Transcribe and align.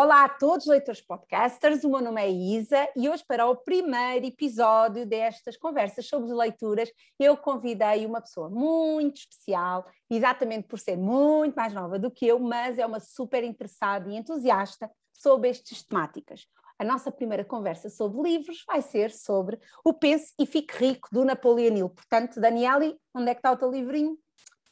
Olá 0.00 0.26
a 0.26 0.28
todos, 0.28 0.64
leitores 0.66 1.00
podcasters. 1.00 1.82
O 1.82 1.90
meu 1.90 2.00
nome 2.00 2.22
é 2.22 2.30
Isa 2.30 2.88
e 2.94 3.08
hoje, 3.08 3.24
para 3.26 3.48
o 3.48 3.56
primeiro 3.56 4.26
episódio 4.26 5.04
destas 5.04 5.56
conversas 5.56 6.06
sobre 6.06 6.32
leituras, 6.32 6.88
eu 7.18 7.36
convidei 7.36 8.06
uma 8.06 8.20
pessoa 8.20 8.48
muito 8.48 9.16
especial, 9.16 9.84
exatamente 10.08 10.68
por 10.68 10.78
ser 10.78 10.96
muito 10.96 11.56
mais 11.56 11.74
nova 11.74 11.98
do 11.98 12.12
que 12.12 12.28
eu, 12.28 12.38
mas 12.38 12.78
é 12.78 12.86
uma 12.86 13.00
super 13.00 13.42
interessada 13.42 14.08
e 14.08 14.14
entusiasta 14.14 14.88
sobre 15.12 15.50
estas 15.50 15.82
temáticas. 15.82 16.46
A 16.78 16.84
nossa 16.84 17.10
primeira 17.10 17.44
conversa 17.44 17.90
sobre 17.90 18.22
livros 18.22 18.62
vai 18.68 18.80
ser 18.80 19.10
sobre 19.10 19.58
o 19.84 19.92
Pense 19.92 20.32
e 20.38 20.46
Fique 20.46 20.76
Rico, 20.76 21.08
do 21.10 21.24
Napoleão 21.24 21.76
Hill. 21.76 21.90
Portanto, 21.90 22.40
Daniele, 22.40 22.96
onde 23.12 23.30
é 23.30 23.34
que 23.34 23.40
está 23.40 23.50
o 23.50 23.56
teu 23.56 23.68
livrinho? 23.68 24.16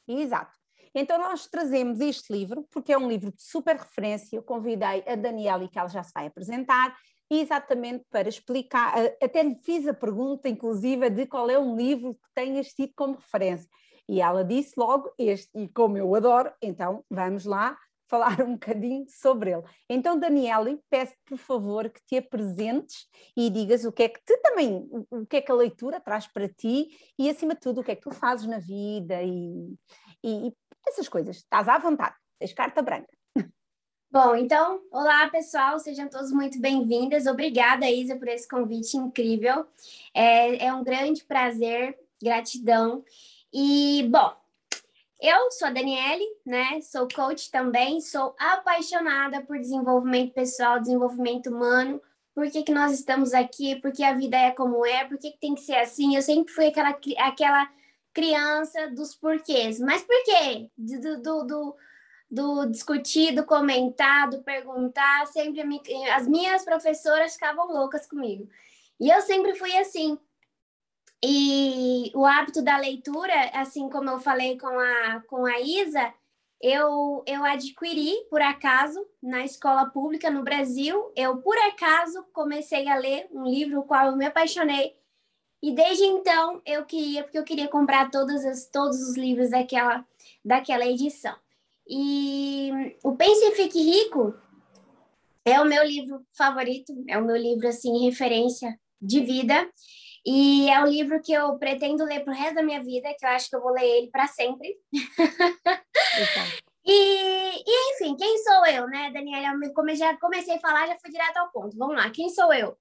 Exato. 0.07 0.56
Então, 0.99 1.19
nós 1.19 1.47
trazemos 1.47 2.01
este 2.01 2.33
livro, 2.33 2.67
porque 2.71 2.91
é 2.91 2.97
um 2.97 3.07
livro 3.07 3.31
de 3.31 3.43
super 3.43 3.77
referência. 3.77 4.35
Eu 4.35 4.43
convidei 4.43 5.05
a 5.07 5.15
Daniela, 5.15 5.69
que 5.69 5.79
ela 5.79 5.91
já 5.91 6.03
se 6.03 6.11
vai 6.15 6.27
apresentar, 6.27 6.97
exatamente 7.31 8.03
para 8.11 8.31
explicar. 8.31 8.95
Até 9.23 9.43
lhe 9.43 9.57
fiz 9.63 9.87
a 9.87 9.93
pergunta, 9.93 10.49
inclusive, 10.49 11.11
de 11.11 11.27
qual 11.27 11.51
é 11.51 11.59
um 11.59 11.77
livro 11.77 12.15
que 12.15 12.31
tenhas 12.35 12.69
tido 12.69 12.95
como 12.97 13.17
referência. 13.17 13.69
E 14.09 14.23
ela 14.23 14.43
disse 14.43 14.73
logo 14.75 15.13
este, 15.19 15.51
e 15.55 15.69
como 15.69 15.99
eu 15.99 16.15
adoro, 16.15 16.51
então 16.63 17.05
vamos 17.11 17.45
lá 17.45 17.77
falar 18.09 18.41
um 18.41 18.53
bocadinho 18.53 19.05
sobre 19.09 19.51
ele. 19.51 19.65
Então, 19.91 20.19
Daniele, 20.19 20.81
peço 20.89 21.13
por 21.27 21.37
favor 21.37 21.91
que 21.91 22.01
te 22.07 22.17
apresentes 22.17 23.05
e 23.37 23.51
digas 23.51 23.85
o 23.85 23.93
que 23.93 24.05
é 24.05 24.09
que 24.09 24.21
tu 24.25 24.39
também, 24.43 24.89
o 25.11 25.27
que 25.27 25.37
é 25.37 25.43
que 25.43 25.53
a 25.53 25.55
leitura 25.55 26.01
traz 26.01 26.27
para 26.27 26.49
ti 26.49 26.89
e, 27.19 27.29
acima 27.29 27.53
de 27.53 27.61
tudo, 27.61 27.83
o 27.83 27.85
que 27.85 27.91
é 27.91 27.97
que 27.97 28.09
tu 28.09 28.15
fazes 28.15 28.47
na 28.47 28.59
vida 28.59 29.23
e, 29.23 29.75
e, 30.25 30.53
essas 30.87 31.09
coisas. 31.09 31.37
Estás 31.37 31.69
à 31.69 31.79
vontade, 31.79 32.15
tens 32.39 32.53
carta 32.53 32.83
branca. 32.83 33.09
Bom, 34.11 34.35
então, 34.35 34.81
olá 34.91 35.29
pessoal, 35.29 35.79
sejam 35.79 36.09
todos 36.09 36.33
muito 36.33 36.59
bem-vindas. 36.61 37.27
Obrigada, 37.27 37.91
Isa, 37.91 38.17
por 38.17 38.29
esse 38.29 38.49
convite 38.49 38.97
incrível. 38.97 39.67
É, 40.15 40.67
é 40.67 40.73
um 40.73 40.83
grande 40.83 41.25
prazer, 41.25 41.99
gratidão. 42.23 43.05
E, 43.53 44.09
bom, 44.11 44.35
eu 45.21 45.51
sou 45.51 45.69
a 45.69 45.71
Daniele, 45.71 46.25
né? 46.47 46.81
Sou 46.81 47.09
coach 47.09 47.51
também, 47.51 48.01
sou 48.01 48.35
apaixonada 48.39 49.43
por 49.43 49.59
desenvolvimento 49.59 50.33
pessoal, 50.33 50.81
desenvolvimento 50.81 51.51
humano. 51.51 52.01
Por 52.35 52.51
que, 52.51 52.63
que 52.63 52.73
nós 52.73 52.93
estamos 52.93 53.35
aqui? 53.35 53.77
Por 53.77 53.93
que 53.93 54.05
a 54.05 54.15
vida 54.15 54.37
é 54.37 54.51
como 54.51 54.87
é? 54.87 55.05
Por 55.05 55.19
que, 55.19 55.33
que 55.33 55.39
tem 55.39 55.55
que 55.55 55.63
ser 55.63 55.77
assim? 55.77 56.17
Eu 56.17 56.23
sempre 56.23 56.53
fui 56.53 56.67
aquela, 56.67 56.97
aquela 57.19 57.69
criança 58.17 58.89
dos 58.89 59.15
porquês. 59.15 59.79
Mas 59.79 60.03
por 60.03 60.25
quê? 60.25 60.71
Do, 60.75 61.21
do, 61.21 61.45
do, 61.45 61.77
do 62.31 62.67
discutir, 62.71 63.35
do 63.35 63.45
comentar, 63.45 64.31
do 64.31 64.43
perguntar, 64.43 65.27
sempre 65.27 65.61
as 66.15 66.27
minhas 66.27 66.65
professoras 66.65 67.35
ficavam 67.35 67.67
loucas 67.67 68.07
comigo. 68.07 68.49
E 68.99 69.11
eu 69.11 69.21
sempre 69.21 69.55
fui 69.55 69.77
assim. 69.77 70.19
E 71.23 72.11
o 72.15 72.25
hábito 72.25 72.63
da 72.63 72.79
leitura, 72.79 73.35
assim 73.53 73.91
como 73.91 74.09
eu 74.09 74.19
falei 74.19 74.59
com 74.59 74.79
a, 74.79 75.23
com 75.29 75.45
a 75.45 75.61
Isa, 75.61 76.15
eu, 76.63 77.23
eu 77.27 77.45
adquiri, 77.45 78.15
por 78.31 78.41
acaso, 78.41 79.07
na 79.23 79.45
escola 79.45 79.91
pública 79.91 80.31
no 80.31 80.43
Brasil. 80.43 81.13
Eu, 81.15 81.37
por 81.43 81.59
acaso, 81.59 82.25
comecei 82.33 82.89
a 82.89 82.97
ler 82.97 83.29
um 83.31 83.45
livro 83.45 83.81
o 83.81 83.85
qual 83.85 84.07
eu 84.07 84.17
me 84.17 84.25
apaixonei, 84.25 84.97
e 85.63 85.75
desde 85.75 86.05
então 86.05 86.61
eu 86.65 86.85
queria, 86.85 87.23
porque 87.23 87.39
eu 87.39 87.45
queria 87.45 87.69
comprar 87.69 88.11
todos, 88.11 88.45
as, 88.45 88.69
todos 88.69 89.01
os 89.01 89.17
livros 89.17 89.51
daquela, 89.51 90.05
daquela 90.45 90.87
edição. 90.87 91.35
E 91.89 92.99
o 93.03 93.17
Pense 93.17 93.45
e 93.45 93.55
Fique 93.55 93.81
Rico 93.81 94.35
é 95.45 95.61
o 95.61 95.65
meu 95.65 95.85
livro 95.85 96.27
favorito, 96.37 96.93
é 97.09 97.17
o 97.17 97.25
meu 97.25 97.37
livro, 97.37 97.69
assim, 97.69 98.05
referência 98.05 98.79
de 99.01 99.21
vida. 99.21 99.71
E 100.27 100.69
é 100.69 100.81
um 100.83 100.89
livro 100.89 101.23
que 101.23 101.33
eu 101.33 101.57
pretendo 101.57 102.05
ler 102.05 102.25
para 102.25 102.33
o 102.33 102.37
resto 102.37 102.57
da 102.57 102.63
minha 102.65 102.83
vida, 102.83 103.15
que 103.17 103.25
eu 103.25 103.31
acho 103.31 103.49
que 103.49 103.55
eu 103.55 103.63
vou 103.63 103.71
ler 103.71 103.85
ele 103.85 104.11
para 104.11 104.27
sempre. 104.27 104.77
e, 106.85 107.63
e, 107.65 107.95
enfim, 107.95 108.17
quem 108.17 108.37
sou 108.39 108.67
eu, 108.67 108.89
né, 108.89 109.13
Daniela? 109.13 109.57
Como 109.73 109.95
já 109.95 110.17
comecei 110.19 110.57
a 110.57 110.61
falar, 110.61 110.89
já 110.89 110.99
fui 110.99 111.13
direto 111.13 111.37
ao 111.37 111.53
ponto. 111.53 111.79
Vamos 111.79 111.95
lá, 111.95 112.11
quem 112.11 112.29
sou 112.29 112.53
eu? 112.53 112.77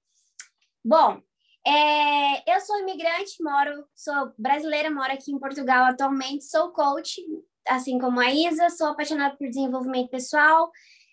Bom, 0.84 1.22
é, 1.66 2.54
eu 2.54 2.60
sou 2.60 2.78
imigrante, 2.78 3.42
moro, 3.42 3.84
sou 3.92 4.32
brasileira, 4.38 4.88
moro 4.88 5.12
aqui 5.12 5.32
em 5.32 5.38
Portugal 5.38 5.86
atualmente, 5.86 6.44
sou 6.44 6.70
coach, 6.70 7.20
assim 7.66 7.98
como 7.98 8.20
a 8.20 8.32
Isa, 8.32 8.70
sou 8.70 8.86
apaixonada 8.86 9.36
por 9.36 9.48
desenvolvimento 9.48 10.10
pessoal, 10.10 10.70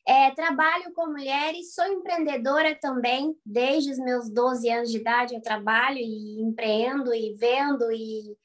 é, 0.07 0.29
trabalho 0.31 0.93
com 0.93 1.07
mulheres, 1.07 1.73
sou 1.73 1.85
empreendedora 1.87 2.77
também, 2.79 3.35
desde 3.43 3.91
os 3.93 3.97
meus 3.97 4.29
12 4.29 4.69
anos 4.69 4.91
de 4.91 4.99
idade 4.99 5.33
eu 5.33 5.41
trabalho 5.41 5.97
e 5.97 6.41
empreendo 6.41 7.11
e 7.15 7.33
vendo 7.33 7.91
e, 7.91 8.37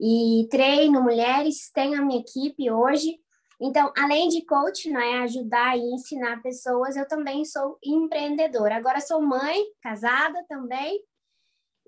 e 0.00 0.48
treino 0.48 1.02
mulheres, 1.02 1.70
tenho 1.74 2.00
a 2.00 2.04
minha 2.04 2.20
equipe 2.20 2.70
hoje. 2.70 3.18
Então, 3.60 3.92
além 3.98 4.28
de 4.28 4.46
coach, 4.46 4.88
né, 4.88 5.18
ajudar 5.24 5.76
e 5.76 5.82
ensinar 5.92 6.40
pessoas, 6.40 6.96
eu 6.96 7.06
também 7.06 7.44
sou 7.44 7.76
empreendedora. 7.84 8.76
Agora 8.76 9.00
sou 9.00 9.20
mãe, 9.20 9.62
casada 9.82 10.42
também, 10.48 10.98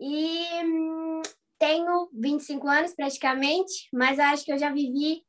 e 0.02 0.64
hum, 0.64 1.22
tenho 1.58 2.10
25 2.12 2.66
anos 2.66 2.92
praticamente, 2.92 3.88
mas 3.92 4.18
acho 4.18 4.44
que 4.44 4.52
eu 4.52 4.58
já 4.58 4.68
vivi 4.68 5.22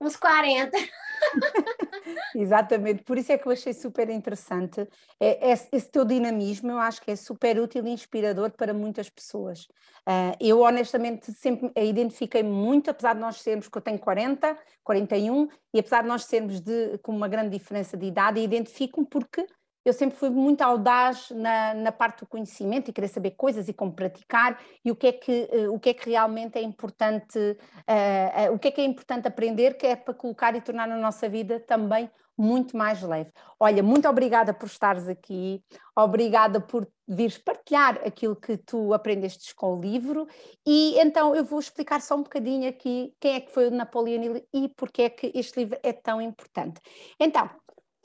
uns 0.00 0.16
40. 0.16 0.70
Exatamente, 2.34 3.04
por 3.04 3.18
isso 3.18 3.30
é 3.30 3.38
que 3.38 3.46
eu 3.46 3.52
achei 3.52 3.72
super 3.72 4.08
interessante 4.08 4.80
é, 5.20 5.50
é, 5.50 5.52
esse 5.52 5.90
teu 5.90 6.04
dinamismo, 6.04 6.72
eu 6.72 6.78
acho 6.78 7.00
que 7.02 7.12
é 7.12 7.16
super 7.16 7.60
útil 7.60 7.86
e 7.86 7.90
inspirador 7.90 8.50
para 8.50 8.74
muitas 8.74 9.08
pessoas. 9.08 9.68
Uh, 10.08 10.34
eu 10.40 10.60
honestamente 10.60 11.30
sempre 11.32 11.70
identifiquei 11.76 12.42
muito, 12.42 12.90
apesar 12.90 13.14
de 13.14 13.20
nós 13.20 13.40
sermos, 13.40 13.68
que 13.68 13.78
eu 13.78 13.82
tenho 13.82 13.98
40, 13.98 14.58
41, 14.82 15.48
e 15.72 15.78
apesar 15.78 16.02
de 16.02 16.08
nós 16.08 16.24
sermos 16.24 16.60
de, 16.60 16.98
com 16.98 17.14
uma 17.14 17.28
grande 17.28 17.56
diferença 17.56 17.96
de 17.96 18.06
idade, 18.06 18.40
identifico-me 18.40 19.06
porque 19.06 19.46
eu 19.84 19.92
sempre 19.92 20.16
fui 20.16 20.30
muito 20.30 20.62
audaz 20.62 21.30
na, 21.30 21.74
na, 21.74 21.92
parte 21.92 22.20
do 22.20 22.26
conhecimento 22.26 22.88
e 22.88 22.92
querer 22.92 23.08
saber 23.08 23.32
coisas 23.32 23.68
e 23.68 23.72
como 23.72 23.92
praticar 23.92 24.60
e 24.84 24.90
o 24.90 24.96
que 24.96 25.06
é 25.06 25.12
que, 25.12 25.48
uh, 25.52 25.74
o 25.74 25.80
que, 25.80 25.90
é 25.90 25.94
que 25.94 26.10
realmente 26.10 26.58
é 26.58 26.62
importante, 26.62 27.38
uh, 27.38 28.50
uh, 28.50 28.54
o 28.54 28.58
que 28.58 28.68
é 28.68 28.70
que 28.70 28.80
é 28.80 28.84
importante 28.84 29.26
aprender, 29.26 29.74
que 29.76 29.86
é 29.86 29.96
para 29.96 30.14
colocar 30.14 30.54
e 30.54 30.60
tornar 30.60 30.90
a 30.90 30.96
nossa 30.96 31.28
vida 31.28 31.60
também 31.60 32.10
muito 32.40 32.74
mais 32.74 33.02
leve. 33.02 33.30
Olha, 33.58 33.82
muito 33.82 34.08
obrigada 34.08 34.54
por 34.54 34.66
estares 34.66 35.06
aqui, 35.08 35.62
obrigada 35.94 36.58
por 36.58 36.88
vires 37.06 37.36
partilhar 37.36 38.00
aquilo 38.06 38.34
que 38.34 38.56
tu 38.56 38.94
aprendestes 38.94 39.52
com 39.52 39.76
o 39.76 39.80
livro 39.80 40.26
e 40.66 40.98
então 40.98 41.34
eu 41.34 41.44
vou 41.44 41.58
explicar 41.58 42.00
só 42.00 42.14
um 42.14 42.22
bocadinho 42.22 42.68
aqui 42.68 43.12
quem 43.20 43.34
é 43.34 43.40
que 43.40 43.52
foi 43.52 43.66
o 43.66 43.70
Napoleão 43.70 44.22
Hill 44.22 44.46
e 44.54 44.68
porque 44.68 45.02
é 45.02 45.10
que 45.10 45.30
este 45.34 45.58
livro 45.60 45.78
é 45.82 45.92
tão 45.92 46.22
importante. 46.22 46.80
Então, 47.18 47.50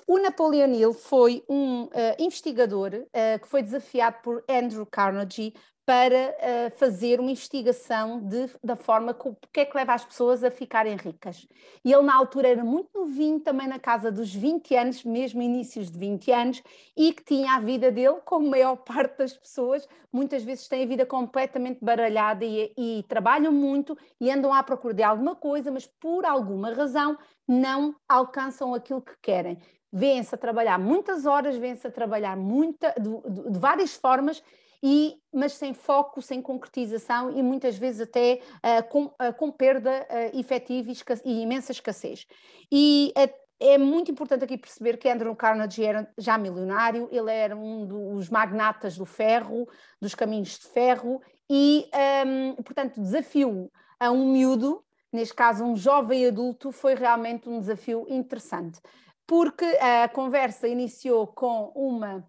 o 0.08 0.20
Napoleon 0.20 0.74
Hill 0.74 0.94
foi 0.94 1.44
um 1.50 1.84
uh, 1.84 1.90
investigador 2.20 2.94
uh, 2.94 3.40
que 3.42 3.48
foi 3.48 3.64
desafiado 3.64 4.18
por 4.22 4.44
Andrew 4.48 4.86
Carnegie 4.86 5.54
para 5.86 6.36
uh, 6.36 6.78
fazer 6.78 7.20
uma 7.20 7.30
investigação 7.30 8.20
de, 8.20 8.50
da 8.64 8.76
forma 8.76 9.14
como 9.14 9.38
que 9.54 9.60
é 9.60 9.66
que 9.66 9.78
leva 9.78 9.94
as 9.94 10.04
pessoas 10.04 10.44
a 10.44 10.50
ficarem 10.50 10.96
ricas. 10.96 11.48
E 11.84 11.94
ele, 11.94 12.02
na 12.02 12.16
altura, 12.16 12.48
era 12.50 12.64
muito 12.64 12.90
novinho, 12.94 13.40
também 13.40 13.68
na 13.68 13.78
casa 13.78 14.12
dos 14.12 14.34
20 14.34 14.76
anos, 14.76 15.04
mesmo 15.04 15.44
inícios 15.44 15.92
de 15.92 16.00
20 16.00 16.32
anos, 16.32 16.64
e 16.98 17.14
que 17.14 17.24
tinha 17.24 17.54
a 17.54 17.60
vida 17.60 17.92
dele, 17.92 18.18
como 18.26 18.48
a 18.48 18.50
maior 18.50 18.76
parte 18.86 19.20
das 19.20 19.34
pessoas, 19.34 19.88
muitas 20.12 20.44
vezes 20.44 20.68
têm 20.68 20.84
a 20.84 20.88
vida 20.88 21.06
completamente 21.06 21.80
baralhada 21.84 22.44
e, 22.44 22.74
e 22.76 23.06
trabalham 23.08 23.52
muito 23.52 23.96
e 24.20 24.32
andam 24.32 24.52
à 24.52 24.64
procura 24.64 24.94
de 24.94 25.04
alguma 25.04 25.36
coisa, 25.36 25.72
mas 25.72 25.86
por 25.86 26.26
alguma 26.26 26.74
razão 26.74 27.16
não 27.48 27.96
alcançam 28.10 28.74
aquilo 28.74 29.04
que 29.04 29.14
querem 29.22 29.60
vêm-se 29.96 30.36
a 30.36 30.38
trabalhar 30.38 30.78
muitas 30.78 31.26
horas, 31.26 31.56
vêm-se 31.56 31.88
a 31.88 31.92
trabalhar 31.92 32.36
muita, 32.36 32.94
de, 33.00 33.10
de, 33.32 33.52
de 33.52 33.58
várias 33.58 33.96
formas, 33.96 34.44
e, 34.84 35.16
mas 35.34 35.54
sem 35.54 35.74
foco, 35.74 36.22
sem 36.22 36.42
concretização 36.42 37.32
e 37.32 37.42
muitas 37.42 37.78
vezes 37.78 38.02
até 38.02 38.42
uh, 38.58 38.90
com, 38.90 39.06
uh, 39.06 39.34
com, 39.38 39.50
perda 39.50 40.06
uh, 40.10 40.38
efetiva 40.38 40.92
e, 40.92 40.96
e, 41.24 41.42
imensa 41.42 41.72
escassez. 41.72 42.28
E 42.70 43.14
é 43.58 43.78
muito 43.78 44.12
importante 44.12 44.44
aqui 44.44 44.58
perceber 44.58 44.98
que 44.98 45.08
Andrew 45.08 45.34
Carnegie 45.34 45.86
era 45.86 46.12
já 46.18 46.38
milionário, 46.38 47.08
ele 47.10 47.32
era 47.32 47.56
um 47.56 47.88
dos 47.88 48.30
magnatas 48.30 48.98
do 48.98 49.06
ferro, 49.06 49.66
dos 50.02 50.14
caminhos 50.14 50.60
de 50.60 50.68
ferro, 50.68 51.22
e, 51.50 51.88
um, 51.94 51.98
ehm, 51.98 52.56
portanto, 52.56 53.00
desafio 53.00 53.72
a 53.98 54.12
um 54.12 54.30
miúdo, 54.34 54.84
neste 55.12 55.34
caso 55.34 55.64
um 55.64 55.76
jovem 55.76 56.28
adulto, 56.28 56.72
foi 56.74 56.96
realmente 56.96 57.48
um 57.48 57.62
desafio 57.62 58.06
interessante 58.10 58.82
porque 59.28 59.66
a 59.66 60.08
conversa 60.10 60.68
iniciou 60.68 61.28
com 61.28 61.72
uma 61.76 62.26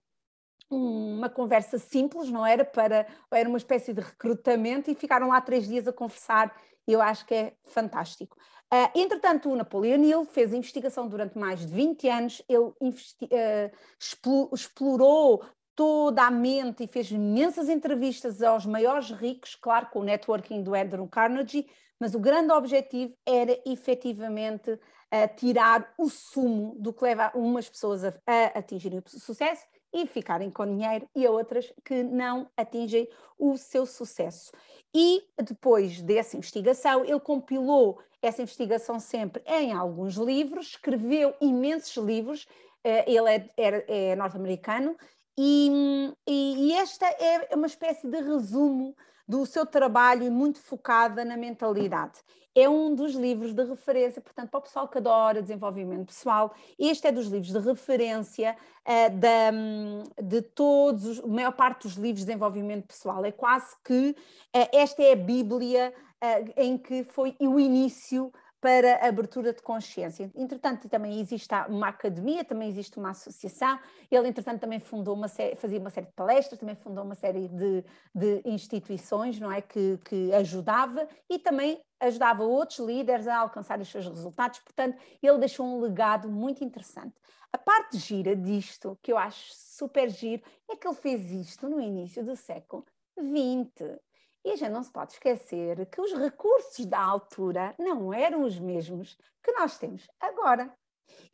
uma 0.69 1.29
conversa 1.29 1.79
simples, 1.79 2.29
não 2.29 2.45
era? 2.45 2.65
Para, 2.65 3.07
era 3.33 3.49
uma 3.49 3.57
espécie 3.57 3.95
de 3.95 4.01
recrutamento 4.01 4.91
e 4.91 4.97
ficaram 4.97 5.29
lá 5.29 5.41
três 5.41 5.69
dias 5.69 5.87
a 5.87 5.93
conversar 5.93 6.53
eu 6.87 7.03
acho 7.03 7.27
que 7.27 7.35
é 7.35 7.53
fantástico. 7.65 8.37
Uh, 8.73 8.99
entretanto, 8.99 9.51
o 9.51 9.57
Napoleon 9.57 10.03
Hill 10.03 10.25
fez 10.25 10.53
investigação 10.53 11.09
durante 11.09 11.37
mais 11.37 11.61
de 11.61 11.67
20 11.67 12.09
anos, 12.09 12.43
ele 12.49 12.65
uh, 12.65 14.55
explorou 14.55 15.45
toda 15.75 16.23
a 16.23 16.31
mente 16.31 16.85
e 16.85 16.87
fez 16.87 17.11
imensas 17.11 17.69
entrevistas 17.69 18.43
aos 18.43 18.65
maiores 18.65 19.11
ricos, 19.11 19.55
claro, 19.55 19.89
com 19.91 20.01
o 20.01 20.05
networking 20.05 20.63
do 20.63 20.75
Andrew 20.75 21.07
Carnegie, 21.07 21.69
mas 22.01 22.15
o 22.15 22.21
grande 22.21 22.53
objetivo 22.53 23.15
era 23.27 23.59
efetivamente 23.67 24.79
uh, 25.13 25.37
tirar 25.37 25.93
o 25.99 26.09
sumo 26.09 26.77
do 26.79 26.93
que 26.93 27.05
leva 27.05 27.31
umas 27.35 27.69
pessoas 27.69 28.05
a, 28.05 28.13
a 28.27 28.59
atingirem 28.59 28.99
o 28.99 29.09
sucesso 29.09 29.65
e 29.93 30.07
ficarem 30.07 30.51
com 30.51 30.67
dinheiro 30.67 31.09
e 31.15 31.27
a 31.27 31.31
outras 31.31 31.73
que 31.85 32.03
não 32.03 32.51
atingem 32.57 33.09
o 33.39 33.57
seu 33.57 33.87
sucesso. 33.87 34.53
E 34.95 35.23
depois 35.43 36.03
dessa 36.03 36.37
investigação, 36.37 37.05
ele 37.05 37.21
compilou 37.21 37.99
essa 38.21 38.43
investigação 38.43 38.99
sempre 38.99 39.43
em 39.47 39.73
alguns 39.73 40.17
livros, 40.17 40.69
escreveu 40.69 41.35
imensos 41.41 41.97
livros, 41.97 42.47
eh, 42.83 43.11
ele 43.11 43.29
é, 43.31 43.51
é, 43.57 44.11
é 44.11 44.17
norte-americano, 44.17 44.97
e, 45.39 46.13
e, 46.27 46.73
esta 46.73 47.07
é 47.07 47.55
uma 47.55 47.67
espécie 47.67 48.09
de 48.09 48.21
resumo 48.23 48.97
do 49.27 49.45
seu 49.45 49.67
trabalho 49.67 50.31
muito 50.31 50.61
focada 50.61 51.25
na 51.25 51.37
mentalidade. 51.37 52.21
É 52.55 52.67
um 52.69 52.95
dos 52.95 53.15
livros 53.15 53.53
de 53.53 53.63
referência, 53.65 54.23
portanto, 54.23 54.49
para 54.49 54.59
o 54.59 54.63
pessoal 54.63 54.89
que 54.89 54.97
adora 54.97 55.43
desenvolvimento 55.43 56.07
pessoal, 56.07 56.55
este 56.79 57.07
é 57.07 57.13
dos 57.13 57.27
livros 57.27 57.53
de 57.53 57.59
referência 57.59 58.57
uh, 58.83 59.19
da, 59.19 60.23
de 60.23 60.41
todos, 60.41 61.05
os, 61.05 61.21
a 61.23 61.27
maior 61.27 61.53
parte 61.53 61.83
dos 61.83 61.97
livros 61.97 62.21
de 62.21 62.27
desenvolvimento 62.27 62.87
pessoal. 62.87 63.23
É 63.27 63.31
quase 63.31 63.77
que 63.85 64.11
uh, 64.11 64.69
esta 64.73 65.03
é 65.03 65.13
a 65.13 65.17
Bíblia 65.17 65.93
uh, 66.23 66.53
em 66.57 66.79
que 66.79 67.05
foi 67.05 67.37
o 67.39 67.61
início 67.61 68.33
para 68.67 69.07
abertura 69.07 69.53
de 69.53 69.63
consciência. 69.63 70.29
Entretanto, 70.35 70.89
também 70.89 71.21
existe 71.21 71.55
uma 71.69 71.87
academia, 71.87 72.45
também 72.45 72.69
existe 72.69 72.99
uma 72.99 73.11
associação. 73.11 73.79
Ele, 74.11 74.27
entretanto, 74.27 74.59
também 74.59 74.81
fundou 74.81 75.15
uma 75.15 75.29
série, 75.29 75.55
fazia 75.55 75.79
uma 75.79 75.89
série 75.89 76.09
de 76.09 76.13
palestras, 76.15 76.59
também 76.59 76.75
fundou 76.75 77.05
uma 77.05 77.15
série 77.15 77.47
de, 77.47 77.85
de 78.13 78.43
instituições, 78.45 79.39
não 79.39 79.53
é, 79.53 79.63
que, 79.63 80.01
que 80.05 80.35
ajudava 80.35 81.07
e 81.31 81.39
também 81.39 81.81
ajudava 82.01 82.43
outros 82.43 82.81
líderes 82.81 83.29
a 83.29 83.39
alcançar 83.39 83.79
os 83.79 83.87
seus 83.87 84.09
resultados. 84.09 84.59
Portanto, 84.59 85.01
ele 85.23 85.39
deixou 85.39 85.65
um 85.65 85.81
legado 85.81 86.29
muito 86.29 86.65
interessante. 86.65 87.15
A 87.53 87.59
parte 87.59 87.99
gira 87.99 88.35
disto, 88.35 88.99
que 89.01 89.13
eu 89.13 89.17
acho 89.17 89.49
super 89.55 90.11
giro, 90.11 90.43
é 90.69 90.75
que 90.75 90.89
ele 90.89 90.97
fez 90.97 91.31
isto 91.31 91.69
no 91.69 91.81
início 91.81 92.25
do 92.25 92.35
século 92.35 92.85
XX. 93.17 93.97
E 94.47 94.53
a 94.53 94.57
gente 94.57 94.71
não 94.71 94.85
se 94.85 94.93
pode 94.93 95.15
esquecer 95.15 95.85
que 95.87 96.01
os 96.01 96.13
recursos 96.13 96.87
da 96.87 97.01
altura 97.01 97.75
não 97.77 98.15
eram 98.15 98.45
os 98.45 98.57
mesmos 98.61 99.19
que 99.43 99.51
nós 99.51 99.77
temos 99.77 100.09
agora. 100.21 100.73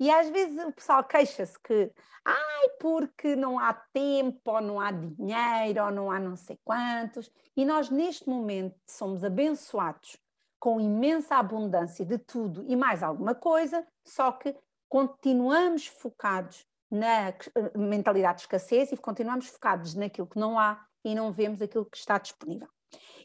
E 0.01 0.11
às 0.11 0.31
vezes 0.31 0.65
o 0.65 0.73
pessoal 0.73 1.05
queixa-se 1.05 1.61
que, 1.61 1.93
ai, 2.25 2.69
porque 2.81 3.37
não 3.37 3.59
há 3.59 3.75
tempo, 3.93 4.41
ou 4.47 4.63
não 4.63 4.81
há 4.81 4.91
dinheiro, 4.91 5.85
ou 5.85 5.91
não 5.91 6.11
há 6.11 6.19
não 6.19 6.37
sei 6.37 6.59
quantos. 6.65 7.31
E 7.55 7.67
nós, 7.67 7.91
neste 7.91 8.27
momento, 8.31 8.81
somos 8.87 9.23
abençoados 9.23 10.17
com 10.59 10.81
imensa 10.81 11.37
abundância 11.37 12.07
de 12.07 12.17
tudo 12.17 12.65
e 12.67 12.75
mais 12.75 13.03
alguma 13.03 13.35
coisa, 13.35 13.87
só 14.07 14.33
que 14.33 14.57
continuamos 14.89 15.87
focados 15.87 16.67
na 16.91 17.29
eh, 17.29 17.37
mentalidade 17.77 18.37
de 18.37 18.43
escassez 18.45 18.91
e 18.91 18.97
continuamos 18.97 19.49
focados 19.49 19.95
naquilo 19.95 20.27
que 20.27 20.39
não 20.39 20.59
há 20.59 20.83
e 21.05 21.15
não 21.15 21.31
vemos 21.31 21.61
aquilo 21.61 21.85
que 21.85 21.99
está 21.99 22.17
disponível. 22.17 22.69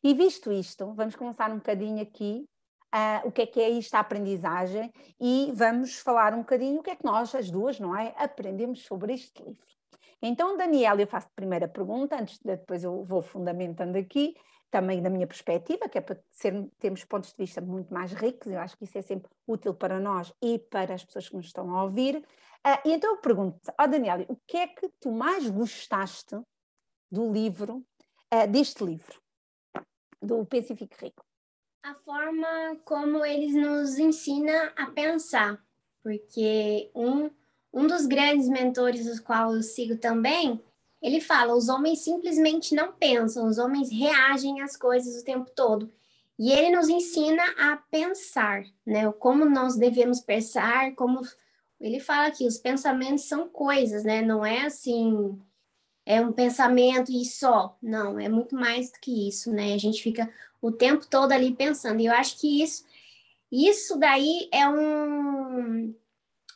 E 0.04 0.14
visto 0.14 0.52
isto, 0.52 0.94
vamos 0.94 1.16
começar 1.16 1.52
um 1.52 1.58
bocadinho 1.58 2.02
aqui 2.02 2.46
uh, 2.94 3.28
o 3.28 3.32
que 3.32 3.42
é 3.42 3.46
que 3.46 3.62
é 3.62 3.70
isto 3.70 3.94
a 3.96 4.00
aprendizagem 4.00 4.92
e 5.20 5.52
vamos 5.54 6.00
falar 6.00 6.34
um 6.34 6.40
bocadinho 6.40 6.80
o 6.80 6.84
que 6.84 6.92
é 6.92 6.96
que 6.96 7.06
nós, 7.06 7.34
as 7.36 7.50
duas, 7.50 7.80
não 7.80 7.96
é, 7.96 8.14
aprendemos 8.18 8.84
sobre 8.84 9.14
este 9.14 9.42
livro. 9.44 9.66
Então, 10.22 10.58
Daniela, 10.58 11.02
eu 11.02 11.08
faço 11.08 11.28
a 11.28 11.36
primeira 11.36 11.68
pergunta, 11.68 12.20
antes 12.20 12.40
de 12.40 12.56
depois 12.56 12.84
eu 12.84 13.04
vou 13.06 13.22
fundamentando 13.22 13.98
aqui, 13.98 14.36
também 14.70 15.02
da 15.02 15.10
minha 15.10 15.28
perspectiva, 15.28 15.88
que 15.88 15.98
é 15.98 16.02
para 16.02 16.20
ser, 16.32 16.68
termos 16.80 17.04
pontos 17.06 17.32
de 17.32 17.38
vista 17.38 17.62
muito 17.62 17.94
mais 17.94 18.12
ricos, 18.12 18.52
eu 18.52 18.60
acho 18.60 18.78
que 18.78 18.84
isso 18.84 18.98
é 18.98 19.02
sempre 19.02 19.30
útil 19.48 19.74
para 19.74 20.00
nós 20.00 20.34
e 20.42 20.60
para 20.60 20.96
as 20.96 21.06
pessoas 21.06 21.30
que 21.30 21.36
nos 21.36 21.46
estão 21.46 21.74
a 21.76 21.84
ouvir. 21.84 22.18
Uh, 22.18 22.90
e 22.90 22.94
então 22.94 23.12
eu 23.12 23.22
pergunto, 23.22 23.60
ó 23.80 23.84
oh, 23.84 23.88
Daniela, 23.88 24.26
o 24.28 24.36
que 24.36 24.58
é 24.58 24.68
que 24.68 24.90
tu 25.00 25.12
mais 25.12 25.50
gostaste 25.50 26.36
do 27.10 27.32
livro, 27.32 27.86
uh, 28.34 28.48
deste 28.50 28.84
livro? 28.84 29.22
Do 30.22 30.46
Fique 30.50 30.90
Rico? 31.00 31.26
A 31.84 31.94
forma 31.96 32.78
como 32.84 33.26
eles 33.26 33.54
nos 33.56 33.98
ensina 33.98 34.74
a 34.76 34.88
pensar, 34.88 35.64
porque 36.04 36.90
um, 36.94 37.30
um 37.74 37.88
dos 37.88 38.06
grandes 38.06 38.50
mentores 38.50 39.06
dos 39.06 39.20
quais 39.20 39.54
eu 39.54 39.64
sigo 39.64 39.98
também, 39.98 40.62
ele 41.02 41.22
fala, 41.22 41.56
os 41.56 41.70
homens 41.70 42.00
simplesmente 42.00 42.74
não 42.74 42.92
pensam, 42.92 43.48
os 43.48 43.58
homens 43.58 43.92
reagem 43.92 44.62
às 44.62 44.76
coisas 44.76 45.22
o 45.22 45.26
tempo 45.26 45.50
todo. 45.56 45.92
E 46.40 46.52
ele 46.52 46.76
nos 46.76 46.90
ensina 46.90 47.44
a 47.58 47.78
pensar, 47.78 48.64
né? 48.86 49.12
Como 49.14 49.46
nós 49.46 49.76
devemos 49.76 50.20
pensar, 50.20 50.94
como 50.96 51.22
ele 51.80 52.00
fala 52.00 52.32
que 52.32 52.46
os 52.46 52.58
pensamentos 52.58 53.26
são 53.26 53.48
coisas, 53.48 54.04
né? 54.04 54.22
Não 54.22 54.46
é 54.46 54.66
assim, 54.66 55.40
é 56.08 56.22
um 56.22 56.32
pensamento 56.32 57.12
e 57.12 57.26
só. 57.26 57.78
Não, 57.84 58.18
é 58.18 58.30
muito 58.30 58.56
mais 58.56 58.90
do 58.90 58.98
que 58.98 59.28
isso, 59.28 59.52
né? 59.52 59.74
A 59.74 59.78
gente 59.78 60.02
fica 60.02 60.32
o 60.62 60.72
tempo 60.72 61.06
todo 61.06 61.34
ali 61.34 61.54
pensando. 61.54 62.00
E 62.00 62.06
eu 62.06 62.14
acho 62.14 62.40
que 62.40 62.64
isso, 62.64 62.86
isso 63.52 64.00
daí 64.00 64.48
é 64.54 64.68
um 64.70 65.94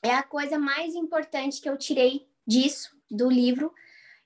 é 0.01 0.11
a 0.15 0.23
coisa 0.23 0.57
mais 0.57 0.95
importante 0.95 1.61
que 1.61 1.69
eu 1.69 1.77
tirei 1.77 2.25
disso, 2.47 2.95
do 3.09 3.29
livro, 3.29 3.71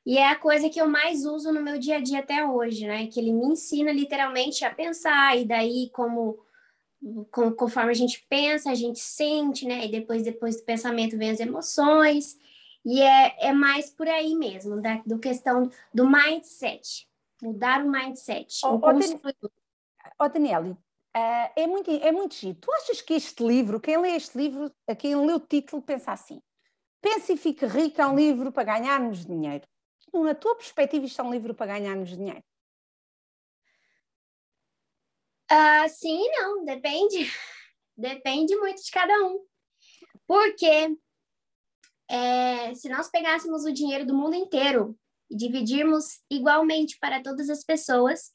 e 0.05 0.17
é 0.17 0.29
a 0.29 0.35
coisa 0.35 0.69
que 0.69 0.79
eu 0.79 0.87
mais 0.87 1.25
uso 1.25 1.51
no 1.51 1.61
meu 1.61 1.79
dia 1.79 1.97
a 1.97 1.99
dia 1.99 2.19
até 2.19 2.45
hoje, 2.45 2.85
né? 2.85 3.07
Que 3.07 3.19
ele 3.19 3.33
me 3.33 3.47
ensina 3.47 3.91
literalmente 3.91 4.63
a 4.63 4.73
pensar, 4.73 5.35
e 5.35 5.43
daí 5.43 5.89
como, 5.91 6.37
conforme 7.57 7.89
a 7.89 7.95
gente 7.95 8.23
pensa, 8.29 8.69
a 8.69 8.75
gente 8.75 8.99
sente, 8.99 9.65
né? 9.65 9.85
E 9.85 9.91
depois, 9.91 10.23
depois 10.23 10.57
do 10.57 10.63
pensamento 10.63 11.17
vem 11.17 11.31
as 11.31 11.39
emoções, 11.39 12.37
e 12.85 13.01
é, 13.01 13.47
é 13.47 13.51
mais 13.51 13.89
por 13.89 14.07
aí 14.07 14.35
mesmo, 14.35 14.79
da 14.79 15.01
do 15.05 15.17
questão 15.17 15.71
do 15.91 16.07
mindset, 16.07 17.07
mudar 17.41 17.83
o 17.83 17.89
mindset. 17.89 18.59
Oh, 18.63 18.77
Dan... 18.77 18.99
oh 20.19 20.29
Daniele, 20.29 20.71
uh, 20.71 20.77
é, 21.55 21.65
muito, 21.65 21.89
é 21.89 22.11
muito 22.11 22.35
giro. 22.35 22.57
Tu 22.61 22.71
achas 22.71 23.01
que 23.01 23.15
este 23.15 23.43
livro, 23.43 23.81
quem 23.81 23.97
lê 23.97 24.15
este 24.15 24.37
livro, 24.37 24.71
quem 24.99 25.15
lê 25.15 25.33
o 25.33 25.39
título, 25.39 25.81
pensa 25.81 26.11
assim: 26.11 26.39
Pense 27.01 27.33
e 27.33 27.37
fique 27.37 27.65
rico 27.65 27.99
é 27.99 28.07
um 28.07 28.15
livro 28.15 28.51
para 28.51 28.63
ganharmos 28.63 29.25
dinheiro. 29.25 29.67
Na 30.13 30.35
tua 30.35 30.55
perspectiva, 30.55 31.05
isto 31.05 31.19
é 31.19 31.23
um 31.23 31.31
livro 31.31 31.53
para 31.53 31.73
ganharmos 31.73 32.09
dinheiro? 32.09 32.43
Uh, 35.51 35.89
sim 35.89 36.23
e 36.23 36.29
não, 36.39 36.63
depende. 36.63 37.31
Depende 37.97 38.53
muito 38.57 38.83
de 38.83 38.91
cada 38.91 39.13
um. 39.23 39.45
Porque 40.27 40.97
é, 42.09 42.73
se 42.75 42.89
nós 42.89 43.09
pegássemos 43.09 43.65
o 43.65 43.73
dinheiro 43.73 44.05
do 44.05 44.15
mundo 44.15 44.35
inteiro 44.35 44.97
e 45.29 45.35
dividirmos 45.35 46.21
igualmente 46.29 46.97
para 46.99 47.21
todas 47.21 47.49
as 47.49 47.63
pessoas, 47.63 48.31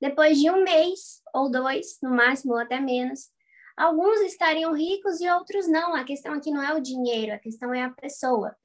depois 0.00 0.38
de 0.38 0.50
um 0.50 0.64
mês 0.64 1.22
ou 1.32 1.50
dois, 1.50 1.98
no 2.02 2.10
máximo 2.10 2.54
ou 2.54 2.58
até 2.58 2.80
menos, 2.80 3.30
alguns 3.76 4.20
estariam 4.22 4.74
ricos 4.74 5.20
e 5.20 5.30
outros 5.30 5.68
não. 5.68 5.94
A 5.94 6.04
questão 6.04 6.34
aqui 6.34 6.50
não 6.50 6.62
é 6.62 6.74
o 6.74 6.80
dinheiro, 6.80 7.32
a 7.32 7.38
questão 7.38 7.72
é 7.72 7.84
a 7.84 7.90
pessoa. 7.90 8.56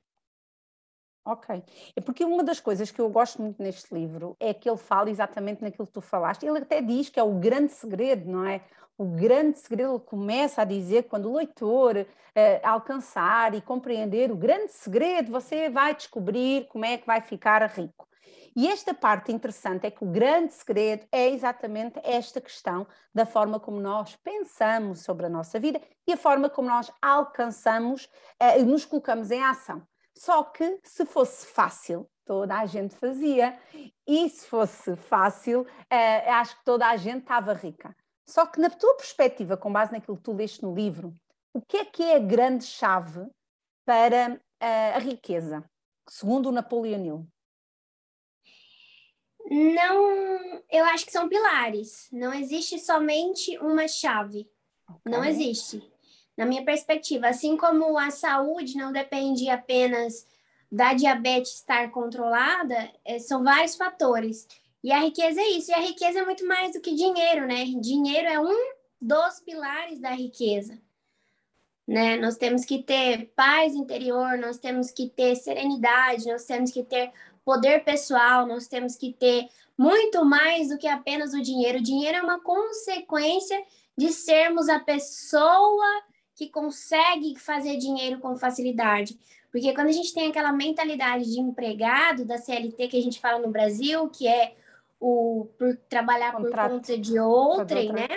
Ok. 1.24 1.62
É 1.94 2.00
porque 2.00 2.24
uma 2.24 2.42
das 2.42 2.62
coisas 2.62 2.90
que 2.90 3.02
eu 3.02 3.10
gosto 3.10 3.42
muito 3.42 3.62
neste 3.62 3.94
livro 3.94 4.38
é 4.40 4.54
que 4.54 4.70
ele 4.70 4.78
fala 4.78 5.10
exatamente 5.10 5.62
naquilo 5.62 5.86
que 5.86 5.94
tu 5.94 6.00
falaste. 6.00 6.46
Ele 6.46 6.60
até 6.60 6.82
diz 6.82 7.10
que 7.10 7.20
é 7.20 7.24
o 7.24 7.34
grande 7.34 7.74
segredo, 7.74 8.30
não 8.32 8.46
é? 8.46 8.64
O 8.98 9.06
grande 9.06 9.60
segredo, 9.60 10.00
começa 10.00 10.64
a 10.64 10.66
dizer 10.66 11.04
quando 11.04 11.30
o 11.30 11.38
leitor 11.38 12.06
eh, 12.34 12.60
alcançar 12.64 13.54
e 13.54 13.62
compreender 13.62 14.32
o 14.32 14.36
grande 14.36 14.72
segredo, 14.72 15.32
você 15.32 15.70
vai 15.70 15.94
descobrir 15.94 16.68
como 16.68 16.84
é 16.84 16.98
que 16.98 17.06
vai 17.06 17.22
ficar 17.22 17.62
rico. 17.70 18.08
E 18.56 18.68
esta 18.68 18.96
parte 18.96 19.32
interessante 19.32 19.86
é 19.86 19.92
que 19.92 20.04
o 20.04 20.08
grande 20.08 20.52
segredo 20.54 21.06
é 21.12 21.30
exatamente 21.30 22.00
esta 22.04 22.42
questão 22.42 22.88
da 23.14 23.24
forma 23.24 23.60
como 23.60 23.80
nós 23.80 24.16
pensamos 24.16 25.02
sobre 25.02 25.28
a 25.28 25.30
nossa 25.30 25.60
vida 25.60 25.80
e 26.08 26.14
a 26.14 26.18
forma 26.18 26.50
como 26.50 26.68
nós 26.68 26.92
alcançamos 27.00 28.10
eh, 28.40 28.64
nos 28.64 28.84
colocamos 28.84 29.30
em 29.30 29.44
ação. 29.44 29.84
Só 30.18 30.44
que 30.44 30.80
se 30.84 31.06
fosse 31.06 31.46
fácil, 31.46 32.10
toda 32.26 32.58
a 32.58 32.66
gente 32.66 32.96
fazia. 32.96 33.60
E 34.08 34.28
se 34.28 34.48
fosse 34.48 34.96
fácil, 34.96 35.62
uh, 35.62 36.32
acho 36.32 36.58
que 36.58 36.66
toda 36.66 36.88
a 36.88 36.98
gente 36.98 37.22
estava 37.22 37.54
rica. 37.54 37.96
Só 38.28 38.46
que 38.46 38.60
na 38.60 38.70
tua 38.70 38.96
perspectiva, 38.96 39.56
com 39.56 39.72
base 39.72 39.92
naquilo 39.92 40.18
que 40.18 40.24
tu 40.24 40.34
leste 40.34 40.62
no 40.62 40.76
livro, 40.76 41.14
o 41.54 41.62
que 41.62 41.78
é 41.78 41.86
que 41.86 42.04
é 42.04 42.18
a 42.18 42.20
grande 42.20 42.66
chave 42.66 43.26
para 43.86 44.34
uh, 44.34 44.96
a 44.96 45.00
riqueza, 45.00 45.64
segundo 46.10 46.50
o 46.50 46.52
Napoleon 46.52 47.06
Hill? 47.06 47.28
Não, 49.50 50.62
eu 50.70 50.84
acho 50.86 51.06
que 51.06 51.12
são 51.12 51.30
pilares. 51.30 52.10
Não 52.12 52.34
existe 52.34 52.78
somente 52.80 53.58
uma 53.60 53.88
chave. 53.88 54.50
Okay. 54.90 55.12
Não 55.12 55.24
existe. 55.24 55.82
Na 56.36 56.46
minha 56.46 56.66
perspectiva, 56.66 57.28
assim 57.28 57.56
como 57.56 57.98
a 57.98 58.12
saúde 58.12 58.76
não 58.76 58.92
depende 58.92 59.50
apenas 59.50 60.28
da 60.70 60.94
diabetes 60.94 61.56
estar 61.56 61.90
controlada, 61.92 62.92
é, 63.06 63.20
são 63.20 63.42
vários 63.42 63.76
fatores. 63.76 64.46
E 64.88 64.92
a 64.94 65.00
riqueza 65.00 65.42
é 65.42 65.50
isso. 65.50 65.70
E 65.70 65.74
a 65.74 65.82
riqueza 65.82 66.20
é 66.20 66.24
muito 66.24 66.48
mais 66.48 66.72
do 66.72 66.80
que 66.80 66.96
dinheiro, 66.96 67.46
né? 67.46 67.66
Dinheiro 67.82 68.26
é 68.26 68.40
um 68.40 68.56
dos 69.02 69.42
pilares 69.42 70.00
da 70.00 70.12
riqueza. 70.12 70.80
Né? 71.86 72.16
Nós 72.16 72.38
temos 72.38 72.64
que 72.64 72.82
ter 72.82 73.26
paz 73.36 73.76
interior, 73.76 74.38
nós 74.38 74.58
temos 74.58 74.90
que 74.90 75.10
ter 75.10 75.36
serenidade, 75.36 76.28
nós 76.28 76.46
temos 76.46 76.72
que 76.72 76.86
ter 76.86 77.12
poder 77.44 77.84
pessoal, 77.84 78.48
nós 78.48 78.70
temos 78.70 78.96
que 78.96 79.12
ter 79.12 79.50
muito 79.78 80.24
mais 80.24 80.70
do 80.70 80.78
que 80.78 80.88
apenas 80.88 81.34
o 81.34 81.42
dinheiro. 81.42 81.80
O 81.80 81.84
dinheiro 81.84 82.20
é 82.20 82.22
uma 82.22 82.40
consequência 82.40 83.62
de 83.98 84.14
sermos 84.14 84.70
a 84.70 84.80
pessoa 84.80 86.02
que 86.34 86.48
consegue 86.48 87.38
fazer 87.38 87.76
dinheiro 87.76 88.22
com 88.22 88.38
facilidade. 88.38 89.20
Porque 89.52 89.74
quando 89.74 89.88
a 89.88 89.92
gente 89.92 90.14
tem 90.14 90.30
aquela 90.30 90.54
mentalidade 90.54 91.26
de 91.26 91.42
empregado 91.42 92.24
da 92.24 92.38
CLT 92.38 92.88
que 92.88 92.98
a 92.98 93.04
gente 93.04 93.20
fala 93.20 93.40
no 93.40 93.52
Brasil, 93.52 94.08
que 94.08 94.26
é 94.26 94.56
o 95.00 95.48
por 95.58 95.76
trabalhar 95.90 96.34
Contrato. 96.34 96.70
por 96.70 96.76
conta 96.78 96.98
de 96.98 97.20
outrem, 97.20 97.92
né? 97.92 98.08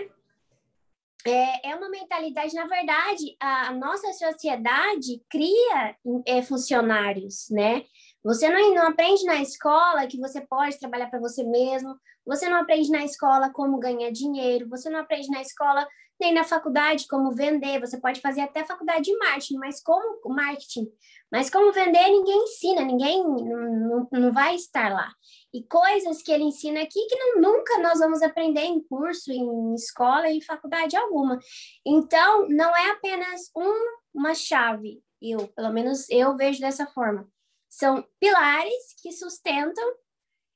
É, 1.27 1.71
é 1.71 1.77
uma 1.77 1.91
mentalidade, 1.91 2.55
na 2.55 2.67
verdade, 2.67 3.37
a, 3.39 3.69
a 3.69 3.73
nossa 3.73 4.11
sociedade 4.13 5.23
cria 5.29 5.95
é, 6.27 6.41
funcionários, 6.43 7.51
né? 7.51 7.85
Você 8.25 8.49
não, 8.49 8.75
não 8.75 8.89
aprende 8.89 9.25
na 9.25 9.37
escola 9.43 10.07
que 10.07 10.19
você 10.19 10.41
pode 10.41 10.79
trabalhar 10.79 11.09
para 11.11 11.21
você 11.21 11.45
mesmo, 11.45 11.95
você 12.25 12.49
não 12.49 12.59
aprende 12.59 12.91
na 12.91 13.05
escola 13.05 13.51
como 13.53 13.79
ganhar 13.79 14.11
dinheiro, 14.11 14.69
você 14.69 14.89
não 14.89 15.01
aprende 15.01 15.29
na 15.29 15.43
escola 15.43 15.87
nem 16.21 16.35
na 16.35 16.45
faculdade 16.45 17.07
como 17.09 17.33
vender, 17.33 17.81
você 17.81 17.99
pode 18.01 18.21
fazer 18.21 18.43
até 18.43 18.65
faculdade 18.65 19.03
de 19.03 19.17
marketing, 19.17 19.57
mas 19.57 19.83
como 19.83 20.21
marketing, 20.35 20.87
mas 21.33 21.49
como 21.49 21.73
vender 21.73 22.09
ninguém 22.09 22.45
ensina, 22.45 22.83
ninguém 22.83 23.23
não, 23.25 24.09
não 24.11 24.33
vai 24.33 24.55
estar 24.55 24.93
lá. 24.93 25.11
E 25.53 25.65
coisas 25.65 26.23
que 26.23 26.31
ele 26.31 26.45
ensina 26.45 26.83
aqui 26.83 27.07
que 27.07 27.17
não, 27.17 27.41
nunca 27.41 27.79
nós 27.79 27.99
vamos 27.99 28.23
aprender 28.23 28.63
em 28.63 28.83
curso, 28.83 29.33
em 29.33 29.75
escola, 29.75 30.29
em 30.29 30.41
faculdade 30.41 30.97
alguma. 30.97 31.39
Então, 31.85 32.49
não 32.49 32.77
é 32.77 32.91
apenas 32.91 33.51
um, 33.57 33.75
uma 34.15 34.35
chave, 34.35 35.03
eu, 35.21 35.49
pelo 35.49 35.73
menos 35.73 36.09
eu 36.11 36.37
vejo 36.37 36.61
dessa 36.61 36.87
forma 36.87 37.29
são 37.71 38.05
pilares 38.19 38.95
que 39.01 39.13
sustentam 39.13 39.85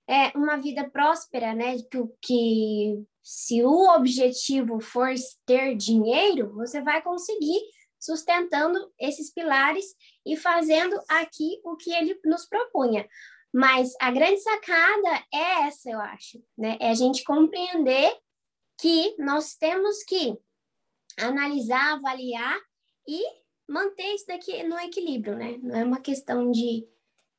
é, 0.08 0.36
uma 0.36 0.56
vida 0.56 0.90
próspera, 0.90 1.54
né? 1.54 1.76
Que, 1.78 2.04
que 2.20 3.04
se 3.24 3.64
o 3.64 3.88
objetivo 3.94 4.80
for 4.80 5.08
ter 5.46 5.74
dinheiro, 5.74 6.52
você 6.54 6.82
vai 6.82 7.02
conseguir 7.02 7.58
sustentando 7.98 8.92
esses 9.00 9.32
pilares 9.32 9.86
e 10.26 10.36
fazendo 10.36 11.00
aqui 11.08 11.58
o 11.64 11.74
que 11.74 11.90
ele 11.90 12.20
nos 12.26 12.46
propunha. 12.46 13.08
Mas 13.50 13.94
a 13.98 14.10
grande 14.10 14.40
sacada 14.40 15.24
é 15.32 15.66
essa, 15.66 15.90
eu 15.90 16.00
acho, 16.00 16.44
né? 16.56 16.76
É 16.80 16.90
a 16.90 16.94
gente 16.94 17.24
compreender 17.24 18.14
que 18.78 19.14
nós 19.18 19.54
temos 19.54 20.02
que 20.02 20.38
analisar, 21.18 21.94
avaliar 21.94 22.60
e 23.08 23.22
manter 23.66 24.14
isso 24.14 24.26
daqui 24.26 24.62
no 24.64 24.78
equilíbrio, 24.78 25.36
né? 25.36 25.58
Não 25.62 25.76
é 25.76 25.84
uma 25.84 26.00
questão 26.00 26.50
de 26.50 26.86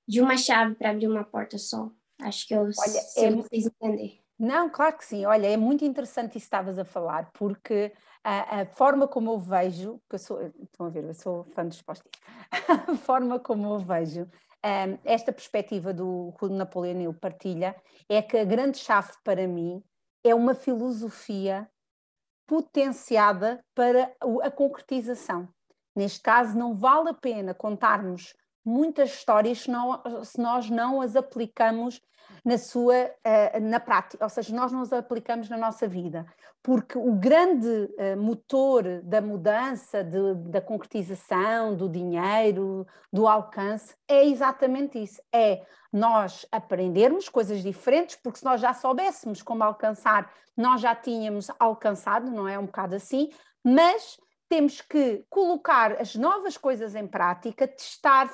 de 0.07 0.21
uma 0.21 0.37
chave 0.37 0.75
para 0.75 0.91
abrir 0.91 1.07
uma 1.07 1.23
porta 1.23 1.57
só. 1.57 1.91
Acho 2.19 2.47
que 2.47 2.53
eu 2.53 2.61
Olha, 2.61 2.71
sei 2.73 3.25
é... 3.25 3.31
vocês 3.31 3.65
entender. 3.65 4.24
Não, 4.37 4.69
claro 4.69 4.97
que 4.97 5.05
sim. 5.05 5.25
Olha, 5.25 5.47
é 5.47 5.57
muito 5.57 5.85
interessante 5.85 6.31
isso 6.31 6.39
que 6.39 6.39
estavas 6.39 6.77
a 6.77 6.85
falar, 6.85 7.31
porque 7.33 7.93
a, 8.23 8.61
a, 8.61 8.65
forma 8.65 9.07
como 9.07 9.31
eu 9.31 9.39
vejo, 9.39 10.01
que 10.09 10.15
eu 10.15 10.19
sou, 10.19 10.41
estão 10.61 10.87
a 10.87 10.89
ver, 10.89 11.03
eu 11.05 11.13
sou 11.13 11.45
fã 11.45 11.65
dos 11.65 11.81
postos, 11.81 12.11
a 12.89 12.95
forma 12.95 13.39
como 13.39 13.73
eu 13.73 13.79
vejo 13.79 14.27
um, 14.65 14.97
esta 15.05 15.31
perspectiva 15.31 15.93
do 15.93 16.33
que 16.37 16.45
o 16.45 16.49
Napoleão 16.49 17.13
partilha 17.13 17.75
é 18.09 18.21
que 18.21 18.37
a 18.37 18.43
grande 18.43 18.79
chave 18.79 19.13
para 19.23 19.47
mim 19.47 19.81
é 20.23 20.33
uma 20.33 20.55
filosofia 20.55 21.69
potenciada 22.47 23.63
para 23.75 24.11
a 24.41 24.49
concretização. 24.49 25.47
Neste 25.95 26.21
caso, 26.21 26.57
não 26.57 26.73
vale 26.73 27.09
a 27.09 27.13
pena 27.13 27.53
contarmos 27.53 28.35
muitas 28.65 29.11
histórias 29.11 29.61
se, 29.61 29.71
não, 29.71 30.01
se 30.23 30.41
nós 30.41 30.69
não 30.69 30.99
as 30.99 31.15
aplicamos 31.15 32.01
na 32.45 32.59
sua 32.59 33.05
uh, 33.05 33.59
na 33.59 33.79
prática, 33.79 34.23
ou 34.23 34.29
seja, 34.29 34.55
nós 34.55 34.71
não 34.71 34.83
aplicamos 34.97 35.49
na 35.49 35.57
nossa 35.57 35.87
vida, 35.87 36.27
porque 36.61 36.95
o 36.95 37.13
grande 37.13 37.67
uh, 37.67 38.15
motor 38.15 39.01
da 39.01 39.19
mudança, 39.19 40.03
de, 40.03 40.35
da 40.51 40.61
concretização, 40.61 41.75
do 41.75 41.89
dinheiro, 41.89 42.85
do 43.11 43.27
alcance, 43.27 43.95
é 44.07 44.23
exatamente 44.23 45.01
isso, 45.01 45.19
é 45.33 45.63
nós 45.91 46.45
aprendermos 46.51 47.29
coisas 47.29 47.63
diferentes, 47.63 48.15
porque 48.21 48.37
se 48.37 48.45
nós 48.45 48.61
já 48.61 48.73
soubéssemos 48.73 49.41
como 49.41 49.63
alcançar, 49.63 50.31
nós 50.55 50.81
já 50.81 50.93
tínhamos 50.93 51.47
alcançado, 51.59 52.29
não 52.29 52.47
é 52.47 52.59
um 52.59 52.67
bocado 52.67 52.95
assim, 52.95 53.31
mas 53.63 54.19
temos 54.47 54.81
que 54.81 55.25
colocar 55.29 55.99
as 55.99 56.13
novas 56.15 56.57
coisas 56.57 56.93
em 56.93 57.07
prática, 57.07 57.67
testar, 57.67 58.29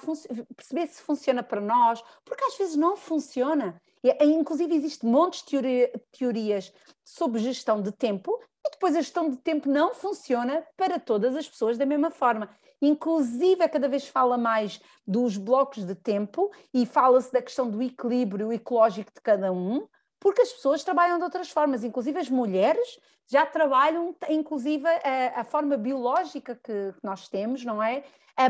perceber 0.56 0.88
se 0.88 1.02
funciona 1.02 1.42
para 1.42 1.62
nós, 1.62 2.04
porque 2.26 2.44
às 2.44 2.58
vezes 2.58 2.76
não 2.76 2.98
funciona. 2.98 3.82
E, 4.04 4.26
inclusive, 4.26 4.76
existem 4.76 5.10
montes 5.10 5.42
de 5.42 5.50
teoria, 5.50 5.92
teorias 6.12 6.74
sobre 7.04 7.40
gestão 7.40 7.82
de 7.82 7.92
tempo, 7.92 8.40
e 8.66 8.72
depois 8.72 8.96
a 8.96 9.02
gestão 9.02 9.30
de 9.30 9.38
tempo 9.38 9.70
não 9.70 9.94
funciona 9.94 10.64
para 10.78 11.00
todas 11.00 11.36
as 11.36 11.48
pessoas 11.48 11.78
da 11.78 11.86
mesma 11.86 12.12
forma. 12.12 12.50
Inclusive, 12.82 13.68
cada 13.70 13.88
vez 13.88 14.08
fala 14.08 14.38
mais 14.38 14.82
dos 15.06 15.38
blocos 15.38 15.86
de 15.86 15.96
tempo 15.96 16.52
e 16.74 16.86
fala-se 16.86 17.32
da 17.32 17.42
questão 17.42 17.70
do 17.70 17.82
equilíbrio 17.82 18.52
ecológico 18.52 19.12
de 19.14 19.22
cada 19.22 19.52
um, 19.52 19.88
porque 20.20 20.42
as 20.42 20.54
pessoas 20.54 20.84
trabalham 20.84 21.18
de 21.18 21.24
outras 21.24 21.50
formas, 21.50 21.84
inclusive 21.84 22.20
as 22.20 22.30
mulheres 22.30 23.00
já 23.28 23.46
trabalham, 23.46 24.16
inclusive 24.30 24.86
a, 24.88 25.42
a 25.42 25.44
forma 25.44 25.78
biológica 25.78 26.56
que, 26.56 26.92
que, 26.92 27.00
nós 27.04 27.28
temos, 27.28 27.64
não 27.64 27.82
é? 27.82 28.04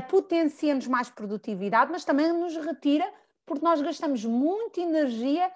Potencia-nos 0.10 0.88
mais 0.88 1.10
produtividade, 1.10 1.91
mas 1.91 2.05
também 2.05 2.31
nos 2.31 2.55
retira, 2.55 3.05
porque 3.46 3.64
nós 3.64 3.82
gastamos 3.82 4.24
muita 4.26 4.82
energia 4.82 5.52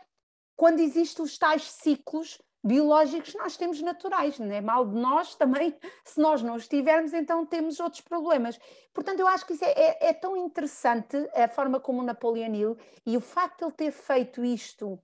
quando 0.56 0.80
existem 0.80 1.24
os 1.24 1.38
tais 1.38 1.64
ciclos 1.64 2.42
biológicos 2.64 3.32
que 3.32 3.38
nós 3.38 3.56
temos 3.56 3.80
naturais, 3.82 4.40
não 4.40 4.52
é 4.52 4.60
mal 4.60 4.88
de 4.88 4.96
nós 4.96 5.36
também, 5.36 5.78
se 6.04 6.20
nós 6.20 6.42
não 6.42 6.56
os 6.56 6.68
tivermos, 6.68 7.14
então 7.14 7.46
temos 7.46 7.80
outros 7.80 8.02
problemas. 8.02 8.58
Portanto, 8.92 9.20
eu 9.20 9.28
acho 9.28 9.46
que 9.46 9.54
isso 9.54 9.64
é, 9.64 9.72
é, 9.72 10.08
é 10.08 10.14
tão 10.14 10.36
interessante 10.36 11.16
a 11.36 11.48
forma 11.48 11.80
como 11.80 12.02
o 12.02 12.06
Napoleão 12.06 12.56
Hill 12.56 12.78
e 13.06 13.16
o 13.16 13.22
facto 13.22 13.60
de 13.60 13.66
ele 13.66 13.72
ter 13.74 13.92
feito 13.92 14.44
isto 14.44 15.00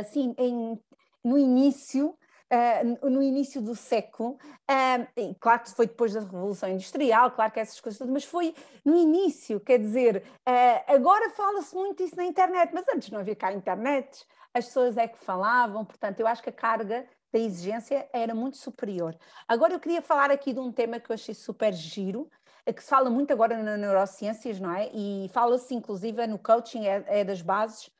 assim, 0.00 0.34
em, 0.36 0.78
no 1.24 1.38
início, 1.38 2.16
Uh, 2.50 3.10
no 3.10 3.22
início 3.22 3.60
do 3.60 3.74
século, 3.74 4.38
uh, 4.70 5.34
claro 5.38 5.60
que 5.60 5.70
foi 5.70 5.86
depois 5.86 6.14
da 6.14 6.20
Revolução 6.20 6.70
Industrial, 6.70 7.30
claro 7.30 7.52
que 7.52 7.60
essas 7.60 7.78
coisas 7.78 7.98
todas, 7.98 8.10
mas 8.10 8.24
foi 8.24 8.54
no 8.82 8.96
início, 8.96 9.60
quer 9.60 9.78
dizer, 9.78 10.24
uh, 10.48 10.94
agora 10.94 11.28
fala-se 11.28 11.74
muito 11.74 12.02
isso 12.02 12.16
na 12.16 12.24
internet, 12.24 12.70
mas 12.72 12.88
antes 12.88 13.10
não 13.10 13.20
havia 13.20 13.36
cá 13.36 13.52
internet, 13.52 14.24
as 14.54 14.64
pessoas 14.64 14.96
é 14.96 15.06
que 15.06 15.18
falavam, 15.18 15.84
portanto, 15.84 16.20
eu 16.20 16.26
acho 16.26 16.42
que 16.42 16.48
a 16.48 16.52
carga 16.52 17.06
da 17.30 17.38
exigência 17.38 18.08
era 18.14 18.34
muito 18.34 18.56
superior. 18.56 19.14
Agora 19.46 19.74
eu 19.74 19.80
queria 19.80 20.00
falar 20.00 20.30
aqui 20.30 20.54
de 20.54 20.60
um 20.60 20.72
tema 20.72 20.98
que 20.98 21.10
eu 21.10 21.14
achei 21.14 21.34
super 21.34 21.74
giro, 21.74 22.30
que 22.72 22.82
se 22.82 22.88
fala 22.88 23.10
muito 23.10 23.32
agora 23.32 23.62
nas 23.62 23.78
neurociências, 23.78 24.60
não 24.60 24.74
é? 24.74 24.90
E 24.92 25.30
fala-se 25.32 25.74
inclusive 25.74 26.26
no 26.26 26.38
coaching, 26.38 26.86
é, 26.86 27.04
é 27.06 27.24
das 27.24 27.40
bases, 27.40 27.90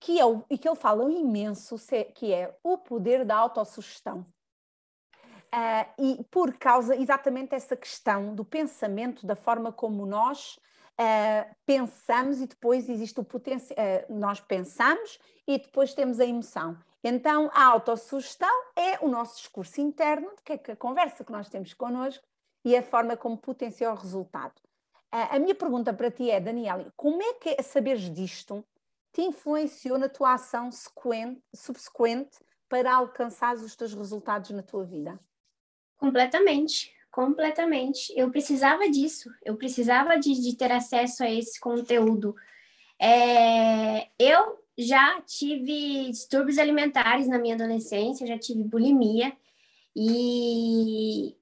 que 0.00 0.18
é 0.18 0.24
o, 0.24 0.44
e 0.48 0.56
que 0.56 0.68
ele 0.68 0.76
fala 0.76 1.10
imenso, 1.10 1.76
que 2.14 2.32
é 2.32 2.56
o 2.62 2.78
poder 2.78 3.24
da 3.24 3.36
autossugestão. 3.36 4.26
Uh, 5.54 6.02
e 6.02 6.24
por 6.30 6.58
causa 6.58 6.94
exatamente 6.94 7.50
dessa 7.50 7.74
questão 7.74 8.34
do 8.34 8.44
pensamento, 8.44 9.26
da 9.26 9.34
forma 9.34 9.72
como 9.72 10.04
nós 10.04 10.58
uh, 11.00 11.56
pensamos 11.64 12.42
e 12.42 12.46
depois 12.46 12.86
existe 12.86 13.18
o 13.18 13.24
potencial, 13.24 13.78
uh, 13.78 14.14
nós 14.14 14.40
pensamos 14.40 15.18
e 15.46 15.58
depois 15.58 15.94
temos 15.94 16.20
a 16.20 16.26
emoção. 16.26 16.76
Então 17.02 17.50
a 17.54 17.64
autossugestão 17.64 18.50
é 18.76 18.98
o 19.00 19.08
nosso 19.08 19.38
discurso 19.38 19.80
interno, 19.80 20.30
que 20.44 20.52
é 20.52 20.72
a 20.72 20.76
conversa 20.76 21.24
que 21.24 21.32
nós 21.32 21.48
temos 21.48 21.72
connosco 21.72 22.22
e 22.62 22.76
a 22.76 22.82
forma 22.82 23.16
como 23.16 23.38
potencia 23.38 23.90
o 23.90 23.94
resultado. 23.94 24.60
a 25.10 25.38
minha 25.38 25.54
pergunta 25.54 25.94
para 25.94 26.10
ti 26.10 26.30
é, 26.30 26.38
Daniela, 26.38 26.92
como 26.94 27.22
é 27.22 27.34
que 27.34 27.56
é 27.56 27.62
saberes 27.62 28.12
disto 28.12 28.62
te 29.18 29.22
influenciou 29.22 29.98
na 29.98 30.08
tua 30.08 30.34
ação 30.34 30.70
subsequente 31.52 32.38
para 32.68 32.94
alcançar 32.94 33.56
os 33.56 33.74
teus 33.74 33.92
resultados 33.92 34.50
na 34.50 34.62
tua 34.62 34.84
vida? 34.84 35.18
Completamente, 35.96 36.94
completamente. 37.10 38.12
Eu 38.16 38.30
precisava 38.30 38.88
disso, 38.88 39.28
eu 39.44 39.56
precisava 39.56 40.16
de, 40.16 40.40
de 40.40 40.54
ter 40.56 40.70
acesso 40.70 41.24
a 41.24 41.30
esse 41.30 41.58
conteúdo. 41.58 42.36
É, 42.96 44.06
eu 44.16 44.62
já 44.76 45.20
tive 45.22 46.10
distúrbios 46.10 46.56
alimentares 46.56 47.26
na 47.26 47.40
minha 47.40 47.56
adolescência, 47.56 48.24
já 48.24 48.38
tive 48.38 48.62
bulimia 48.62 49.36
e, 49.96 51.36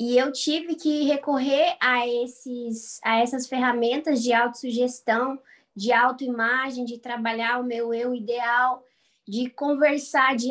e 0.00 0.18
eu 0.18 0.32
tive 0.32 0.74
que 0.74 1.04
recorrer 1.04 1.76
a, 1.80 2.04
esses, 2.04 2.98
a 3.04 3.20
essas 3.20 3.46
ferramentas 3.46 4.20
de 4.20 4.32
autossugestão, 4.32 5.38
de 5.74 5.92
autoimagem, 5.92 6.84
de 6.84 6.98
trabalhar 6.98 7.60
o 7.60 7.64
meu 7.64 7.92
eu 7.92 8.14
ideal, 8.14 8.84
de 9.26 9.48
conversar, 9.50 10.36
de, 10.36 10.48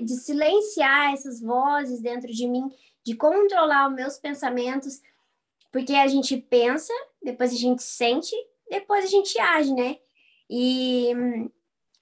de 0.00 0.14
silenciar 0.16 1.12
essas 1.12 1.40
vozes 1.40 2.00
dentro 2.00 2.32
de 2.32 2.46
mim, 2.46 2.70
de 3.04 3.14
controlar 3.14 3.88
os 3.88 3.94
meus 3.94 4.18
pensamentos, 4.18 5.00
porque 5.72 5.94
a 5.94 6.06
gente 6.06 6.36
pensa, 6.36 6.92
depois 7.22 7.52
a 7.52 7.56
gente 7.56 7.82
sente, 7.82 8.34
depois 8.70 9.04
a 9.04 9.08
gente 9.08 9.38
age, 9.40 9.72
né? 9.74 9.98
E, 10.48 11.10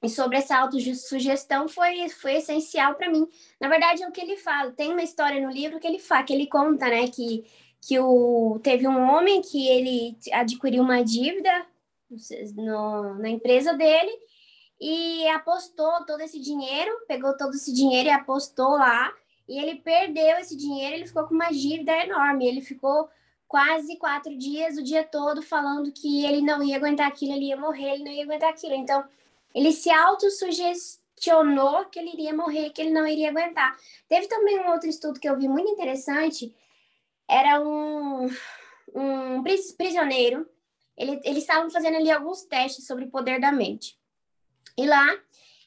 e 0.02 0.08
sobre 0.08 0.36
essa 0.36 0.58
autossugestão 0.58 1.68
foi, 1.68 2.08
foi 2.08 2.34
essencial 2.34 2.94
para 2.94 3.10
mim. 3.10 3.26
Na 3.60 3.68
verdade, 3.68 4.02
é 4.02 4.08
o 4.08 4.12
que 4.12 4.20
ele 4.20 4.36
fala. 4.36 4.72
Tem 4.72 4.92
uma 4.92 5.02
história 5.02 5.40
no 5.40 5.52
livro 5.52 5.80
que 5.80 5.86
ele 5.86 5.98
fala, 5.98 6.24
que 6.24 6.32
ele 6.32 6.46
conta, 6.46 6.88
né, 6.88 7.08
que, 7.08 7.44
que 7.80 7.98
o, 7.98 8.60
teve 8.62 8.86
um 8.86 9.00
homem 9.00 9.40
que 9.40 9.68
ele 9.68 10.18
adquiriu 10.32 10.82
uma 10.82 11.02
dívida 11.02 11.66
no, 12.54 13.14
na 13.14 13.28
empresa 13.28 13.74
dele 13.74 14.12
e 14.80 15.26
apostou 15.28 16.04
todo 16.04 16.20
esse 16.22 16.40
dinheiro, 16.40 16.90
pegou 17.06 17.36
todo 17.36 17.54
esse 17.54 17.72
dinheiro 17.72 18.08
e 18.08 18.12
apostou 18.12 18.70
lá, 18.70 19.12
e 19.48 19.58
ele 19.58 19.76
perdeu 19.76 20.38
esse 20.38 20.56
dinheiro, 20.56 20.96
ele 20.96 21.06
ficou 21.06 21.24
com 21.24 21.34
uma 21.34 21.50
dívida 21.50 21.92
enorme, 22.04 22.46
ele 22.46 22.60
ficou 22.60 23.08
quase 23.46 23.96
quatro 23.96 24.36
dias, 24.36 24.76
o 24.76 24.82
dia 24.82 25.04
todo, 25.04 25.42
falando 25.42 25.92
que 25.92 26.24
ele 26.24 26.40
não 26.40 26.62
ia 26.62 26.76
aguentar 26.76 27.06
aquilo, 27.06 27.34
ele 27.34 27.46
ia 27.46 27.56
morrer, 27.56 27.92
ele 27.92 28.04
não 28.04 28.10
ia 28.10 28.24
aguentar 28.24 28.50
aquilo. 28.50 28.74
Então, 28.74 29.04
ele 29.54 29.72
se 29.72 29.90
autossugestionou 29.90 31.84
que 31.84 31.98
ele 31.98 32.10
iria 32.14 32.34
morrer, 32.34 32.70
que 32.70 32.80
ele 32.80 32.90
não 32.90 33.06
iria 33.06 33.28
aguentar. 33.28 33.76
Teve 34.08 34.26
também 34.26 34.58
um 34.58 34.70
outro 34.70 34.88
estudo 34.88 35.20
que 35.20 35.28
eu 35.28 35.36
vi 35.36 35.48
muito 35.48 35.70
interessante, 35.70 36.54
era 37.28 37.60
um, 37.60 38.28
um 38.94 39.42
prisioneiro, 39.76 40.48
ele, 40.96 41.20
eles 41.24 41.42
estavam 41.42 41.70
fazendo 41.70 41.96
ali 41.96 42.10
alguns 42.10 42.44
testes 42.44 42.86
sobre 42.86 43.04
o 43.04 43.10
poder 43.10 43.40
da 43.40 43.52
mente. 43.52 43.98
E 44.76 44.86
lá, 44.86 45.06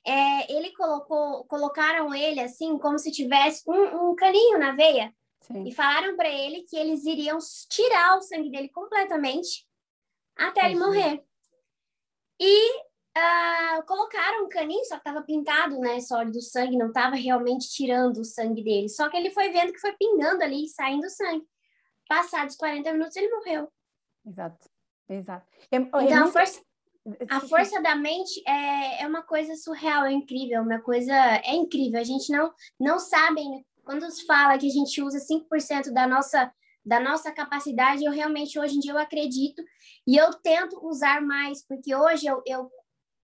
é, 0.05 0.53
ele 0.53 0.71
colocou, 0.71 1.45
colocaram 1.45 2.13
ele 2.13 2.39
assim, 2.39 2.77
como 2.77 2.97
se 2.97 3.11
tivesse 3.11 3.63
um, 3.69 4.11
um 4.11 4.15
caninho 4.15 4.57
na 4.57 4.71
veia, 4.71 5.13
Sim. 5.47 5.63
E 5.63 5.71
falaram 5.71 6.15
para 6.15 6.29
ele 6.29 6.63
que 6.63 6.75
eles 6.75 7.05
iriam 7.05 7.37
tirar 7.69 8.17
o 8.17 8.21
sangue 8.21 8.49
dele 8.49 8.69
completamente 8.69 9.67
até 10.35 10.65
ele 10.65 10.79
morrer. 10.79 11.23
E 12.39 12.77
uh, 12.79 13.85
colocaram 13.85 14.45
um 14.45 14.49
caninho, 14.49 14.83
só 14.85 14.95
que 14.95 15.01
estava 15.01 15.21
pintado, 15.21 15.79
né? 15.79 15.99
Sólido 16.01 16.33
do 16.33 16.41
sangue, 16.41 16.77
não 16.77 16.87
estava 16.87 17.15
realmente 17.15 17.69
tirando 17.69 18.17
o 18.17 18.25
sangue 18.25 18.63
dele. 18.63 18.89
Só 18.89 19.07
que 19.07 19.17
ele 19.17 19.29
foi 19.29 19.49
vendo 19.51 19.71
que 19.71 19.79
foi 19.79 19.93
pingando 19.93 20.43
ali, 20.43 20.67
saindo 20.67 21.09
sangue. 21.11 21.45
Passados 22.07 22.55
40 22.55 22.91
minutos, 22.91 23.15
ele 23.15 23.29
morreu. 23.29 23.71
Exato, 24.25 24.67
exato. 25.09 25.45
É, 25.71 25.77
é 25.77 25.79
então, 25.79 26.01
muito... 26.01 26.13
a 26.13 26.27
força, 26.27 26.61
a 27.29 27.39
força 27.41 27.81
da 27.81 27.95
mente 27.95 28.41
é, 28.47 29.03
é 29.03 29.07
uma 29.07 29.21
coisa 29.21 29.55
surreal, 29.55 30.05
é 30.05 30.11
incrível, 30.11 30.61
uma 30.61 30.79
coisa 30.79 31.13
é 31.13 31.53
incrível. 31.53 31.99
A 31.99 32.03
gente 32.03 32.31
não 32.31 32.51
não 32.79 32.99
sabe 32.99 33.41
quando 33.83 34.09
se 34.09 34.25
fala 34.25 34.57
que 34.57 34.67
a 34.67 34.71
gente 34.71 35.01
usa 35.01 35.19
5% 35.19 35.91
da 35.91 36.07
nossa 36.07 36.51
da 36.85 36.99
nossa 36.99 37.31
capacidade, 37.31 38.05
eu 38.05 38.11
realmente 38.11 38.59
hoje 38.59 38.75
em 38.75 38.79
dia 38.79 38.91
eu 38.91 38.97
acredito 38.99 39.63
e 40.05 40.15
eu 40.15 40.31
tento 40.35 40.79
usar 40.85 41.19
mais, 41.19 41.65
porque 41.65 41.95
hoje 41.95 42.27
eu, 42.27 42.43
eu 42.45 42.69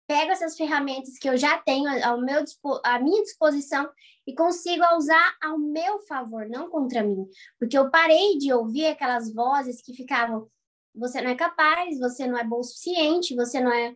pego 0.07 0.31
essas 0.31 0.57
ferramentas 0.57 1.19
que 1.19 1.29
eu 1.29 1.38
já 1.38 1.60
tenho 1.60 1.88
ao 2.03 2.19
meu 2.19 2.43
à 2.84 3.00
minha 3.00 3.22
disposição 3.22 3.88
e 4.25 4.34
consigo 4.34 4.84
usar 4.98 5.36
ao 5.43 5.60
meu 5.60 6.00
favor, 6.07 6.48
não 6.50 6.72
contra 6.72 7.03
mim, 7.03 7.27
porque 7.60 7.77
eu 7.77 7.91
parei 7.91 8.38
de 8.39 8.51
ouvir 8.51 8.88
aquelas 8.88 9.31
vozes 9.31 9.79
que 9.79 9.93
ficavam 9.93 10.50
você 10.95 11.21
não 11.21 11.31
é 11.31 11.35
capaz, 11.35 11.99
você 11.99 12.27
não 12.27 12.37
é 12.37 12.43
bom 12.43 12.59
o 12.59 12.63
suficiente, 12.63 13.35
você 13.35 13.59
não 13.59 13.72
é 13.72 13.96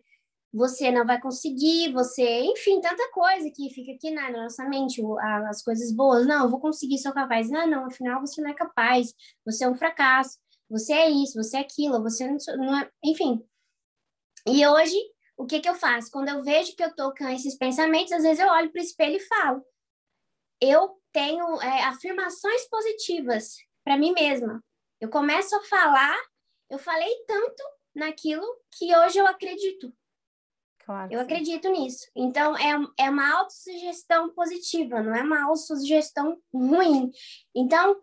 você 0.52 0.90
não 0.90 1.06
vai 1.06 1.20
conseguir, 1.20 1.92
você, 1.92 2.40
enfim, 2.40 2.80
tanta 2.80 3.08
coisa 3.12 3.48
que 3.54 3.70
fica 3.70 3.92
aqui 3.92 4.10
na, 4.10 4.30
nossa 4.32 4.68
mente, 4.68 5.00
as 5.48 5.62
coisas 5.62 5.92
boas, 5.92 6.26
não, 6.26 6.44
eu 6.44 6.50
vou 6.50 6.58
conseguir, 6.58 6.98
sou 6.98 7.12
capaz, 7.12 7.48
não, 7.48 7.68
não, 7.68 7.86
afinal 7.86 8.20
você 8.20 8.42
não 8.42 8.50
é 8.50 8.54
capaz, 8.54 9.14
você 9.44 9.64
é 9.64 9.68
um 9.68 9.76
fracasso, 9.76 10.38
você 10.68 10.92
é 10.92 11.08
isso, 11.08 11.34
você 11.34 11.56
é 11.56 11.60
aquilo, 11.60 12.02
você 12.02 12.26
não, 12.26 12.36
não 12.56 12.78
é, 12.80 12.90
enfim. 13.04 13.40
E 14.46 14.66
hoje, 14.66 14.96
o 15.36 15.46
que 15.46 15.60
que 15.60 15.68
eu 15.68 15.74
faço? 15.74 16.10
Quando 16.10 16.28
eu 16.28 16.42
vejo 16.42 16.74
que 16.74 16.82
eu 16.82 16.94
tô 16.94 17.14
com 17.14 17.28
esses 17.28 17.56
pensamentos, 17.56 18.12
às 18.12 18.22
vezes 18.22 18.40
eu 18.40 18.48
olho 18.48 18.72
para 18.72 18.80
o 18.80 18.84
espelho 18.84 19.16
e 19.16 19.20
falo, 19.20 19.64
eu 20.60 21.00
tenho 21.12 21.60
é, 21.60 21.84
afirmações 21.84 22.68
positivas 22.68 23.56
para 23.84 23.96
mim 23.96 24.12
mesma. 24.12 24.62
Eu 25.00 25.08
começo 25.08 25.56
a 25.56 25.62
falar, 25.62 26.16
eu 26.70 26.78
falei 26.78 27.12
tanto 27.26 27.62
naquilo 27.94 28.46
que 28.70 28.96
hoje 28.96 29.18
eu 29.18 29.26
acredito. 29.26 29.92
Claro, 30.84 31.12
eu 31.12 31.18
sim. 31.18 31.24
acredito 31.24 31.68
nisso. 31.68 32.10
Então, 32.16 32.56
é, 32.56 32.74
é 32.98 33.10
uma 33.10 33.38
autossugestão 33.38 34.30
positiva, 34.30 35.02
não 35.02 35.14
é 35.14 35.22
uma 35.22 35.44
autossugestão 35.44 36.40
ruim. 36.52 37.10
Então, 37.54 38.00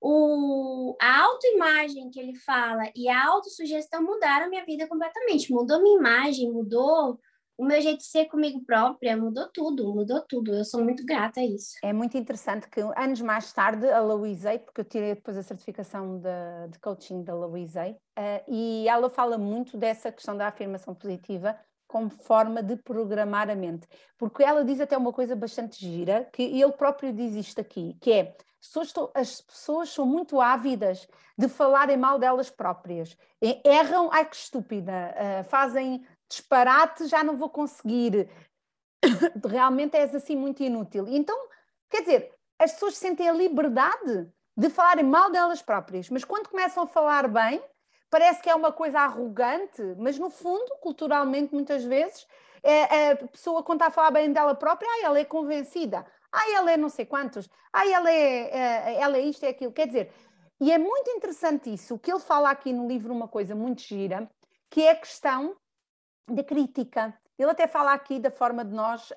o, 0.00 0.96
a 1.00 1.22
autoimagem 1.22 2.10
que 2.10 2.20
ele 2.20 2.34
fala 2.34 2.90
e 2.94 3.08
a 3.08 3.26
autossugestão 3.26 4.02
mudaram 4.02 4.46
a 4.46 4.48
minha 4.48 4.64
vida 4.64 4.86
completamente. 4.86 5.52
Mudou 5.52 5.82
minha 5.82 5.98
imagem, 5.98 6.52
mudou 6.52 7.18
o 7.58 7.64
meu 7.64 7.80
jeito 7.80 7.98
de 7.98 8.06
ser 8.06 8.26
comigo 8.26 8.64
própria, 8.64 9.16
mudou 9.16 9.48
tudo, 9.52 9.92
mudou 9.92 10.20
tudo. 10.28 10.54
Eu 10.54 10.64
sou 10.64 10.82
muito 10.82 11.04
grata 11.04 11.40
a 11.40 11.44
isso. 11.44 11.72
É 11.82 11.92
muito 11.92 12.16
interessante 12.16 12.68
que 12.68 12.80
anos 12.96 13.20
mais 13.20 13.52
tarde 13.52 13.90
a 13.90 14.00
Louise, 14.00 14.60
porque 14.64 14.80
eu 14.80 14.84
tirei 14.84 15.14
depois 15.16 15.36
a 15.36 15.42
certificação 15.42 16.20
de, 16.20 16.70
de 16.70 16.78
coaching 16.78 17.24
da 17.24 17.34
Louise, 17.34 17.76
uh, 17.80 18.44
e 18.46 18.88
ela 18.88 19.10
fala 19.10 19.36
muito 19.36 19.76
dessa 19.76 20.12
questão 20.12 20.36
da 20.36 20.46
afirmação 20.46 20.94
positiva 20.94 21.58
como 21.88 22.08
forma 22.08 22.62
de 22.62 22.76
programar 22.76 23.50
a 23.50 23.56
mente. 23.56 23.88
Porque 24.16 24.44
ela 24.44 24.64
diz 24.64 24.80
até 24.80 24.96
uma 24.96 25.12
coisa 25.12 25.34
bastante 25.34 25.84
gira, 25.84 26.28
que 26.32 26.42
ele 26.42 26.72
próprio 26.72 27.12
diz 27.12 27.34
isto 27.34 27.60
aqui, 27.60 27.96
que 28.00 28.12
é 28.12 28.36
as 29.14 29.40
pessoas 29.40 29.88
são 29.90 30.04
muito 30.04 30.40
ávidas 30.40 31.08
de 31.36 31.48
falarem 31.48 31.96
mal 31.96 32.18
delas 32.18 32.50
próprias. 32.50 33.16
Erram, 33.64 34.10
ai 34.12 34.28
que 34.28 34.34
estúpida, 34.34 34.92
uh, 35.14 35.44
fazem 35.44 36.04
disparate, 36.28 37.06
já 37.06 37.24
não 37.24 37.36
vou 37.36 37.48
conseguir. 37.48 38.28
Realmente 39.48 39.96
és 39.96 40.14
assim 40.14 40.36
muito 40.36 40.62
inútil. 40.62 41.06
Então, 41.08 41.36
quer 41.88 42.00
dizer, 42.00 42.32
as 42.58 42.72
pessoas 42.72 42.96
sentem 42.96 43.28
a 43.28 43.32
liberdade 43.32 44.28
de 44.56 44.68
falarem 44.68 45.04
mal 45.04 45.30
delas 45.30 45.62
próprias, 45.62 46.10
mas 46.10 46.24
quando 46.24 46.48
começam 46.48 46.82
a 46.82 46.86
falar 46.86 47.28
bem, 47.28 47.62
parece 48.10 48.42
que 48.42 48.50
é 48.50 48.54
uma 48.54 48.72
coisa 48.72 49.00
arrogante, 49.00 49.82
mas 49.96 50.18
no 50.18 50.30
fundo, 50.30 50.76
culturalmente, 50.80 51.54
muitas 51.54 51.84
vezes, 51.84 52.26
é, 52.62 53.12
a 53.12 53.16
pessoa, 53.16 53.62
quando 53.62 53.78
está 53.78 53.86
a 53.86 53.92
falar 53.92 54.10
bem 54.10 54.32
dela 54.32 54.54
própria, 54.54 54.88
ah, 54.88 55.04
ela 55.04 55.18
é 55.18 55.24
convencida, 55.24 56.04
ah, 56.32 56.50
ela 56.50 56.72
é 56.72 56.76
não 56.76 56.88
sei 56.88 57.06
quantos, 57.06 57.48
ah, 57.72 57.86
ela 57.88 58.10
é, 58.10 58.50
é, 58.50 59.00
ela 59.00 59.16
é 59.16 59.20
isto, 59.20 59.44
é 59.44 59.50
aquilo. 59.50 59.72
Quer 59.72 59.86
dizer, 59.86 60.12
e 60.60 60.72
é 60.72 60.78
muito 60.78 61.10
interessante 61.10 61.72
isso, 61.72 61.94
o 61.94 61.98
que 61.98 62.10
ele 62.10 62.20
fala 62.20 62.50
aqui 62.50 62.72
no 62.72 62.88
livro, 62.88 63.14
uma 63.14 63.28
coisa 63.28 63.54
muito 63.54 63.82
gira, 63.82 64.28
que 64.68 64.82
é 64.82 64.90
a 64.90 64.96
questão 64.96 65.56
da 66.34 66.44
crítica. 66.44 67.14
Ele 67.38 67.50
até 67.50 67.66
fala 67.66 67.92
aqui 67.92 68.18
da 68.18 68.30
forma 68.30 68.64
de 68.64 68.74
nós 68.74 69.10
uh, 69.12 69.14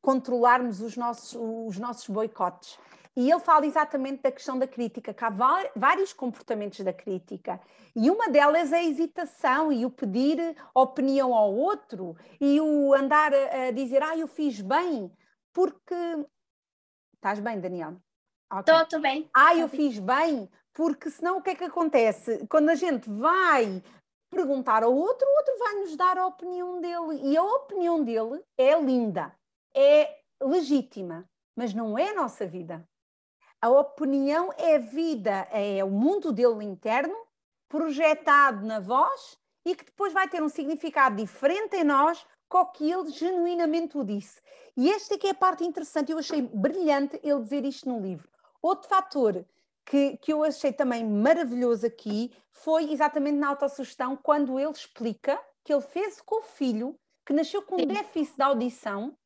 controlarmos 0.00 0.80
os 0.80 0.96
nossos, 0.96 1.36
os 1.38 1.78
nossos 1.78 2.08
boicotes. 2.08 2.78
E 3.18 3.30
ele 3.30 3.40
fala 3.40 3.66
exatamente 3.66 4.22
da 4.22 4.30
questão 4.30 4.56
da 4.56 4.66
crítica, 4.66 5.12
que 5.12 5.24
há 5.24 5.28
vários 5.74 6.12
comportamentos 6.12 6.78
da 6.80 6.92
crítica. 6.92 7.60
E 7.96 8.08
uma 8.10 8.28
delas 8.28 8.72
é 8.72 8.76
a 8.76 8.84
hesitação 8.84 9.72
e 9.72 9.84
o 9.84 9.90
pedir 9.90 10.56
opinião 10.72 11.34
ao 11.34 11.52
outro 11.52 12.16
e 12.40 12.60
o 12.60 12.94
andar 12.94 13.32
a, 13.34 13.72
dizer, 13.72 14.04
ah, 14.04 14.16
eu 14.16 14.28
fiz 14.28 14.60
bem, 14.60 15.10
porque. 15.52 15.94
Estás 17.16 17.40
bem, 17.40 17.60
Daniel? 17.60 17.96
Estou 18.56 18.82
okay. 18.82 19.00
bem. 19.00 19.30
Ah, 19.34 19.56
eu 19.56 19.68
fiz 19.68 19.98
bem, 19.98 20.48
porque 20.72 21.10
senão 21.10 21.38
o 21.38 21.42
que 21.42 21.50
é 21.50 21.54
que 21.56 21.64
acontece? 21.64 22.46
Quando 22.48 22.68
a 22.68 22.76
gente 22.76 23.10
vai 23.10 23.82
perguntar 24.30 24.82
ao 24.82 24.94
outro, 24.94 25.26
o 25.26 25.36
outro 25.36 25.58
vai 25.58 25.74
nos 25.76 25.96
dar 25.96 26.18
a 26.18 26.26
opinião 26.26 26.80
dele. 26.80 27.20
E 27.22 27.36
a 27.36 27.42
opinião 27.42 28.02
dele 28.02 28.42
é 28.56 28.78
linda, 28.80 29.34
é 29.74 30.18
legítima, 30.40 31.28
mas 31.56 31.74
não 31.74 31.98
é 31.98 32.10
a 32.10 32.14
nossa 32.14 32.46
vida. 32.46 32.86
A 33.60 33.68
opinião 33.68 34.52
é 34.56 34.76
a 34.76 34.78
vida, 34.78 35.48
é 35.50 35.82
o 35.82 35.90
mundo 35.90 36.32
dele 36.32 36.64
interno, 36.64 37.16
projetado 37.68 38.64
na 38.64 38.78
voz 38.78 39.36
e 39.64 39.74
que 39.74 39.84
depois 39.84 40.12
vai 40.12 40.28
ter 40.28 40.42
um 40.42 40.48
significado 40.48 41.16
diferente 41.16 41.76
em 41.76 41.84
nós 41.84 42.24
com 42.48 42.58
o 42.58 42.66
que 42.66 42.90
ele 42.90 43.10
genuinamente 43.10 43.98
o 43.98 44.04
disse. 44.04 44.40
E 44.76 44.90
esta 44.90 45.14
é 45.14 45.18
que 45.18 45.26
é 45.26 45.30
a 45.30 45.34
parte 45.34 45.64
interessante, 45.64 46.12
eu 46.12 46.18
achei 46.18 46.40
brilhante 46.40 47.20
ele 47.22 47.42
dizer 47.42 47.64
isto 47.64 47.88
no 47.88 48.00
livro. 48.00 48.28
Outro 48.62 48.88
fator 48.88 49.44
que, 49.88 50.18
que 50.18 50.32
eu 50.32 50.44
achei 50.44 50.70
também 50.70 51.02
maravilhoso 51.02 51.86
aqui 51.86 52.30
foi 52.50 52.92
exatamente 52.92 53.38
na 53.38 53.48
autossugestão, 53.48 54.16
quando 54.16 54.60
ele 54.60 54.70
explica 54.70 55.40
que 55.64 55.72
ele 55.72 55.80
fez 55.80 56.20
com 56.20 56.40
o 56.40 56.42
filho 56.42 56.94
que 57.24 57.32
nasceu 57.32 57.62
com 57.62 57.76
déficit 57.76 58.36
de 58.36 58.42
audição 58.42 59.16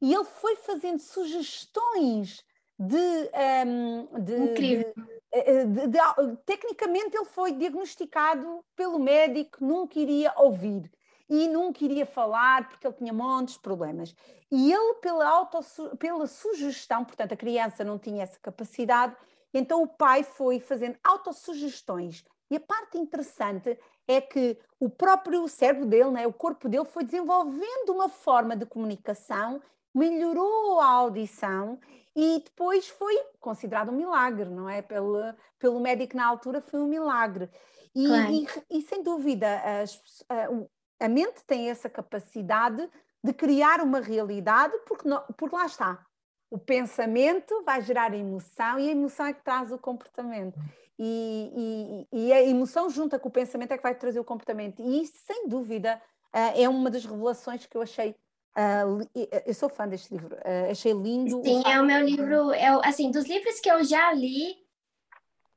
e 0.00 0.12
ele 0.12 0.24
foi 0.24 0.56
fazendo 0.56 0.98
sugestões 0.98 2.44
de, 2.78 2.96
um, 2.96 4.08
ehm, 4.12 4.22
de, 4.22 4.36
Incrível. 4.36 4.92
De, 5.32 5.64
de, 5.64 5.86
de, 5.88 6.36
tecnicamente 6.44 7.16
ele 7.16 7.24
foi 7.24 7.52
diagnosticado 7.52 8.62
pelo 8.74 8.98
médico, 8.98 9.64
nunca 9.64 9.98
iria 9.98 10.32
ouvir 10.36 10.90
e 11.28 11.48
nunca 11.48 11.82
iria 11.82 12.04
falar 12.04 12.68
porque 12.68 12.86
ele 12.86 12.94
tinha 12.94 13.12
montes 13.14 13.54
de 13.54 13.60
problemas. 13.60 14.14
E 14.50 14.72
ele, 14.72 14.94
pela, 15.00 15.26
auto, 15.26 15.58
pela 15.98 16.26
sugestão, 16.26 17.04
portanto, 17.04 17.32
a 17.32 17.36
criança 17.36 17.82
não 17.82 17.98
tinha 17.98 18.22
essa 18.22 18.38
capacidade, 18.40 19.16
então 19.58 19.82
o 19.82 19.88
pai 19.88 20.22
foi 20.22 20.60
fazendo 20.60 20.96
autossugestões. 21.02 22.24
E 22.50 22.56
a 22.56 22.60
parte 22.60 22.98
interessante 22.98 23.78
é 24.06 24.20
que 24.20 24.58
o 24.78 24.88
próprio 24.88 25.48
cérebro 25.48 25.86
dele, 25.86 26.10
né, 26.10 26.26
o 26.26 26.32
corpo 26.32 26.68
dele, 26.68 26.84
foi 26.84 27.04
desenvolvendo 27.04 27.90
uma 27.90 28.08
forma 28.08 28.56
de 28.56 28.66
comunicação, 28.66 29.60
melhorou 29.94 30.80
a 30.80 30.86
audição 30.86 31.80
e 32.14 32.40
depois 32.44 32.88
foi 32.88 33.16
considerado 33.40 33.90
um 33.90 33.96
milagre, 33.96 34.48
não 34.48 34.68
é? 34.68 34.80
Pelo, 34.82 35.18
pelo 35.58 35.80
médico 35.80 36.16
na 36.16 36.26
altura 36.26 36.60
foi 36.60 36.80
um 36.80 36.86
milagre. 36.86 37.50
E, 37.94 38.06
claro. 38.06 38.32
e, 38.32 38.78
e 38.78 38.82
sem 38.82 39.02
dúvida, 39.02 39.48
as, 39.82 40.24
a, 40.28 41.06
a 41.06 41.08
mente 41.08 41.42
tem 41.46 41.70
essa 41.70 41.88
capacidade 41.88 42.88
de 43.24 43.32
criar 43.32 43.80
uma 43.80 44.00
realidade, 44.00 44.78
porque, 44.86 45.08
não, 45.08 45.22
porque 45.36 45.56
lá 45.56 45.66
está. 45.66 46.05
O 46.50 46.58
pensamento 46.58 47.62
vai 47.64 47.82
gerar 47.82 48.14
emoção 48.14 48.78
e 48.78 48.88
a 48.88 48.92
emoção 48.92 49.26
é 49.26 49.32
que 49.32 49.42
traz 49.42 49.72
o 49.72 49.78
comportamento. 49.78 50.58
E, 50.98 52.06
e, 52.12 52.26
e 52.26 52.32
a 52.32 52.42
emoção 52.42 52.88
junta 52.88 53.18
com 53.18 53.28
o 53.28 53.32
pensamento 53.32 53.72
é 53.72 53.76
que 53.76 53.82
vai 53.82 53.94
trazer 53.94 54.20
o 54.20 54.24
comportamento. 54.24 54.80
E 54.80 55.02
isso, 55.02 55.14
sem 55.26 55.48
dúvida, 55.48 56.00
eh, 56.32 56.62
é 56.62 56.68
uma 56.68 56.88
das 56.90 57.04
revelações 57.04 57.66
que 57.66 57.76
eu 57.76 57.82
achei 57.82 58.14
Uh, 58.56 59.06
eu 59.44 59.52
sou 59.52 59.68
fã 59.68 59.86
deste 59.86 60.14
livro, 60.14 60.34
achei 60.70 60.90
lindo. 60.90 61.44
Sim, 61.44 61.60
o 61.60 61.68
é 61.68 61.78
o 61.78 61.84
meu 61.84 62.00
livro, 62.02 62.52
é, 62.52 62.68
assim, 62.88 63.10
dos 63.10 63.26
livros 63.26 63.60
que 63.60 63.70
eu 63.70 63.84
já 63.84 64.10
li, 64.14 64.56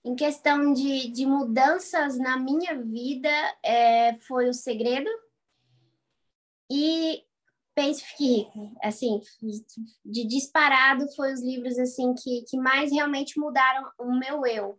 em 0.04 0.16
questão 0.18 0.74
de, 0.74 1.10
de 1.10 1.26
mudanças 1.26 2.18
na 2.18 2.38
minha 2.38 2.78
vida, 2.78 3.30
é, 3.64 4.18
foi 4.28 4.50
O 4.50 4.54
Segredo, 4.54 5.10
e 6.70 7.24
Pense 7.76 8.04
Fique 8.04 8.24
Rico, 8.24 8.76
assim, 8.84 9.22
de 10.04 10.26
disparado 10.26 11.06
foi 11.16 11.34
os 11.34 11.42
livros 11.42 11.78
assim 11.80 12.14
que, 12.14 12.44
que 12.44 12.58
mais 12.58 12.92
realmente 12.92 13.40
mudaram 13.40 13.90
o 13.98 14.12
meu 14.18 14.46
eu. 14.46 14.78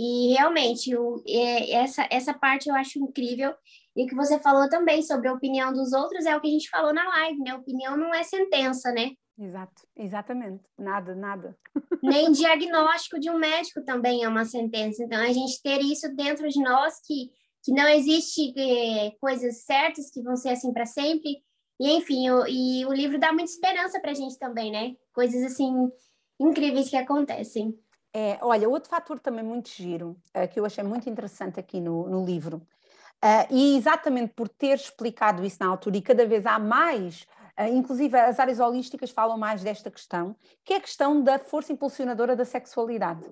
E 0.00 0.32
realmente, 0.34 0.96
o, 0.96 1.20
essa, 1.26 2.06
essa 2.08 2.32
parte 2.32 2.68
eu 2.68 2.74
acho 2.76 3.00
incrível. 3.00 3.52
E 3.96 4.06
que 4.06 4.14
você 4.14 4.38
falou 4.38 4.68
também 4.68 5.02
sobre 5.02 5.26
a 5.26 5.32
opinião 5.32 5.72
dos 5.72 5.92
outros 5.92 6.24
é 6.24 6.36
o 6.36 6.40
que 6.40 6.46
a 6.46 6.52
gente 6.52 6.70
falou 6.70 6.94
na 6.94 7.02
live, 7.08 7.40
né? 7.40 7.52
Opinião 7.52 7.96
não 7.96 8.14
é 8.14 8.22
sentença, 8.22 8.92
né? 8.92 9.10
Exato, 9.36 9.82
exatamente. 9.96 10.62
Nada, 10.78 11.16
nada. 11.16 11.58
Nem 12.00 12.30
diagnóstico 12.30 13.18
de 13.18 13.28
um 13.28 13.38
médico 13.38 13.82
também 13.84 14.22
é 14.22 14.28
uma 14.28 14.44
sentença. 14.44 15.02
Então, 15.02 15.20
a 15.20 15.32
gente 15.32 15.60
ter 15.60 15.80
isso 15.80 16.14
dentro 16.14 16.48
de 16.48 16.62
nós, 16.62 17.00
que, 17.04 17.32
que 17.64 17.72
não 17.72 17.88
existe 17.88 18.52
é, 18.56 19.10
coisas 19.20 19.64
certas 19.64 20.10
que 20.12 20.22
vão 20.22 20.36
ser 20.36 20.50
assim 20.50 20.72
para 20.72 20.86
sempre, 20.86 21.42
e 21.78 21.90
enfim, 21.92 22.28
o, 22.30 22.46
e 22.46 22.84
o 22.86 22.92
livro 22.92 23.18
dá 23.18 23.32
muita 23.32 23.50
esperança 23.50 24.00
para 24.00 24.10
a 24.10 24.14
gente 24.14 24.38
também, 24.38 24.70
né? 24.70 24.96
Coisas 25.12 25.42
assim 25.44 25.90
incríveis 26.38 26.88
que 26.88 26.96
acontecem. 26.96 27.78
É, 28.12 28.38
olha, 28.40 28.68
outro 28.68 28.88
fator 28.88 29.20
também 29.20 29.44
muito 29.44 29.68
giro, 29.68 30.16
uh, 30.36 30.48
que 30.48 30.58
eu 30.58 30.64
achei 30.64 30.82
muito 30.82 31.08
interessante 31.08 31.60
aqui 31.60 31.80
no, 31.80 32.08
no 32.08 32.24
livro, 32.24 32.56
uh, 32.56 33.46
e 33.54 33.76
exatamente 33.76 34.32
por 34.34 34.48
ter 34.48 34.74
explicado 34.76 35.44
isso 35.44 35.58
na 35.60 35.68
altura, 35.68 35.98
e 35.98 36.02
cada 36.02 36.26
vez 36.26 36.46
há 36.46 36.58
mais, 36.58 37.26
uh, 37.58 37.68
inclusive 37.70 38.18
as 38.18 38.40
áreas 38.40 38.60
holísticas 38.60 39.10
falam 39.10 39.36
mais 39.36 39.62
desta 39.62 39.90
questão, 39.90 40.34
que 40.64 40.72
é 40.72 40.76
a 40.78 40.80
questão 40.80 41.22
da 41.22 41.38
força 41.38 41.72
impulsionadora 41.72 42.34
da 42.34 42.44
sexualidade. 42.44 43.24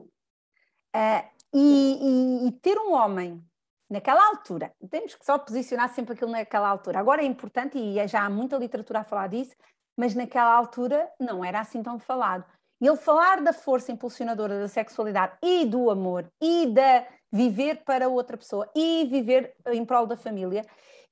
E, 1.52 1.98
e, 2.42 2.48
e 2.48 2.52
ter 2.52 2.78
um 2.78 2.92
homem 2.92 3.42
naquela 3.90 4.26
altura, 4.28 4.72
temos 4.90 5.14
que 5.14 5.24
só 5.24 5.38
posicionar 5.38 5.88
sempre 5.94 6.14
aquilo 6.14 6.30
naquela 6.30 6.68
altura. 6.68 6.98
Agora 6.98 7.22
é 7.22 7.24
importante, 7.24 7.78
e 7.78 8.06
já 8.06 8.24
há 8.24 8.30
muita 8.30 8.56
literatura 8.56 9.00
a 9.00 9.04
falar 9.04 9.28
disso, 9.28 9.54
mas 9.96 10.14
naquela 10.14 10.52
altura 10.52 11.08
não 11.18 11.44
era 11.44 11.60
assim 11.60 11.82
tão 11.82 11.98
falado. 11.98 12.44
Ele 12.80 12.96
falar 12.96 13.40
da 13.40 13.52
força 13.52 13.90
impulsionadora 13.90 14.60
da 14.60 14.68
sexualidade 14.68 15.38
e 15.42 15.64
do 15.64 15.90
amor 15.90 16.30
e 16.40 16.66
da 16.66 17.06
viver 17.32 17.82
para 17.84 18.08
outra 18.08 18.36
pessoa 18.36 18.70
e 18.74 19.06
viver 19.06 19.54
em 19.68 19.84
prol 19.84 20.06
da 20.06 20.16
família, 20.16 20.64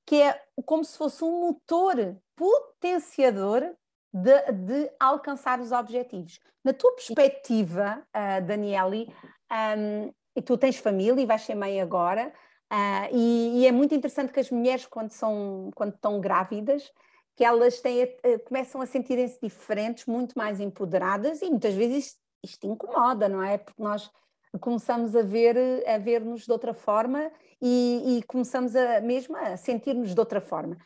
que 0.05 0.21
é 0.21 0.39
como 0.65 0.83
se 0.83 0.97
fosse 0.97 1.23
um 1.23 1.39
motor 1.39 2.15
potenciador 2.35 3.73
de, 4.13 4.51
de 4.51 4.91
alcançar 4.99 5.59
os 5.59 5.71
objetivos. 5.71 6.39
Na 6.63 6.73
tua 6.73 6.93
perspectiva, 6.93 8.01
uh, 8.15 8.45
Daniele, 8.45 9.11
um, 9.51 10.13
e 10.35 10.41
tu 10.41 10.57
tens 10.57 10.77
família 10.77 11.21
e 11.21 11.25
vais 11.25 11.41
ser 11.41 11.55
mãe 11.55 11.81
agora, 11.81 12.31
Uh, 12.75 13.07
e, 13.15 13.61
e, 13.61 13.67
é 13.67 13.71
muito 13.71 13.95
interessante 13.95 14.33
que 14.33 14.39
as 14.39 14.51
mulheres, 14.51 14.85
quando, 14.85 15.11
são, 15.11 15.71
quando 15.73 15.93
estão 15.93 16.19
grávidas, 16.19 16.91
que 17.33 17.45
elas 17.45 17.79
têm, 17.79 18.03
uh, 18.03 18.39
começam 18.43 18.81
a 18.81 18.85
sentirem-se 18.85 19.39
diferentes, 19.41 20.05
muito 20.05 20.37
mais 20.37 20.59
empoderadas, 20.59 21.41
e 21.41 21.49
muitas 21.49 21.73
vezes 21.73 22.07
isto, 22.07 22.19
isto, 22.43 22.67
incomoda, 22.67 23.29
não 23.29 23.41
é? 23.41 23.57
Porque 23.57 23.81
nós 23.81 24.11
começamos 24.59 25.15
a 25.15 25.21
ver 25.21 25.57
a 25.87 25.97
ver-nos 25.97 26.43
de 26.45 26.51
outra 26.51 26.73
forma 26.73 27.31
e, 27.61 28.17
e 28.17 28.23
começamos 28.23 28.75
a 28.75 28.99
mesmo 28.99 29.37
a 29.37 29.55
sentir-nos 29.55 30.13
de 30.13 30.19
outra 30.19 30.41
forma. 30.41 30.77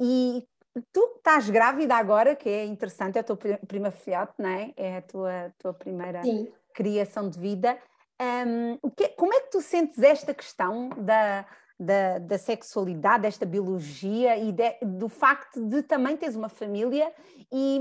E 0.00 0.46
tu 0.92 1.14
estás 1.16 1.50
grávida 1.50 1.94
agora, 1.94 2.34
que 2.34 2.48
é 2.48 2.64
interessante, 2.64 3.16
é 3.16 3.20
a 3.20 3.24
tua 3.24 3.36
prima 3.68 3.90
filhote, 3.90 4.32
não 4.38 4.48
é? 4.48 4.72
É 4.76 4.96
a 4.96 5.02
tua, 5.02 5.54
tua 5.58 5.74
primeira 5.74 6.22
Sim. 6.22 6.50
criação 6.72 7.28
de 7.28 7.38
vida. 7.38 7.78
Um, 8.20 8.90
que, 8.90 9.08
como 9.10 9.34
é 9.34 9.40
que 9.40 9.50
tu 9.50 9.60
sentes 9.60 9.98
esta 9.98 10.32
questão 10.32 10.88
da, 10.90 11.44
da, 11.78 12.18
da 12.18 12.38
sexualidade, 12.38 13.22
desta 13.22 13.44
biologia 13.44 14.36
e 14.38 14.52
de, 14.52 14.72
do 14.82 15.08
facto 15.08 15.60
de 15.66 15.82
também 15.82 16.16
teres 16.16 16.36
uma 16.36 16.48
família 16.48 17.12
e, 17.52 17.80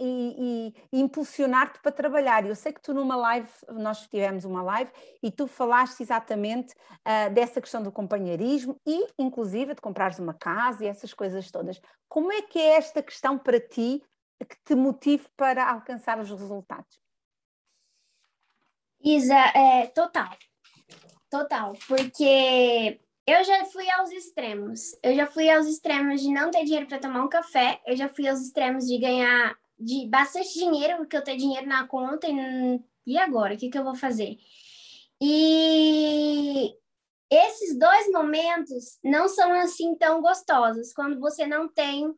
e, 0.00 0.74
e 0.90 1.00
impulsionar-te 1.00 1.80
para 1.80 1.92
trabalhar? 1.92 2.46
Eu 2.46 2.54
sei 2.54 2.72
que 2.72 2.80
tu 2.80 2.94
numa 2.94 3.14
live, 3.16 3.48
nós 3.68 4.06
tivemos 4.06 4.44
uma 4.46 4.62
live 4.62 4.90
e 5.22 5.30
tu 5.30 5.46
falaste 5.46 6.00
exatamente 6.00 6.72
uh, 6.72 7.32
dessa 7.34 7.60
questão 7.60 7.82
do 7.82 7.92
companheirismo 7.92 8.80
e 8.86 9.06
inclusive 9.18 9.74
de 9.74 9.80
comprares 9.82 10.18
uma 10.18 10.32
casa 10.32 10.84
e 10.84 10.88
essas 10.88 11.12
coisas 11.12 11.50
todas. 11.50 11.78
Como 12.08 12.32
é 12.32 12.40
que 12.40 12.58
é 12.58 12.76
esta 12.76 13.02
questão 13.02 13.38
para 13.38 13.60
ti 13.60 14.02
que 14.48 14.56
te 14.64 14.74
motive 14.74 15.26
para 15.36 15.68
alcançar 15.68 16.18
os 16.18 16.30
resultados? 16.30 16.98
Isa, 19.02 19.38
é, 19.54 19.86
total. 19.86 20.30
Total. 21.30 21.76
Porque 21.86 23.00
eu 23.26 23.44
já 23.44 23.64
fui 23.66 23.88
aos 23.90 24.10
extremos. 24.10 24.96
Eu 25.02 25.14
já 25.14 25.26
fui 25.26 25.50
aos 25.50 25.66
extremos 25.66 26.20
de 26.20 26.32
não 26.32 26.50
ter 26.50 26.64
dinheiro 26.64 26.86
para 26.86 26.98
tomar 26.98 27.22
um 27.22 27.28
café. 27.28 27.80
Eu 27.86 27.96
já 27.96 28.08
fui 28.08 28.26
aos 28.26 28.40
extremos 28.40 28.86
de 28.86 28.98
ganhar 28.98 29.56
de 29.78 30.06
bastante 30.08 30.54
dinheiro, 30.54 30.96
porque 30.98 31.16
eu 31.16 31.22
tenho 31.22 31.38
dinheiro 31.38 31.66
na 31.66 31.86
conta 31.86 32.26
e, 32.26 32.82
e 33.06 33.18
agora? 33.18 33.54
O 33.54 33.56
que, 33.56 33.70
que 33.70 33.78
eu 33.78 33.84
vou 33.84 33.94
fazer? 33.94 34.36
E 35.20 36.74
esses 37.30 37.78
dois 37.78 38.10
momentos 38.10 38.98
não 39.04 39.28
são 39.28 39.52
assim 39.52 39.94
tão 39.94 40.20
gostosos 40.20 40.92
quando 40.92 41.20
você 41.20 41.46
não 41.46 41.68
tem 41.68 42.14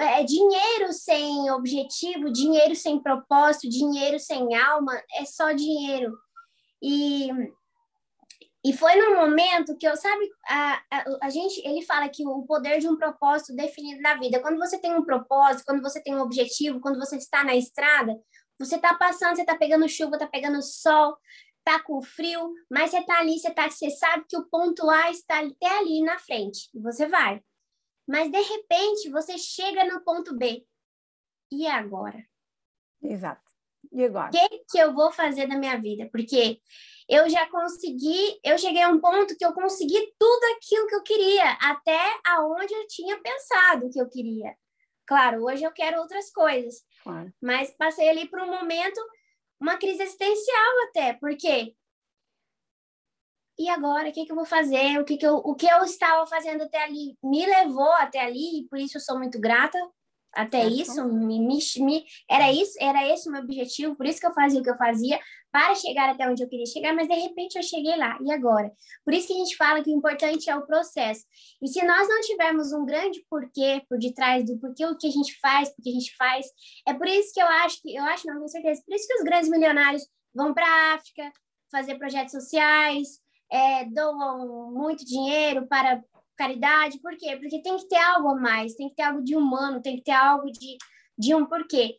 é, 0.00 0.24
dinheiro 0.24 0.92
sem 0.92 1.50
objetivo, 1.50 2.32
dinheiro 2.32 2.74
sem 2.74 3.00
propósito, 3.00 3.68
dinheiro 3.68 4.18
sem 4.18 4.54
alma, 4.54 4.92
é 5.14 5.24
só 5.24 5.52
dinheiro. 5.52 6.16
E, 6.82 7.28
e 8.64 8.72
foi 8.72 8.96
num 8.96 9.16
momento 9.16 9.76
que 9.76 9.86
eu, 9.86 9.96
sabe, 9.96 10.28
a, 10.48 10.82
a, 10.92 11.04
a 11.22 11.30
gente, 11.30 11.60
ele 11.66 11.82
fala 11.82 12.08
que 12.08 12.26
o 12.26 12.42
poder 12.42 12.80
de 12.80 12.88
um 12.88 12.96
propósito 12.96 13.54
definido 13.54 14.00
na 14.00 14.14
vida. 14.16 14.40
Quando 14.40 14.58
você 14.58 14.78
tem 14.78 14.94
um 14.94 15.04
propósito, 15.04 15.64
quando 15.64 15.82
você 15.82 16.02
tem 16.02 16.14
um 16.14 16.22
objetivo, 16.22 16.80
quando 16.80 16.98
você 16.98 17.16
está 17.16 17.44
na 17.44 17.54
estrada, 17.54 18.16
você 18.58 18.76
está 18.76 18.94
passando, 18.94 19.36
você 19.36 19.42
está 19.42 19.56
pegando 19.56 19.88
chuva, 19.88 20.16
está 20.16 20.26
pegando 20.26 20.60
sol, 20.60 21.16
tá 21.64 21.80
com 21.82 22.02
frio, 22.02 22.52
mas 22.68 22.90
você 22.90 22.98
está 22.98 23.20
ali, 23.20 23.38
você, 23.38 23.50
tá, 23.50 23.70
você 23.70 23.90
sabe 23.90 24.24
que 24.28 24.36
o 24.36 24.48
ponto 24.48 24.88
A 24.90 25.10
está 25.10 25.38
até 25.40 25.78
ali 25.78 26.02
na 26.02 26.18
frente. 26.18 26.68
E 26.74 26.80
você 26.80 27.06
vai. 27.06 27.40
Mas 28.08 28.30
de 28.30 28.40
repente 28.40 29.10
você 29.10 29.36
chega 29.36 29.84
no 29.84 30.02
ponto 30.02 30.34
B. 30.34 30.66
E 31.52 31.66
agora? 31.66 32.24
Exato. 33.02 33.42
E 33.92 34.04
agora? 34.04 34.28
O 34.28 34.30
que, 34.30 34.64
que 34.70 34.78
eu 34.78 34.94
vou 34.94 35.12
fazer 35.12 35.46
da 35.46 35.56
minha 35.56 35.78
vida? 35.78 36.08
Porque 36.10 36.60
eu 37.08 37.28
já 37.28 37.48
consegui, 37.50 38.40
eu 38.42 38.58
cheguei 38.58 38.82
a 38.82 38.88
um 38.88 38.98
ponto 38.98 39.36
que 39.36 39.44
eu 39.44 39.52
consegui 39.52 40.12
tudo 40.18 40.44
aquilo 40.56 40.86
que 40.86 40.94
eu 40.94 41.02
queria, 41.02 41.52
até 41.60 41.98
aonde 42.26 42.72
eu 42.72 42.86
tinha 42.86 43.20
pensado 43.20 43.90
que 43.90 44.00
eu 44.00 44.08
queria. 44.08 44.56
Claro, 45.06 45.44
hoje 45.44 45.64
eu 45.64 45.72
quero 45.72 46.00
outras 46.00 46.30
coisas. 46.30 46.82
Claro. 47.02 47.32
Mas 47.40 47.74
passei 47.76 48.08
ali 48.08 48.28
por 48.28 48.40
um 48.40 48.50
momento, 48.50 49.00
uma 49.60 49.76
crise 49.76 50.02
existencial 50.02 50.88
até, 50.88 51.14
porque 51.14 51.74
e 53.58 53.68
agora? 53.68 54.08
O 54.08 54.12
que, 54.12 54.24
que 54.24 54.32
eu 54.32 54.36
vou 54.36 54.46
fazer? 54.46 55.00
O 55.00 55.04
que, 55.04 55.16
que 55.16 55.26
eu, 55.26 55.36
o 55.36 55.54
que 55.54 55.66
eu 55.66 55.82
estava 55.84 56.26
fazendo 56.26 56.62
até 56.62 56.84
ali 56.84 57.16
me 57.22 57.44
levou 57.44 57.92
até 57.92 58.20
ali, 58.20 58.60
e 58.60 58.68
por 58.68 58.78
isso 58.78 58.98
eu 58.98 59.00
sou 59.00 59.18
muito 59.18 59.40
grata 59.40 59.78
até 60.32 60.64
isso. 60.66 61.04
Me, 61.08 61.40
me, 61.40 61.58
me, 61.78 62.04
era 62.30 62.52
isso, 62.52 62.74
era 62.80 63.06
esse 63.12 63.28
o 63.28 63.32
meu 63.32 63.42
objetivo, 63.42 63.96
por 63.96 64.06
isso 64.06 64.20
que 64.20 64.26
eu 64.26 64.32
fazia 64.32 64.60
o 64.60 64.62
que 64.62 64.70
eu 64.70 64.76
fazia, 64.76 65.18
para 65.50 65.74
chegar 65.74 66.10
até 66.10 66.28
onde 66.28 66.42
eu 66.42 66.48
queria 66.48 66.66
chegar, 66.66 66.94
mas 66.94 67.08
de 67.08 67.14
repente 67.14 67.56
eu 67.56 67.62
cheguei 67.62 67.96
lá, 67.96 68.18
e 68.22 68.30
agora? 68.30 68.70
Por 69.04 69.14
isso 69.14 69.26
que 69.26 69.32
a 69.32 69.36
gente 69.36 69.56
fala 69.56 69.82
que 69.82 69.90
o 69.90 69.96
importante 69.96 70.48
é 70.48 70.56
o 70.56 70.66
processo. 70.66 71.24
E 71.60 71.68
se 71.68 71.84
nós 71.84 72.08
não 72.08 72.20
tivermos 72.20 72.72
um 72.72 72.84
grande 72.84 73.24
porquê 73.28 73.82
por 73.88 73.98
detrás 73.98 74.44
do 74.44 74.58
porquê 74.58 74.84
o 74.86 74.96
que 74.96 75.08
a 75.08 75.10
gente 75.10 75.36
faz, 75.40 75.70
porque 75.74 75.88
a 75.88 75.92
gente 75.92 76.14
faz, 76.16 76.46
é 76.86 76.94
por 76.94 77.08
isso 77.08 77.32
que 77.32 77.40
eu 77.40 77.46
acho 77.46 77.80
que, 77.82 77.96
eu 77.96 78.04
acho, 78.04 78.26
não 78.26 78.36
tenho 78.36 78.48
certeza, 78.48 78.82
por 78.86 78.94
isso 78.94 79.08
que 79.08 79.14
os 79.14 79.24
grandes 79.24 79.48
milionários 79.48 80.06
vão 80.34 80.52
para 80.52 80.66
a 80.66 80.94
África 80.94 81.32
fazer 81.70 81.98
projetos 81.98 82.32
sociais, 82.32 83.20
é, 83.50 83.84
doam 83.86 84.72
muito 84.72 85.04
dinheiro 85.04 85.66
para 85.66 86.02
caridade, 86.36 87.00
por 87.00 87.16
quê? 87.16 87.36
Porque 87.36 87.60
tem 87.62 87.76
que 87.76 87.88
ter 87.88 87.96
algo 87.96 88.28
a 88.28 88.34
mais, 88.36 88.74
tem 88.74 88.88
que 88.88 88.94
ter 88.94 89.02
algo 89.02 89.22
de 89.22 89.34
humano, 89.34 89.82
tem 89.82 89.96
que 89.96 90.04
ter 90.04 90.12
algo 90.12 90.50
de, 90.52 90.76
de 91.18 91.34
um 91.34 91.44
porquê. 91.44 91.96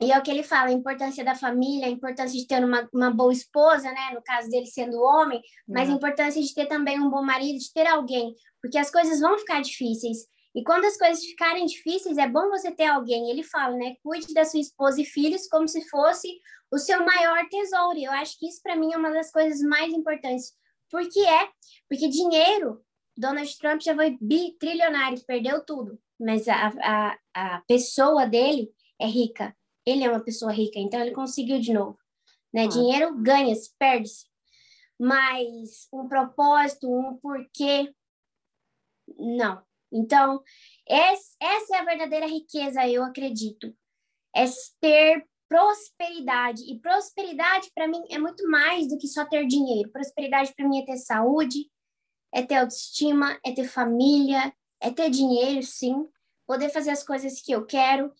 E 0.00 0.10
é 0.10 0.18
o 0.18 0.22
que 0.22 0.30
ele 0.30 0.42
fala, 0.42 0.70
a 0.70 0.72
importância 0.72 1.24
da 1.24 1.34
família, 1.34 1.86
a 1.86 1.90
importância 1.90 2.38
de 2.38 2.46
ter 2.46 2.64
uma, 2.64 2.88
uma 2.92 3.10
boa 3.10 3.32
esposa, 3.32 3.90
né? 3.92 4.10
No 4.12 4.22
caso 4.22 4.48
dele 4.48 4.66
sendo 4.66 5.00
homem, 5.00 5.40
mas 5.68 5.88
uhum. 5.88 5.94
a 5.94 5.96
importância 5.98 6.42
de 6.42 6.52
ter 6.52 6.66
também 6.66 7.00
um 7.00 7.10
bom 7.10 7.22
marido, 7.22 7.58
de 7.58 7.72
ter 7.72 7.86
alguém, 7.86 8.34
porque 8.60 8.78
as 8.78 8.90
coisas 8.90 9.20
vão 9.20 9.38
ficar 9.38 9.60
difíceis. 9.60 10.26
E 10.54 10.62
quando 10.62 10.84
as 10.84 10.96
coisas 10.96 11.24
ficarem 11.24 11.66
difíceis, 11.66 12.16
é 12.16 12.28
bom 12.28 12.48
você 12.48 12.70
ter 12.70 12.86
alguém. 12.86 13.28
Ele 13.28 13.42
fala, 13.42 13.76
né? 13.76 13.96
Cuide 14.02 14.32
da 14.32 14.44
sua 14.44 14.60
esposa 14.60 15.00
e 15.00 15.04
filhos 15.04 15.48
como 15.48 15.66
se 15.66 15.88
fosse 15.88 16.28
o 16.70 16.78
seu 16.78 17.04
maior 17.04 17.48
tesouro. 17.48 17.98
E 17.98 18.04
eu 18.04 18.12
acho 18.12 18.38
que 18.38 18.46
isso, 18.46 18.62
para 18.62 18.76
mim, 18.76 18.92
é 18.92 18.96
uma 18.96 19.10
das 19.10 19.32
coisas 19.32 19.60
mais 19.62 19.92
importantes. 19.92 20.52
Por 20.90 21.08
que 21.08 21.26
é? 21.26 21.48
Porque 21.88 22.08
dinheiro, 22.08 22.80
Donald 23.16 23.58
Trump 23.58 23.80
já 23.80 23.94
foi 23.96 24.16
bitrilionário, 24.20 25.24
perdeu 25.26 25.64
tudo. 25.64 25.98
Mas 26.20 26.46
a, 26.46 26.72
a, 26.82 27.18
a 27.34 27.60
pessoa 27.62 28.24
dele 28.26 28.72
é 29.00 29.06
rica. 29.06 29.56
Ele 29.84 30.04
é 30.04 30.08
uma 30.08 30.22
pessoa 30.22 30.52
rica, 30.52 30.78
então 30.78 31.00
ele 31.00 31.10
conseguiu 31.10 31.60
de 31.60 31.72
novo. 31.72 31.98
Né? 32.52 32.64
Ah. 32.64 32.68
Dinheiro 32.68 33.14
ganha-se, 33.20 33.74
perde-se. 33.76 34.26
Mas 34.98 35.88
um 35.92 36.08
propósito, 36.08 36.88
um 36.88 37.16
porquê, 37.16 37.92
não. 39.18 39.60
Então, 39.94 40.42
essa 40.88 41.76
é 41.76 41.78
a 41.78 41.84
verdadeira 41.84 42.26
riqueza, 42.26 42.86
eu 42.88 43.04
acredito. 43.04 43.74
É 44.34 44.44
ter 44.80 45.24
prosperidade. 45.48 46.62
E 46.68 46.80
prosperidade, 46.80 47.70
para 47.74 47.86
mim, 47.86 48.02
é 48.10 48.18
muito 48.18 48.48
mais 48.50 48.88
do 48.88 48.98
que 48.98 49.06
só 49.06 49.24
ter 49.24 49.46
dinheiro. 49.46 49.90
Prosperidade, 49.92 50.52
para 50.54 50.68
mim, 50.68 50.80
é 50.80 50.84
ter 50.84 50.96
saúde, 50.96 51.70
é 52.32 52.42
ter 52.42 52.56
autoestima, 52.56 53.38
é 53.44 53.52
ter 53.52 53.68
família, 53.68 54.52
é 54.80 54.90
ter 54.90 55.08
dinheiro, 55.10 55.62
sim, 55.62 56.08
poder 56.46 56.70
fazer 56.70 56.90
as 56.90 57.04
coisas 57.04 57.40
que 57.40 57.52
eu 57.52 57.64
quero. 57.64 58.12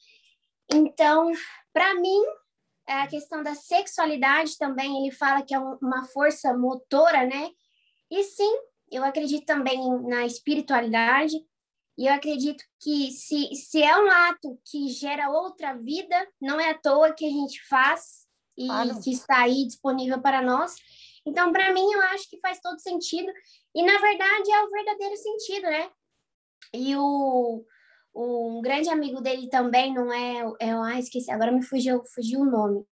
Então, 0.73 1.33
para 1.73 1.95
mim, 1.95 2.23
a 2.87 3.07
questão 3.09 3.43
da 3.43 3.55
sexualidade 3.55 4.57
também, 4.57 4.99
ele 4.99 5.11
fala 5.11 5.43
que 5.43 5.55
é 5.55 5.59
uma 5.59 6.05
força 6.05 6.57
motora, 6.57 7.27
né? 7.27 7.51
E 8.11 8.23
sim, 8.23 8.53
eu 8.91 9.05
acredito 9.05 9.45
também 9.45 9.81
na 10.03 10.25
espiritualidade, 10.25 11.35
e 11.97 12.07
eu 12.07 12.13
acredito 12.13 12.63
que 12.81 13.11
se, 13.13 13.55
se 13.55 13.83
é 13.83 13.97
um 13.97 14.11
ato 14.11 14.59
que 14.65 14.89
gera 14.89 15.31
outra 15.31 15.75
vida, 15.75 16.29
não 16.41 16.59
é 16.59 16.71
à 16.71 16.79
toa 16.79 17.13
que 17.13 17.25
a 17.25 17.31
gente 17.31 17.65
faz 17.69 18.27
e 18.57 18.67
claro. 18.67 19.01
que 19.01 19.13
está 19.13 19.43
aí 19.43 19.65
disponível 19.65 20.21
para 20.21 20.43
nós. 20.43 20.75
Então, 21.27 21.53
para 21.53 21.73
mim, 21.73 21.87
eu 21.93 22.03
acho 22.03 22.29
que 22.29 22.41
faz 22.41 22.61
todo 22.61 22.81
sentido. 22.81 23.33
E, 23.75 23.83
na 23.83 23.99
verdade, 23.99 24.51
é 24.51 24.63
o 24.63 24.71
verdadeiro 24.71 25.17
sentido, 25.17 25.63
né? 25.65 25.91
E 26.73 26.97
o, 26.97 27.65
o 28.13 28.59
um 28.59 28.61
grande 28.61 28.89
amigo 28.89 29.21
dele 29.21 29.49
também 29.49 29.95
não 29.95 30.13
é... 30.13 30.41
é 30.61 30.73
ah, 30.73 30.99
esqueci, 30.99 31.31
agora 31.31 31.53
me 31.53 31.63
fugiu, 31.63 32.03
fugiu 32.05 32.41
o 32.41 32.45
nome. 32.45 32.85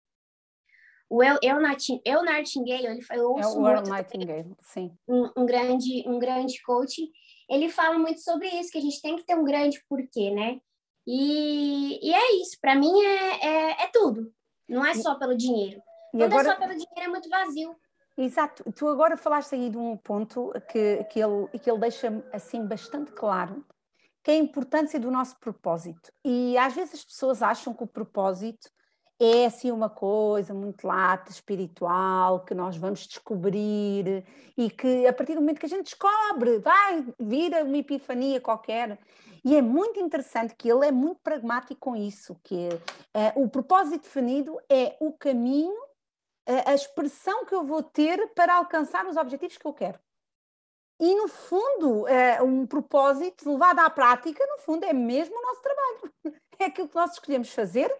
O 1.09 1.23
Eu, 1.23 1.39
Eu, 1.41 1.57
Eu 2.05 2.23
Nightingale, 2.23 2.85
ele 2.85 3.01
foi... 3.01 3.17
Eu 3.17 3.37
é 3.37 3.47
o 3.47 3.67
Earl 3.67 3.83
Nightingale, 3.89 4.55
sim. 4.61 4.95
Um, 5.07 5.29
um, 5.35 5.45
grande, 5.45 6.07
um 6.07 6.19
grande 6.19 6.61
coach 6.61 7.01
ele 7.51 7.69
fala 7.69 7.99
muito 7.99 8.21
sobre 8.21 8.47
isso, 8.47 8.71
que 8.71 8.77
a 8.77 8.81
gente 8.81 9.01
tem 9.01 9.17
que 9.17 9.25
ter 9.25 9.35
um 9.35 9.43
grande 9.43 9.83
porquê, 9.89 10.31
né? 10.31 10.61
E, 11.05 11.99
e 12.01 12.13
é 12.13 12.35
isso, 12.41 12.57
para 12.61 12.75
mim 12.75 13.03
é, 13.03 13.45
é, 13.45 13.83
é, 13.83 13.87
tudo, 13.91 14.33
não 14.69 14.85
é 14.85 14.93
só 14.93 15.15
pelo 15.15 15.35
dinheiro. 15.35 15.81
E 16.13 16.17
Quando 16.17 16.33
agora... 16.33 16.47
é 16.47 16.51
só 16.53 16.59
pelo 16.59 16.71
dinheiro 16.71 17.01
é 17.01 17.07
muito 17.09 17.29
vazio. 17.29 17.75
Exato, 18.17 18.71
tu 18.73 18.87
agora 18.87 19.17
falaste 19.17 19.55
aí 19.55 19.69
de 19.69 19.77
um 19.77 19.97
ponto 19.97 20.53
que, 20.71 21.03
que, 21.05 21.19
ele, 21.19 21.47
que 21.59 21.69
ele 21.69 21.79
deixa 21.79 22.23
assim 22.31 22.65
bastante 22.65 23.11
claro, 23.11 23.65
que 24.23 24.31
é 24.31 24.35
a 24.35 24.37
importância 24.37 24.99
do 24.99 25.11
nosso 25.11 25.37
propósito. 25.39 26.11
E 26.23 26.57
às 26.57 26.73
vezes 26.73 26.93
as 26.93 27.03
pessoas 27.03 27.41
acham 27.41 27.73
que 27.73 27.83
o 27.83 27.87
propósito 27.87 28.71
é 29.23 29.45
assim 29.45 29.69
uma 29.69 29.87
coisa 29.87 30.51
muito 30.51 30.87
lata, 30.87 31.31
espiritual, 31.31 32.39
que 32.39 32.55
nós 32.55 32.75
vamos 32.75 33.05
descobrir 33.05 34.25
e 34.57 34.67
que 34.67 35.05
a 35.05 35.13
partir 35.13 35.35
do 35.35 35.41
momento 35.41 35.59
que 35.59 35.67
a 35.67 35.69
gente 35.69 35.83
descobre, 35.83 36.57
vai 36.57 37.05
vir 37.19 37.53
uma 37.63 37.77
epifania 37.77 38.41
qualquer. 38.41 38.97
E 39.45 39.55
é 39.55 39.61
muito 39.61 39.99
interessante 39.99 40.55
que 40.55 40.67
ele 40.67 40.87
é 40.87 40.91
muito 40.91 41.19
pragmático 41.21 41.79
com 41.79 41.95
isso, 41.95 42.35
que 42.43 42.69
é, 43.13 43.31
o 43.35 43.47
propósito 43.47 44.03
definido 44.03 44.59
é 44.67 44.97
o 44.99 45.13
caminho, 45.13 45.79
a, 46.47 46.71
a 46.71 46.73
expressão 46.73 47.45
que 47.45 47.53
eu 47.53 47.63
vou 47.63 47.83
ter 47.83 48.33
para 48.33 48.55
alcançar 48.55 49.05
os 49.05 49.17
objetivos 49.17 49.55
que 49.55 49.67
eu 49.67 49.73
quero. 49.73 49.99
E, 50.99 51.15
no 51.15 51.27
fundo, 51.27 52.07
é, 52.07 52.41
um 52.41 52.65
propósito 52.65 53.51
levado 53.51 53.79
à 53.79 53.89
prática, 53.89 54.43
no 54.47 54.57
fundo, 54.59 54.83
é 54.83 54.93
mesmo 54.93 55.35
o 55.35 55.41
nosso 55.43 55.61
trabalho. 55.61 56.13
É 56.59 56.65
aquilo 56.65 56.87
que 56.87 56.95
nós 56.95 57.13
escolhemos 57.13 57.51
fazer 57.51 57.91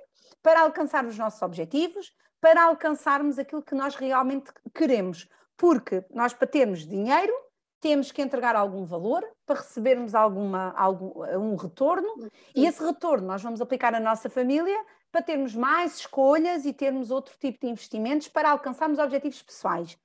para 0.42 0.62
alcançar 0.62 1.06
os 1.06 1.18
nossos 1.18 1.42
objetivos, 1.42 2.14
para 2.40 2.64
alcançarmos 2.64 3.38
aquilo 3.38 3.62
que 3.62 3.76
nós 3.76 3.96
realmente 3.96 4.52
queremos. 4.74 5.28
Porque 5.56 6.04
nós, 6.10 6.34
para 6.34 6.48
termos 6.48 6.88
dinheiro, 6.88 7.34
temos 7.80 8.12
que 8.12 8.22
entregar 8.22 8.56
algum 8.56 8.86
valor 8.86 9.28
para 9.46 9.60
recebermos 9.60 10.14
alguma, 10.16 10.72
algum 10.78 11.24
um 11.38 11.56
retorno, 11.56 12.08
e 12.56 12.66
esse 12.66 12.84
retorno 12.84 13.28
nós 13.28 13.42
vamos 13.42 13.60
aplicar 13.60 13.92
na 13.92 14.00
nossa 14.00 14.30
família 14.30 14.78
para 15.12 15.22
termos 15.22 15.56
mais 15.56 15.98
escolhas 15.98 16.64
e 16.66 16.72
termos 16.72 17.12
outro 17.12 17.36
tipo 17.38 17.60
de 17.60 17.68
investimentos 17.68 18.28
para 18.28 18.52
alcançarmos 18.52 18.98
objetivos 18.98 19.42
pessoais. 19.42 19.98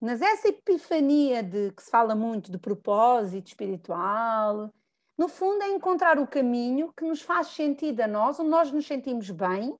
Mas 0.00 0.20
essa 0.20 0.48
epifania 0.48 1.42
de 1.42 1.72
que 1.72 1.82
se 1.82 1.90
fala 1.90 2.14
muito 2.14 2.52
de 2.52 2.58
propósito 2.58 3.48
espiritual, 3.48 4.70
no 5.16 5.28
fundo, 5.28 5.62
é 5.62 5.68
encontrar 5.68 6.18
o 6.18 6.26
caminho 6.26 6.92
que 6.96 7.04
nos 7.04 7.22
faz 7.22 7.48
sentido 7.48 8.00
a 8.00 8.08
nós, 8.08 8.38
onde 8.40 8.50
nós 8.50 8.72
nos 8.72 8.86
sentimos 8.86 9.30
bem 9.30 9.74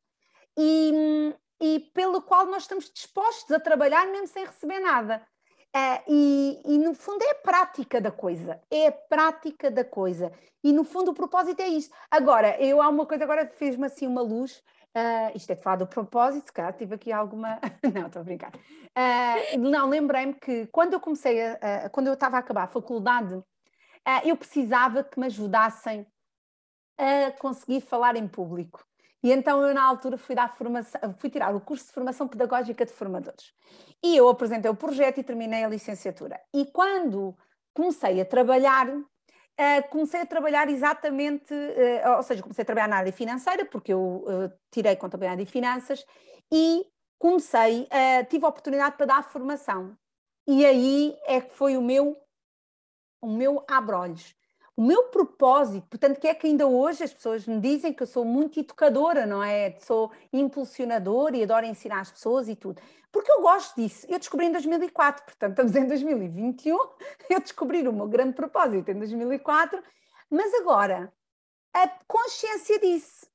e, 0.57 1.35
e 1.61 1.81
pelo 1.93 2.23
qual 2.23 2.47
nós 2.47 2.63
estamos 2.63 2.91
dispostos 2.91 3.51
a 3.51 3.59
trabalhar 3.59 4.07
mesmo 4.07 4.29
sem 4.29 4.45
receber 4.45 4.79
nada. 4.81 5.27
Uh, 5.77 6.03
e, 6.07 6.63
e, 6.67 6.79
no 6.79 6.95
fundo 6.95 7.21
é 7.25 7.33
a 7.33 7.35
prática 7.35 8.01
da 8.01 8.13
coisa, 8.13 8.61
é 8.71 8.87
a 8.87 8.93
prática 8.93 9.73
da 9.73 9.85
coisa. 9.85 10.31
E 10.63 10.73
no 10.73 10.85
fundo 10.85 11.11
o 11.11 11.15
propósito 11.15 11.61
é 11.61 11.67
isto. 11.67 11.93
Agora, 12.09 12.57
eu 12.63 12.81
há 12.81 12.89
uma 12.89 13.05
coisa, 13.05 13.25
agora 13.25 13.49
fez-me 13.49 13.87
assim 13.87 14.07
uma 14.07 14.23
luz, 14.23 14.63
uh, 14.97 15.37
isto 15.37 15.51
é 15.51 15.57
de 15.57 15.63
falar 15.63 15.77
do 15.77 15.87
propósito, 15.89 16.53
cara, 16.53 16.73
tive 16.73 16.95
aqui 16.95 17.11
alguma. 17.11 17.59
não, 17.93 18.07
estou 18.07 18.21
a 18.21 18.25
brincar. 18.25 18.53
Uh, 18.55 19.59
não, 19.59 19.89
lembrei-me 19.89 20.35
que 20.35 20.69
quando 20.69 20.93
eu 20.93 21.01
comecei, 21.01 21.43
a, 21.43 21.89
quando 21.91 22.07
eu 22.07 22.15
estava 22.15 22.37
a 22.37 22.39
acabar 22.39 22.63
a 22.63 22.69
faculdade, 22.69 23.43
eu 24.25 24.37
precisava 24.37 25.03
que 25.03 25.19
me 25.19 25.27
ajudassem 25.27 26.07
a 26.99 27.31
conseguir 27.33 27.81
falar 27.81 28.17
em 28.17 28.29
público. 28.29 28.85
E 29.25 29.33
então 29.33 29.67
eu, 29.67 29.73
na 29.73 29.83
altura, 29.83 30.19
fui, 30.19 30.35
dar 30.35 30.55
formação, 30.55 31.01
fui 31.17 31.31
tirar 31.31 31.55
o 31.55 31.61
curso 31.61 31.87
de 31.87 31.93
formação 31.93 32.29
pedagógica 32.29 32.85
de 32.85 32.93
formadores. 32.93 33.55
E 34.03 34.15
eu 34.15 34.29
apresentei 34.29 34.71
o 34.71 34.77
projeto 34.77 35.19
e 35.19 35.25
terminei 35.25 35.65
a 35.65 35.69
licenciatura. 35.69 36.39
E 36.53 36.67
quando 36.67 37.35
comecei 37.73 38.21
a 38.21 38.25
trabalhar, 38.27 38.87
uh, 38.95 39.89
comecei 39.89 40.21
a 40.21 40.27
trabalhar 40.27 40.69
exatamente, 40.69 41.55
uh, 41.55 42.17
ou 42.19 42.23
seja, 42.23 42.43
comecei 42.43 42.63
a 42.63 42.67
trabalhar 42.67 42.89
na 42.89 42.97
área 42.99 43.13
financeira, 43.13 43.65
porque 43.65 43.95
eu 43.95 44.27
uh, 44.27 44.53
tirei 44.71 44.95
contabilidade 44.95 45.43
e 45.43 45.47
finanças, 45.47 46.05
e 46.53 46.85
comecei, 47.19 47.89
tive 48.29 48.45
a 48.45 48.49
oportunidade 48.49 48.97
para 48.99 49.07
dar 49.07 49.23
formação. 49.23 49.97
E 50.47 50.67
aí 50.67 51.17
é 51.25 51.41
que 51.41 51.55
foi 51.55 51.79
o 51.79 51.83
meu 51.83 52.15
o 53.25 53.27
meu 53.27 53.65
abre-olhos. 53.67 54.37
O 54.77 54.83
meu 54.83 55.05
propósito, 55.05 55.87
portanto, 55.89 56.19
que 56.19 56.27
é 56.27 56.35
que 56.35 56.49
ainda 56.49 56.67
hoje 56.67 57.05
as 57.05 57.15
pessoas 57.15 57.47
me 57.47 57.61
dizem 57.61 57.93
que 57.93 58.03
eu 58.03 58.07
sou 58.07 58.25
muito 58.25 58.59
educadora, 58.59 59.25
não 59.25 59.43
é? 59.43 59.77
Sou 59.79 60.11
impulsionadora 60.33 61.37
e 61.37 61.45
adoro 61.45 61.65
ensinar 61.65 62.01
as 62.01 62.11
pessoas 62.11 62.49
e 62.49 62.57
tudo. 62.57 62.83
Porque 63.13 63.31
eu 63.31 63.41
gosto 63.41 63.77
disso. 63.77 64.05
Eu 64.11 64.19
descobri 64.19 64.47
em 64.47 64.53
2004, 64.53 65.25
portanto, 65.25 65.53
estamos 65.53 65.77
em 65.77 65.87
2021. 65.87 66.77
Eu 67.31 67.41
descobri 67.41 67.87
o 67.87 67.93
meu 67.93 68.09
grande 68.09 68.35
propósito 68.35 68.91
em 68.91 68.99
2004, 68.99 69.81
mas 70.29 70.53
agora, 70.55 71.13
a 71.73 71.89
consciência 72.09 72.79
disso. 72.81 73.27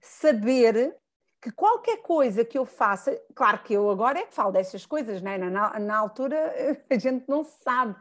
Saber 0.00 0.96
que 1.42 1.52
qualquer 1.52 1.98
coisa 1.98 2.42
que 2.42 2.56
eu 2.56 2.64
faça, 2.64 3.20
claro 3.34 3.58
que 3.62 3.74
eu 3.74 3.90
agora 3.90 4.18
é 4.18 4.24
que 4.24 4.34
falo 4.34 4.50
dessas 4.50 4.86
coisas, 4.86 5.20
né? 5.20 5.36
na, 5.36 5.78
na 5.78 5.96
altura 5.98 6.54
a 6.88 6.98
gente 6.98 7.28
não 7.28 7.44
sabe. 7.44 7.94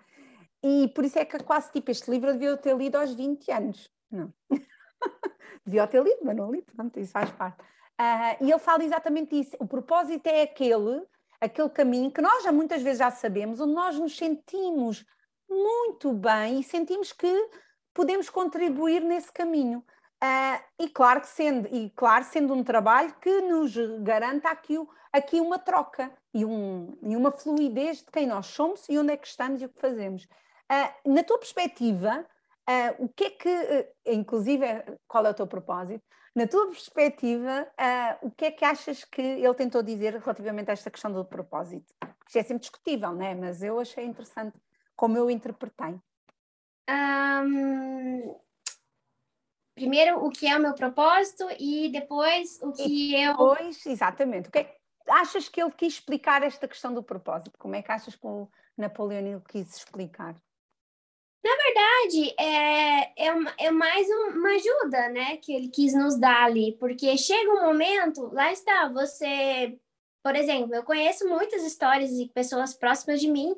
E 0.63 0.88
por 0.89 1.04
isso 1.04 1.19
é 1.19 1.26
que 1.26 1.38
quase 1.43 1.71
tipo 1.71 1.91
este 1.91 2.10
livro 2.10 2.30
eu 2.30 2.34
devia 2.34 2.58
ter 2.58 2.76
lido 2.76 2.95
aos 2.97 3.13
20 3.13 3.52
anos. 3.52 3.91
Não. 4.10 4.34
devia 5.65 5.88
ter 5.88 6.02
lido, 6.02 6.19
mas 6.23 6.36
não 6.36 6.52
li, 6.52 6.62
pronto, 6.62 6.99
isso 6.99 7.12
faz 7.12 7.30
parte. 7.32 7.62
Uh, 7.62 8.45
e 8.45 8.52
ele 8.52 8.60
fala 8.60 8.84
exatamente 8.84 9.39
isso. 9.39 9.56
O 9.60 9.67
propósito 9.67 10.26
é 10.28 10.43
aquele, 10.43 11.04
aquele 11.39 11.69
caminho 11.69 12.12
que 12.12 12.21
nós 12.21 12.43
já 12.43 12.52
muitas 12.52 12.82
vezes 12.82 12.99
já 12.99 13.12
sabemos, 13.12 13.60
onde 13.60 13.73
nós 13.73 13.99
nos 13.99 14.15
sentimos 14.15 15.06
muito 15.49 16.12
bem 16.13 16.60
e 16.60 16.63
sentimos 16.63 17.12
que 17.12 17.49
podemos 17.93 18.30
contribuir 18.30 19.02
nesse 19.02 19.32
caminho. 19.32 19.84
Uh, 20.23 20.63
e 20.80 20.89
claro 20.89 21.19
que 21.19 21.28
sendo, 21.28 21.67
e 21.67 21.89
claro, 21.89 22.23
sendo 22.23 22.54
um 22.54 22.63
trabalho 22.63 23.13
que 23.21 23.41
nos 23.41 23.76
garanta 24.02 24.49
aqui, 24.49 24.76
aqui 25.12 25.41
uma 25.41 25.60
troca 25.60 26.12
e, 26.34 26.45
um, 26.45 26.97
e 27.04 27.15
uma 27.15 27.30
fluidez 27.30 27.97
de 27.97 28.06
quem 28.06 28.26
nós 28.26 28.47
somos 28.47 28.88
e 28.88 28.97
onde 28.97 29.12
é 29.12 29.17
que 29.17 29.28
estamos 29.28 29.62
e 29.62 29.65
o 29.65 29.69
que 29.69 29.82
fazemos. 29.82 30.26
Uh, 30.71 31.13
na 31.13 31.23
tua 31.23 31.38
perspectiva, 31.38 32.26
uh, 32.69 33.06
o 33.06 33.10
que 33.10 33.26
é 33.26 33.30
que, 33.30 33.93
inclusive, 34.06 34.65
qual 35.08 35.26
é 35.26 35.30
o 35.30 35.34
teu 35.34 35.47
propósito? 35.47 36.04
Na 36.36 36.47
tua 36.47 36.65
perspectiva, 36.67 37.67
o 38.23 38.32
que 38.32 38.45
é 38.45 38.52
que 38.52 38.65
achas 38.65 39.04
que 39.04 39.21
ele 39.21 39.54
tentou 39.54 39.84
dizer 39.84 40.15
relativamente 40.15 40.71
a 40.71 40.73
esta 40.73 40.89
questão 40.89 41.12
do 41.12 41.23
propósito? 41.23 41.93
Isto 42.26 42.39
é 42.39 42.41
sempre 42.41 42.62
discutível, 42.62 43.13
não 43.13 43.23
é? 43.23 43.36
Mas 43.36 43.62
eu 43.62 43.80
achei 43.80 44.04
interessante 44.04 44.58
como 44.95 45.15
eu 45.15 45.30
interpretei. 45.30 46.02
Um, 46.89 48.36
primeiro 49.76 50.26
o 50.26 50.30
que 50.32 50.47
é 50.47 50.58
o 50.58 50.60
meu 50.60 50.73
propósito 50.73 51.47
e 51.60 51.89
depois 51.89 52.60
o 52.63 52.73
que 52.73 52.84
e 52.84 53.28
depois, 53.28 53.86
eu. 53.86 53.91
exatamente. 53.91 54.49
O 54.49 54.52
que 54.52 54.60
é 54.60 54.78
achas 55.08 55.49
que 55.49 55.62
ele 55.62 55.71
quis 55.71 55.95
explicar 55.95 56.43
esta 56.43 56.67
questão 56.67 56.93
do 56.93 57.04
propósito? 57.04 57.58
Como 57.58 57.76
é 57.76 57.82
que 57.82 57.91
achas 57.91 58.15
que 58.15 58.26
o 58.26 58.49
Napoleão 58.78 59.41
quis 59.41 59.76
explicar? 59.76 60.36
Verdade, 61.73 62.36
é, 62.39 63.25
é, 63.25 63.65
é 63.65 63.71
mais 63.71 64.07
uma 64.07 64.49
ajuda, 64.49 65.09
né, 65.09 65.38
que 65.38 65.51
ele 65.51 65.67
quis 65.69 65.93
nos 65.95 66.19
dar 66.19 66.43
ali, 66.43 66.77
porque 66.79 67.17
chega 67.17 67.51
um 67.51 67.65
momento, 67.65 68.29
lá 68.31 68.51
está, 68.51 68.88
você, 68.89 69.79
por 70.21 70.36
exemplo, 70.36 70.75
eu 70.75 70.83
conheço 70.83 71.27
muitas 71.27 71.63
histórias 71.63 72.12
de 72.12 72.27
pessoas 72.27 72.75
próximas 72.75 73.19
de 73.19 73.27
mim 73.27 73.55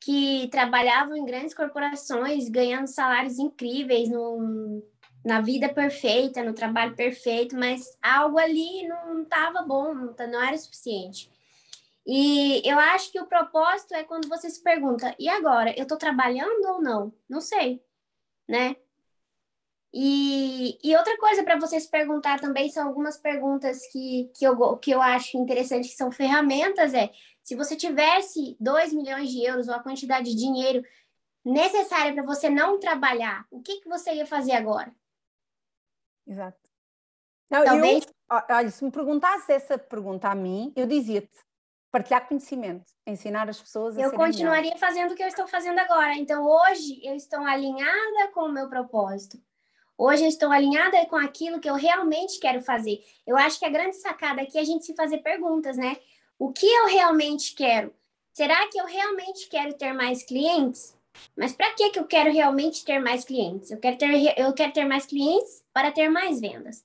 que 0.00 0.48
trabalhavam 0.50 1.14
em 1.14 1.26
grandes 1.26 1.52
corporações, 1.52 2.48
ganhando 2.48 2.86
salários 2.86 3.38
incríveis, 3.38 4.08
num, 4.08 4.82
na 5.22 5.42
vida 5.42 5.68
perfeita, 5.68 6.42
no 6.42 6.54
trabalho 6.54 6.96
perfeito, 6.96 7.54
mas 7.54 7.98
algo 8.02 8.38
ali 8.38 8.88
não 8.88 9.22
estava 9.22 9.62
bom, 9.62 9.94
não, 9.94 10.14
não 10.16 10.42
era 10.42 10.56
suficiente. 10.56 11.30
E 12.06 12.68
eu 12.68 12.78
acho 12.78 13.12
que 13.12 13.20
o 13.20 13.26
propósito 13.26 13.94
é 13.94 14.02
quando 14.02 14.28
você 14.28 14.50
se 14.50 14.62
pergunta: 14.62 15.14
e 15.18 15.28
agora? 15.28 15.72
Eu 15.76 15.84
estou 15.84 15.98
trabalhando 15.98 16.64
ou 16.66 16.82
não? 16.82 17.12
Não 17.28 17.40
sei, 17.40 17.82
né? 18.48 18.76
E, 19.94 20.78
e 20.82 20.96
outra 20.96 21.16
coisa 21.18 21.44
para 21.44 21.58
você 21.58 21.78
se 21.78 21.90
perguntar 21.90 22.40
também 22.40 22.70
são 22.70 22.88
algumas 22.88 23.18
perguntas 23.18 23.86
que, 23.92 24.30
que, 24.34 24.44
eu, 24.44 24.76
que 24.78 24.90
eu 24.90 25.02
acho 25.02 25.36
interessante, 25.36 25.88
que 25.88 25.94
são 25.94 26.10
ferramentas: 26.10 26.94
é 26.94 27.10
se 27.42 27.54
você 27.54 27.76
tivesse 27.76 28.56
2 28.58 28.92
milhões 28.92 29.30
de 29.30 29.44
euros 29.44 29.68
ou 29.68 29.74
a 29.74 29.82
quantidade 29.82 30.30
de 30.30 30.36
dinheiro 30.36 30.82
necessária 31.44 32.14
para 32.14 32.24
você 32.24 32.48
não 32.48 32.78
trabalhar, 32.78 33.46
o 33.50 33.60
que, 33.60 33.80
que 33.80 33.88
você 33.88 34.14
ia 34.14 34.26
fazer 34.26 34.52
agora? 34.52 34.94
Exato. 36.26 36.58
Não, 37.50 37.64
Talvez... 37.64 38.04
eu, 38.04 38.40
olha, 38.48 38.70
se 38.70 38.84
me 38.84 38.90
perguntasse 38.90 39.52
essa 39.52 39.76
pergunta 39.76 40.28
a 40.28 40.34
mim, 40.34 40.72
eu 40.74 40.86
dizia-te 40.86 41.36
partilhar 41.92 42.26
conhecimento, 42.26 42.90
ensinar 43.06 43.50
as 43.50 43.60
pessoas 43.60 43.98
a 43.98 44.00
Eu 44.00 44.12
continuaria 44.12 44.76
fazendo 44.78 45.12
o 45.12 45.14
que 45.14 45.22
eu 45.22 45.28
estou 45.28 45.46
fazendo 45.46 45.78
agora. 45.78 46.14
Então, 46.14 46.42
hoje, 46.42 46.98
eu 47.04 47.14
estou 47.14 47.40
alinhada 47.40 48.28
com 48.32 48.46
o 48.46 48.52
meu 48.52 48.66
propósito. 48.68 49.38
Hoje, 49.98 50.24
eu 50.24 50.28
estou 50.28 50.50
alinhada 50.50 51.04
com 51.04 51.16
aquilo 51.16 51.60
que 51.60 51.68
eu 51.68 51.74
realmente 51.74 52.40
quero 52.40 52.62
fazer. 52.62 53.04
Eu 53.26 53.36
acho 53.36 53.58
que 53.58 53.66
a 53.66 53.70
grande 53.70 53.96
sacada 53.96 54.40
aqui 54.40 54.56
é 54.56 54.62
a 54.62 54.64
gente 54.64 54.86
se 54.86 54.94
fazer 54.94 55.18
perguntas, 55.18 55.76
né? 55.76 55.98
O 56.38 56.50
que 56.50 56.66
eu 56.66 56.86
realmente 56.86 57.54
quero? 57.54 57.94
Será 58.32 58.66
que 58.68 58.80
eu 58.80 58.86
realmente 58.86 59.46
quero 59.48 59.74
ter 59.74 59.92
mais 59.92 60.22
clientes? 60.22 60.96
Mas 61.36 61.52
para 61.52 61.74
que, 61.74 61.90
que 61.90 61.98
eu 61.98 62.06
quero 62.06 62.32
realmente 62.32 62.86
ter 62.86 62.98
mais 63.00 63.22
clientes? 63.22 63.70
Eu 63.70 63.78
quero 63.78 63.98
ter, 63.98 64.40
eu 64.40 64.52
quero 64.54 64.72
ter 64.72 64.86
mais 64.86 65.04
clientes 65.04 65.62
para 65.74 65.92
ter 65.92 66.08
mais 66.08 66.40
vendas. 66.40 66.82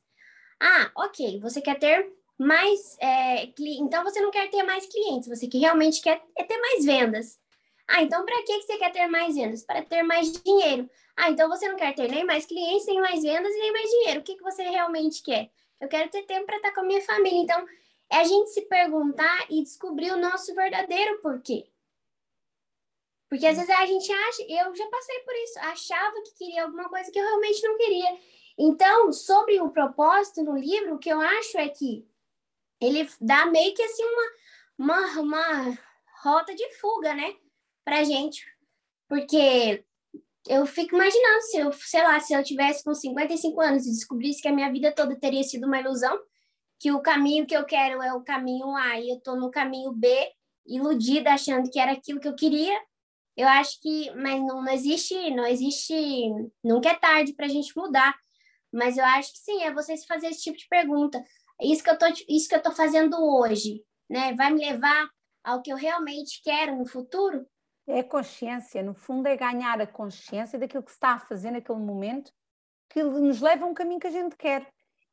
Ah, 0.59 0.91
ok, 0.95 1.39
você 1.39 1.61
quer 1.61 1.79
ter 1.79 2.16
mais. 2.37 2.97
É, 2.99 3.45
então 3.59 4.03
você 4.03 4.19
não 4.19 4.31
quer 4.31 4.49
ter 4.49 4.63
mais 4.63 4.85
clientes, 4.85 5.27
você 5.27 5.47
que 5.47 5.57
realmente 5.57 6.01
quer 6.01 6.21
é 6.37 6.43
ter 6.43 6.57
mais 6.57 6.85
vendas. 6.85 7.39
Ah, 7.87 8.01
então 8.01 8.25
para 8.25 8.43
que, 8.43 8.59
que 8.59 8.63
você 8.63 8.77
quer 8.77 8.91
ter 8.91 9.07
mais 9.07 9.35
vendas? 9.35 9.63
Para 9.63 9.81
ter 9.81 10.03
mais 10.03 10.31
dinheiro. 10.31 10.89
Ah, 11.15 11.31
então 11.31 11.49
você 11.49 11.67
não 11.67 11.75
quer 11.75 11.95
ter 11.95 12.09
nem 12.09 12.23
mais 12.25 12.45
clientes, 12.45 12.85
nem 12.85 12.99
mais 12.99 13.23
vendas 13.23 13.53
e 13.53 13.59
nem 13.59 13.71
mais 13.71 13.89
dinheiro. 13.89 14.19
O 14.19 14.23
que, 14.23 14.35
que 14.35 14.43
você 14.43 14.63
realmente 14.63 15.23
quer? 15.23 15.49
Eu 15.79 15.87
quero 15.87 16.09
ter 16.09 16.23
tempo 16.23 16.45
para 16.45 16.57
estar 16.57 16.73
com 16.73 16.81
a 16.81 16.83
minha 16.83 17.01
família. 17.01 17.39
Então, 17.39 17.65
é 18.11 18.17
a 18.17 18.23
gente 18.23 18.49
se 18.51 18.61
perguntar 18.63 19.45
e 19.49 19.63
descobrir 19.63 20.11
o 20.11 20.17
nosso 20.17 20.53
verdadeiro 20.53 21.19
porquê. 21.21 21.67
Porque 23.29 23.45
às 23.45 23.57
vezes 23.57 23.69
a 23.69 23.85
gente 23.85 24.11
acha, 24.11 24.43
eu 24.43 24.75
já 24.75 24.87
passei 24.87 25.19
por 25.19 25.35
isso, 25.35 25.59
achava 25.59 26.21
que 26.23 26.33
queria 26.35 26.63
alguma 26.63 26.87
coisa 26.87 27.11
que 27.11 27.19
eu 27.19 27.23
realmente 27.23 27.61
não 27.63 27.77
queria. 27.77 28.17
Então, 28.57 29.11
sobre 29.11 29.59
o 29.59 29.69
propósito 29.69 30.43
no 30.43 30.57
livro, 30.57 30.95
o 30.95 30.99
que 30.99 31.09
eu 31.09 31.19
acho 31.19 31.57
é 31.57 31.67
que 31.67 32.07
ele 32.81 33.09
dá 33.19 33.45
meio 33.45 33.73
que 33.73 33.81
assim 33.81 34.03
uma, 34.03 34.31
uma, 34.77 35.21
uma 35.21 35.79
rota 36.23 36.53
de 36.53 36.73
fuga, 36.79 37.13
né, 37.13 37.35
pra 37.83 38.03
gente. 38.03 38.45
Porque 39.07 39.83
eu 40.47 40.65
fico 40.65 40.95
imaginando 40.95 41.41
se 41.41 41.57
eu, 41.57 41.71
sei 41.73 42.03
lá, 42.03 42.19
se 42.19 42.33
eu 42.33 42.43
tivesse 42.43 42.83
com 42.83 42.93
55 42.93 43.59
anos 43.61 43.85
e 43.85 43.91
descobrisse 43.91 44.41
que 44.41 44.47
a 44.47 44.53
minha 44.53 44.71
vida 44.71 44.91
toda 44.91 45.19
teria 45.19 45.43
sido 45.43 45.67
uma 45.67 45.79
ilusão, 45.79 46.19
que 46.79 46.91
o 46.91 47.01
caminho 47.01 47.45
que 47.45 47.55
eu 47.55 47.65
quero 47.65 48.01
é 48.01 48.13
o 48.13 48.23
caminho 48.23 48.75
A 48.75 48.99
e 48.99 49.09
eu 49.09 49.19
tô 49.19 49.35
no 49.35 49.49
caminho 49.49 49.91
B, 49.91 50.07
iludida 50.65 51.33
achando 51.33 51.69
que 51.69 51.79
era 51.79 51.93
aquilo 51.93 52.19
que 52.19 52.27
eu 52.27 52.35
queria, 52.35 52.77
eu 53.35 53.47
acho 53.47 53.79
que, 53.81 54.11
mas 54.15 54.39
não, 54.41 54.63
não 54.63 54.71
existe, 54.71 55.29
não 55.31 55.45
existe, 55.45 55.93
nunca 56.63 56.89
é 56.89 56.95
tarde 56.95 57.33
para 57.33 57.45
a 57.45 57.49
gente 57.49 57.75
mudar. 57.77 58.15
Mas 58.73 58.97
eu 58.97 59.05
acho 59.05 59.31
que 59.31 59.39
sim, 59.39 59.63
é 59.63 59.71
você 59.71 59.95
se 59.95 60.07
fazer 60.07 60.27
esse 60.27 60.41
tipo 60.41 60.57
de 60.57 60.67
pergunta. 60.67 61.23
Isso 61.61 61.83
que 61.83 61.89
eu 61.89 61.97
tô, 61.97 62.05
isso 62.29 62.47
que 62.47 62.55
eu 62.55 62.61
tô 62.61 62.71
fazendo 62.71 63.17
hoje, 63.19 63.83
né? 64.09 64.33
Vai 64.33 64.51
me 64.51 64.65
levar 64.65 65.09
ao 65.43 65.61
que 65.61 65.71
eu 65.71 65.77
realmente 65.77 66.41
quero 66.43 66.75
no 66.75 66.85
futuro? 66.85 67.45
É 67.87 68.03
consciência, 68.03 68.83
no 68.83 68.93
fundo 68.93 69.27
é 69.27 69.37
ganhar 69.37 69.79
a 69.79 69.87
consciência 69.87 70.59
daquilo 70.59 70.83
que 70.83 70.91
se 70.91 70.97
está 70.97 71.13
a 71.13 71.19
fazer 71.19 71.51
naquele 71.51 71.79
momento 71.79 72.31
que 72.89 73.01
nos 73.01 73.41
leva 73.41 73.65
a 73.65 73.67
um 73.67 73.73
caminho 73.73 73.99
que 73.99 74.07
a 74.07 74.11
gente 74.11 74.35
quer. 74.35 74.67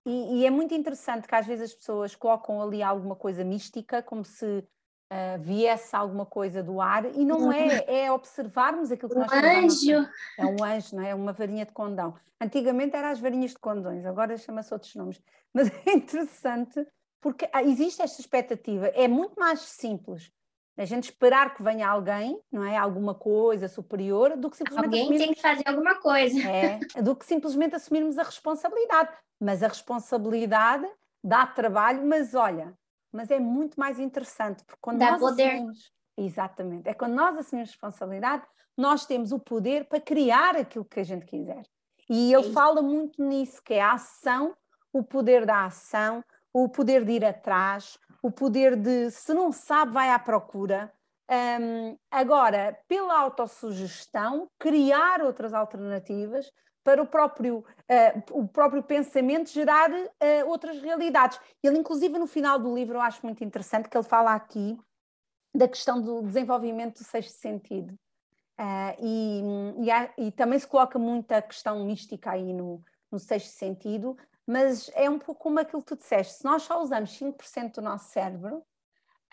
E, 0.07 0.41
e, 0.41 0.47
é 0.47 0.51
muito 0.51 0.75
interessante 0.75 1.27
que 1.27 1.35
às 1.35 1.47
vezes 1.47 1.71
as 1.71 1.77
pessoas 1.77 2.15
colocam 2.15 2.61
ali 2.61 2.83
alguma 2.83 3.17
coisa 3.17 3.43
mística, 3.43 4.03
como 4.03 4.25
se 4.25 4.67
uh, 5.15 5.39
viesse 5.41 5.95
alguma 5.95 6.27
coisa 6.27 6.63
do 6.63 6.81
ar, 6.81 7.05
e 7.15 7.25
não 7.25 7.53
é, 7.53 7.85
é 7.87 8.13
observarmos 8.13 8.91
aquilo 8.91 9.11
que 9.11 9.17
um 9.17 9.21
nós 9.21 9.33
anjo. 9.33 10.09
É 10.39 10.45
um 10.45 10.65
anjo, 10.65 10.97
não 10.97 11.03
é? 11.03 11.11
é? 11.11 11.15
Uma 11.15 11.33
varinha 11.33 11.65
de 11.65 11.73
condão. 11.73 12.15
Antigamente 12.41 12.97
eram 12.97 13.09
as 13.09 13.21
varinhas 13.21 13.53
de 13.53 13.59
condões, 13.59 14.05
agora 14.05 14.37
chama-se 14.37 14.73
outros 14.73 14.95
nomes. 14.95 15.23
Mas 15.53 15.71
é 15.87 15.93
interessante 15.93 16.85
porque 17.21 17.49
ah, 17.53 17.63
existe 17.63 18.03
esta 18.03 18.21
expectativa, 18.21 18.89
é 18.89 19.09
muito 19.09 19.39
mais 19.39 19.61
simples 19.61 20.31
a 20.77 20.85
gente 20.85 21.05
esperar 21.05 21.55
que 21.55 21.63
venha 21.63 21.89
alguém, 21.89 22.41
não 22.51 22.65
é? 22.65 22.77
Alguma 22.77 23.15
coisa 23.15 23.69
superior, 23.69 24.37
do 24.37 24.51
que 24.51 24.57
simplesmente. 24.57 24.87
Alguém 24.87 25.03
assumirmos... 25.03 25.27
tem 25.27 25.35
que 25.35 25.41
fazer 25.41 25.63
alguma 25.67 25.95
coisa. 26.01 26.49
É, 26.49 26.81
do 27.01 27.15
que 27.15 27.25
simplesmente 27.25 27.77
assumirmos 27.77 28.19
a 28.19 28.25
responsabilidade. 28.25 29.11
Mas 29.41 29.63
a 29.63 29.69
responsabilidade 29.69 30.87
dá 31.23 31.47
trabalho, 31.47 32.05
mas 32.05 32.35
olha, 32.35 32.75
mas 33.15 33.31
é 33.31 33.39
muito 33.39 33.79
mais 33.79 34.01
interessante, 34.01 34.65
porque 34.65 34.81
quando 34.81 34.99
Dá 34.99 35.13
nós 35.13 35.21
poder. 35.21 35.45
assumimos, 35.45 35.93
exatamente, 36.17 36.89
é 36.89 36.95
quando 36.95 37.15
nós 37.15 37.39
assumimos 37.39 37.71
responsabilidade, 37.71 38.45
nós 38.77 39.07
temos 39.07 39.31
o 39.31 39.39
poder 39.39 39.85
para 39.85 40.01
criar 40.01 40.57
aquilo 40.57 40.85
que 40.85 40.99
a 40.99 41.05
gente 41.05 41.25
quiser. 41.25 41.63
E 42.11 42.35
ele 42.35 42.53
fala 42.53 42.83
muito 42.83 43.23
nisso, 43.23 43.63
que 43.63 43.75
é 43.75 43.81
a 43.81 43.93
ação, 43.93 44.55
o 44.93 45.03
poder 45.03 45.47
da 45.47 45.65
ação, 45.65 46.25
o 46.53 46.69
poder 46.69 47.05
de 47.05 47.13
ir 47.13 47.25
atrás, 47.25 47.99
o 48.23 48.31
poder 48.31 48.77
de, 48.77 49.11
se 49.11 49.33
não 49.33 49.53
sabe, 49.53 49.93
vai 49.93 50.11
à 50.11 50.19
procura. 50.19 50.93
Um, 51.31 51.97
agora, 52.11 52.79
pela 52.87 53.19
autossugestão, 53.19 54.49
criar 54.59 55.23
outras 55.23 55.55
alternativas 55.55 56.51
para 56.85 57.03
o 57.03 57.07
próprio, 57.07 57.59
uh, 57.59 58.39
o 58.39 58.47
próprio 58.47 58.83
pensamento 58.83 59.51
gerar 59.51 59.91
uh, 59.91 60.07
outras 60.47 60.81
realidades. 60.81 61.41
Ele, 61.63 61.79
inclusive, 61.79 62.19
no 62.19 62.27
final 62.27 62.59
do 62.59 62.73
livro, 62.75 62.99
eu 62.99 63.01
acho 63.01 63.25
muito 63.25 63.43
interessante 63.43 63.89
que 63.89 63.97
ele 63.97 64.05
fala 64.05 64.35
aqui 64.35 64.79
da 65.55 65.67
questão 65.67 66.01
do 66.01 66.23
desenvolvimento 66.23 66.99
do 66.99 67.05
sexto 67.05 67.39
sentido. 67.39 67.95
Uh, 68.61 68.95
e, 69.01 69.43
e, 69.85 69.91
há, 69.91 70.13
e, 70.19 70.31
também 70.31 70.59
se 70.59 70.67
coloca 70.67 70.99
muita 70.99 71.43
questão 71.43 71.85
mística 71.85 72.33
aí 72.33 72.53
no, 72.53 72.85
no 73.11 73.19
sexto 73.19 73.51
sentido, 73.51 74.17
mas 74.47 74.91
é 74.95 75.09
um 75.09 75.19
pouco 75.19 75.43
como 75.43 75.59
aquilo 75.59 75.83
que 75.83 75.89
tu 75.89 75.97
disseste, 75.97 76.35
se 76.35 76.45
nós 76.45 76.63
só 76.63 76.81
usamos 76.81 77.19
5% 77.19 77.75
do 77.75 77.83
nosso 77.83 78.13
cérebro, 78.13 78.59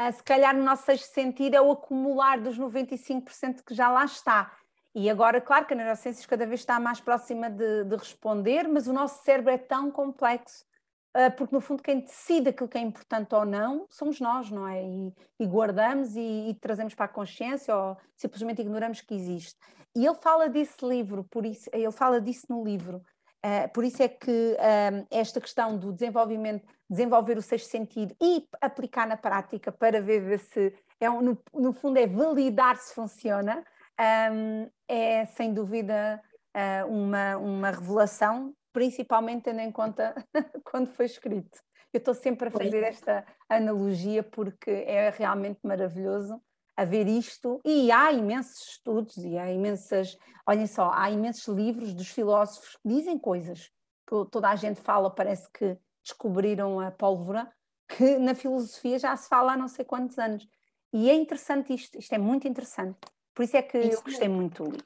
uh, 0.02 0.12
se 0.12 0.24
calhar 0.24 0.56
no 0.56 0.64
nosso 0.64 0.86
sexto 0.86 1.14
sentido 1.14 1.56
é 1.56 1.62
o 1.62 1.72
acumular 1.72 2.40
dos 2.40 2.58
95% 2.58 3.64
que 3.64 3.76
já 3.76 3.90
lá 3.90 4.06
está. 4.06 4.52
E 4.94 5.10
agora, 5.10 5.40
claro 5.40 5.66
que 5.66 5.74
a 5.74 5.78
neurociência 5.78 6.28
cada 6.28 6.46
vez 6.46 6.60
está 6.60 6.80
mais 6.80 7.00
próxima 7.00 7.50
de, 7.50 7.86
de 7.86 7.96
responder, 7.96 8.68
mas 8.68 8.88
o 8.88 8.94
nosso 8.94 9.24
cérebro 9.24 9.52
é 9.52 9.58
tão 9.58 9.90
complexo 9.90 10.66
ah, 11.14 11.30
porque 11.30 11.54
no 11.54 11.60
fundo 11.60 11.84
quem 11.84 12.00
decide 12.00 12.50
aquilo 12.50 12.70
que 12.70 12.78
é 12.78 12.82
importante 12.82 13.36
ou 13.36 13.46
não 13.46 13.86
somos 13.90 14.20
nós, 14.22 14.50
não 14.50 14.68
é? 14.68 14.82
E, 14.82 15.14
e 15.40 15.46
guardamos 15.46 16.16
e, 16.16 16.50
e, 16.50 16.54
trazemos 16.56 16.96
para 16.96 17.06
a 17.06 17.10
consciência 17.10 17.76
ou 17.76 17.98
simplesmente 18.16 18.62
ignoramos 18.62 19.02
que 19.02 19.14
existe. 19.14 19.60
E 19.94 20.06
ele 20.06 20.16
fala 20.16 20.48
desse 20.48 20.86
livro, 20.86 21.26
por 21.26 21.46
isso, 21.46 21.70
ele 21.74 21.92
fala 21.92 22.22
disso 22.22 22.46
no 22.50 22.64
livro. 22.64 23.04
Uh, 23.44 23.68
por 23.74 23.84
isso 23.84 24.02
é 24.02 24.08
que 24.08 24.30
um, 24.32 25.06
esta 25.10 25.42
questão 25.42 25.76
do 25.78 25.92
desenvolvimento, 25.92 26.66
desenvolver 26.90 27.38
o 27.38 27.42
sexto 27.42 27.70
sentido 27.70 28.16
e 28.22 28.48
aplicar 28.62 29.08
na 29.08 29.18
prática 29.18 29.72
para 29.72 30.00
ver 30.00 30.40
se 30.40 30.74
é 31.00 31.10
no, 31.10 31.38
no 31.54 31.74
fundo 31.74 31.98
é 31.98 32.06
validar 32.06 32.78
se 32.78 32.94
funciona, 32.94 33.66
um, 34.02 34.70
é 34.88 35.26
sem 35.26 35.54
dúvida 35.54 36.22
uh, 36.56 36.88
uma, 36.88 37.38
uma 37.38 37.72
revelação 37.72 38.54
principalmente 38.74 39.44
tendo 39.44 39.60
em 39.60 39.72
conta 39.72 40.16
quando 40.64 40.88
foi 40.88 41.06
escrito. 41.06 41.60
Eu 41.94 41.98
estou 41.98 42.14
sempre 42.14 42.48
a 42.48 42.52
fazer 42.52 42.84
esta 42.84 43.26
analogia 43.50 44.24
porque 44.24 44.72
é 44.72 45.10
realmente 45.10 45.60
maravilhoso 45.64 46.42
a 46.78 46.86
ver 46.86 47.06
isto, 47.06 47.60
e 47.66 47.92
há 47.92 48.12
imensos 48.12 48.70
estudos 48.70 49.18
e 49.18 49.38
há 49.38 49.52
imensas, 49.52 50.18
olhem 50.48 50.66
só, 50.66 50.90
há 50.94 51.12
imensos 51.12 51.46
livros 51.54 51.94
dos 51.94 52.08
filósofos 52.08 52.78
que 52.78 52.88
dizem 52.88 53.20
coisas 53.20 53.70
que 54.08 54.16
toda 54.32 54.50
a 54.50 54.56
gente 54.56 54.80
fala, 54.82 55.14
parece 55.14 55.50
que 55.52 55.78
descobriram 56.02 56.80
a 56.80 56.90
pólvora, 56.90 57.52
que 57.88 58.18
na 58.18 58.34
filosofia 58.34 58.98
já 58.98 59.16
se 59.16 59.28
fala 59.28 59.54
há 59.54 59.58
não 59.58 59.68
sei 59.68 59.84
quantos 59.84 60.18
anos. 60.18 60.48
E 60.94 61.10
é 61.10 61.14
interessante 61.14 61.74
isto, 61.74 62.00
isto 62.00 62.14
é 62.14 62.18
muito 62.18 62.48
interessante. 62.48 62.98
Por 63.34 63.44
isso 63.44 63.58
é 63.58 63.62
que 63.62 63.78
isso 63.80 64.00
eu 64.00 64.04
gostei 64.04 64.28
mesmo. 64.28 64.42
muito 64.42 64.64
do 64.64 64.72
livro. 64.72 64.86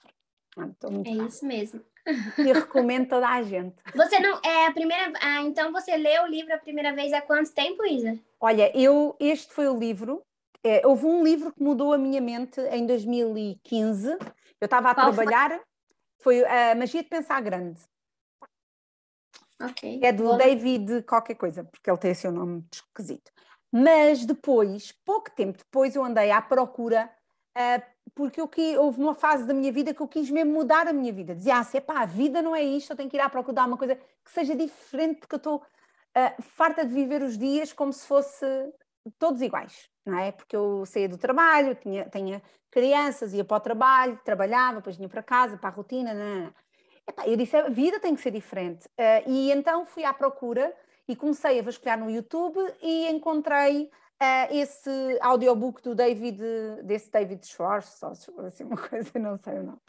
Ah, 0.58 0.70
é 1.06 1.28
isso 1.28 1.46
mesmo. 1.46 1.82
E 2.38 2.54
recomendo 2.54 3.10
toda 3.10 3.28
a 3.28 3.42
gente. 3.42 3.76
Você 3.96 4.20
não 4.20 4.40
é 4.44 4.68
a 4.68 4.72
primeira. 4.72 5.12
Ah, 5.22 5.42
então 5.42 5.72
você 5.72 5.98
leu 5.98 6.24
o 6.24 6.28
livro 6.28 6.54
a 6.54 6.58
primeira 6.58 6.94
vez 6.94 7.12
há 7.12 7.22
quanto 7.22 7.52
tempo, 7.52 7.84
Isa? 7.86 8.18
Olha, 8.40 8.72
eu 8.78 9.16
este 9.20 9.52
foi 9.52 9.68
o 9.68 9.78
livro. 9.78 10.22
É, 10.64 10.86
houve 10.86 11.06
um 11.06 11.24
livro 11.24 11.52
que 11.52 11.62
mudou 11.62 11.94
a 11.94 11.98
minha 11.98 12.22
mente 12.22 12.62
em 12.62 12.86
2015. 12.86 14.18
Eu 14.62 14.66
estava 14.66 14.92
a 14.92 14.96
Qual 14.96 15.14
trabalhar. 15.14 15.50
Foi? 16.20 16.40
foi 16.42 16.46
a 16.46 16.76
Magia 16.76 17.04
de 17.04 17.10
Pensar 17.10 17.42
Grande. 17.42 17.82
É 20.02 20.12
do. 20.12 20.38
David 20.38 21.04
qualquer 21.04 21.36
coisa, 21.36 21.64
porque 21.64 21.90
ele 21.90 21.98
tem 21.98 22.12
o 22.12 22.16
seu 22.16 22.32
nome 22.32 22.66
esquisito. 22.72 23.32
Mas 23.72 24.26
depois, 24.26 24.92
pouco 25.04 25.32
tempo 25.32 25.58
depois, 25.58 25.96
eu 25.96 26.04
andei 26.04 26.32
à 26.32 26.42
procura 26.42 27.10
uh, 27.58 27.95
porque 28.16 28.40
eu 28.40 28.48
que, 28.48 28.78
houve 28.78 29.02
uma 29.02 29.14
fase 29.14 29.46
da 29.46 29.54
minha 29.54 29.72
vida 29.72 29.94
que 29.94 30.02
eu 30.02 30.08
quis 30.08 30.32
mesmo 30.32 30.54
mudar 30.54 30.88
a 30.88 30.94
minha 30.94 31.12
vida. 31.12 31.36
Dizia 31.36 31.58
assim, 31.58 31.82
pá, 31.82 32.00
a 32.00 32.06
vida 32.06 32.42
não 32.42 32.56
é 32.56 32.64
isto, 32.64 32.92
eu 32.92 32.96
tenho 32.96 33.10
que 33.10 33.18
ir 33.18 33.20
à 33.20 33.30
procura 33.30 33.62
de 33.62 33.68
uma 33.68 33.78
coisa 33.78 33.96
que 33.96 34.32
seja 34.32 34.56
diferente, 34.56 35.20
porque 35.20 35.36
eu 35.36 35.38
estou 35.38 35.58
uh, 35.58 36.42
farta 36.42 36.86
de 36.86 36.94
viver 36.94 37.22
os 37.22 37.38
dias 37.38 37.74
como 37.74 37.92
se 37.92 38.08
fosse 38.08 38.46
todos 39.20 39.42
iguais, 39.42 39.90
não 40.06 40.18
é? 40.18 40.32
Porque 40.32 40.56
eu 40.56 40.86
saía 40.86 41.10
do 41.10 41.18
trabalho, 41.18 41.76
tinha, 41.76 42.10
tinha 42.10 42.42
crianças, 42.72 43.34
ia 43.34 43.44
para 43.44 43.58
o 43.58 43.60
trabalho, 43.60 44.20
trabalhava, 44.24 44.78
depois 44.78 44.96
vinha 44.96 45.10
para 45.10 45.22
casa, 45.22 45.58
para 45.58 45.70
a 45.70 45.74
rotina, 45.74 46.14
não, 46.14 46.44
não. 46.46 46.54
Eu 47.26 47.38
disse, 47.38 47.56
a 47.56 47.70
vida 47.70 48.00
tem 48.00 48.16
que 48.16 48.22
ser 48.22 48.32
diferente. 48.32 48.88
Uh, 48.88 49.28
e 49.30 49.52
então 49.52 49.86
fui 49.86 50.06
à 50.06 50.14
procura 50.14 50.74
e 51.08 51.16
comecei 51.16 51.60
a 51.60 51.62
vasculhar 51.62 52.00
no 52.00 52.10
YouTube 52.10 52.58
e 52.82 53.08
encontrei 53.10 53.92
uh, 54.22 54.54
esse 54.54 55.18
audiobook 55.22 55.82
do 55.82 55.96
David, 55.96 56.42
desse 56.84 57.12
David 57.12 57.46
Schwartz, 57.46 58.02
assim 58.04 58.64
uma 58.64 58.78
coisa, 58.90 59.12
não 59.20 59.38
sei 59.38 59.60
o 59.60 59.64
nome. 59.64 59.80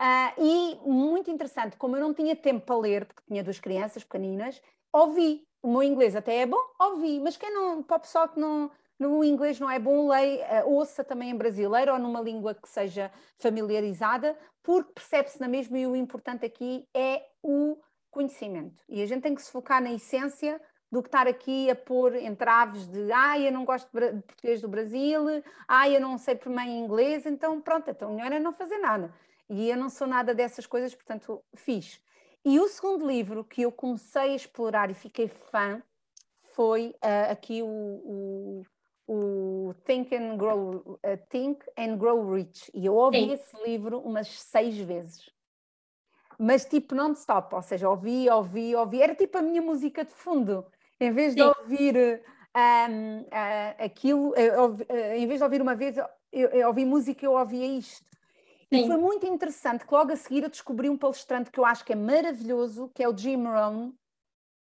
Uh, 0.00 0.42
e 0.42 0.80
muito 0.84 1.30
interessante, 1.30 1.76
como 1.76 1.96
eu 1.96 2.00
não 2.00 2.12
tinha 2.12 2.34
tempo 2.34 2.66
para 2.66 2.76
ler, 2.76 3.06
porque 3.06 3.22
tinha 3.26 3.44
duas 3.44 3.60
crianças 3.60 4.02
pequeninas, 4.02 4.60
ouvi. 4.92 5.46
O 5.62 5.68
meu 5.70 5.82
inglês 5.82 6.14
até 6.14 6.40
é 6.40 6.46
bom, 6.46 6.60
ouvi, 6.78 7.18
mas 7.20 7.38
quem 7.38 7.50
não, 7.50 7.82
para 7.82 7.96
o 7.96 8.00
pessoal 8.00 8.28
que 8.28 8.38
não, 8.38 8.70
no 8.98 9.24
inglês 9.24 9.58
não 9.58 9.70
é 9.70 9.78
bom, 9.78 10.08
lei, 10.08 10.40
uh, 10.42 10.68
ouça 10.68 11.02
também 11.02 11.30
em 11.30 11.36
brasileiro 11.36 11.92
ou 11.92 11.98
numa 11.98 12.20
língua 12.20 12.54
que 12.54 12.68
seja 12.68 13.10
familiarizada, 13.38 14.36
porque 14.62 14.92
percebe-se 14.92 15.40
na 15.40 15.48
mesma 15.48 15.78
e 15.78 15.86
o 15.86 15.96
importante 15.96 16.44
aqui 16.44 16.86
é 16.92 17.22
o 17.42 17.78
conhecimento. 18.10 18.82
E 18.88 19.02
a 19.02 19.06
gente 19.06 19.22
tem 19.22 19.34
que 19.34 19.42
se 19.42 19.50
focar 19.50 19.82
na 19.82 19.92
essência 19.92 20.60
do 20.94 21.02
que 21.02 21.08
estar 21.08 21.26
aqui 21.26 21.68
a 21.68 21.74
pôr 21.74 22.14
entraves 22.14 22.86
de 22.86 23.10
ah, 23.10 23.36
eu 23.36 23.50
não 23.50 23.64
gosto 23.64 23.90
de 23.92 24.22
português 24.22 24.60
do 24.60 24.68
Brasil, 24.68 25.24
ah, 25.66 25.88
eu 25.88 26.00
não 26.00 26.16
sei 26.16 26.36
por 26.36 26.50
mim 26.50 26.78
inglês, 26.78 27.26
então 27.26 27.60
pronto, 27.60 27.90
então 27.90 28.14
melhor 28.14 28.30
é 28.30 28.38
não 28.38 28.52
fazer 28.52 28.78
nada. 28.78 29.12
E 29.50 29.68
eu 29.68 29.76
não 29.76 29.90
sou 29.90 30.06
nada 30.06 30.32
dessas 30.32 30.66
coisas, 30.66 30.94
portanto 30.94 31.42
fiz. 31.56 32.00
E 32.44 32.60
o 32.60 32.68
segundo 32.68 33.04
livro 33.08 33.42
que 33.42 33.62
eu 33.62 33.72
comecei 33.72 34.22
a 34.22 34.36
explorar 34.36 34.88
e 34.88 34.94
fiquei 34.94 35.26
fã 35.26 35.82
foi 36.54 36.94
uh, 37.02 37.32
aqui 37.32 37.60
o, 37.60 37.66
o, 37.66 38.62
o 39.08 39.74
Think, 39.84 40.14
and 40.14 40.36
Grow, 40.36 40.76
uh, 40.76 40.98
Think 41.28 41.64
and 41.76 41.96
Grow 41.96 42.32
Rich. 42.32 42.70
E 42.72 42.86
eu 42.86 42.94
ouvi 42.94 43.18
Sim. 43.18 43.32
esse 43.32 43.56
livro 43.64 43.98
umas 43.98 44.28
seis 44.28 44.78
vezes. 44.78 45.28
Mas 46.38 46.64
tipo 46.64 46.94
non-stop, 46.94 47.52
ou 47.52 47.62
seja, 47.62 47.88
ouvi, 47.88 48.30
ouvi, 48.30 48.76
ouvi. 48.76 49.02
Era 49.02 49.14
tipo 49.14 49.38
a 49.38 49.42
minha 49.42 49.62
música 49.62 50.04
de 50.04 50.12
fundo. 50.12 50.64
Em 51.04 51.12
vez 51.12 51.32
Sim. 51.32 51.36
de 51.36 51.42
ouvir 51.42 52.22
um, 52.56 53.20
uh, 53.20 53.84
aquilo, 53.84 54.30
uh, 54.30 55.14
em 55.14 55.26
vez 55.26 55.38
de 55.38 55.44
ouvir 55.44 55.60
uma 55.60 55.74
vez, 55.74 55.96
eu, 55.96 56.48
eu 56.48 56.68
ouvi 56.68 56.84
música, 56.84 57.24
eu 57.24 57.32
ouvia 57.32 57.66
isto. 57.66 58.04
Sim. 58.72 58.84
E 58.84 58.86
foi 58.86 58.96
muito 58.96 59.26
interessante 59.26 59.86
que 59.86 59.94
logo 59.94 60.12
a 60.12 60.16
seguir 60.16 60.42
eu 60.42 60.48
descobri 60.48 60.88
um 60.88 60.96
palestrante 60.96 61.50
que 61.50 61.60
eu 61.60 61.64
acho 61.64 61.84
que 61.84 61.92
é 61.92 61.96
maravilhoso, 61.96 62.90
que 62.94 63.02
é 63.02 63.08
o 63.08 63.16
Jim 63.16 63.44
Rohn, 63.44 63.92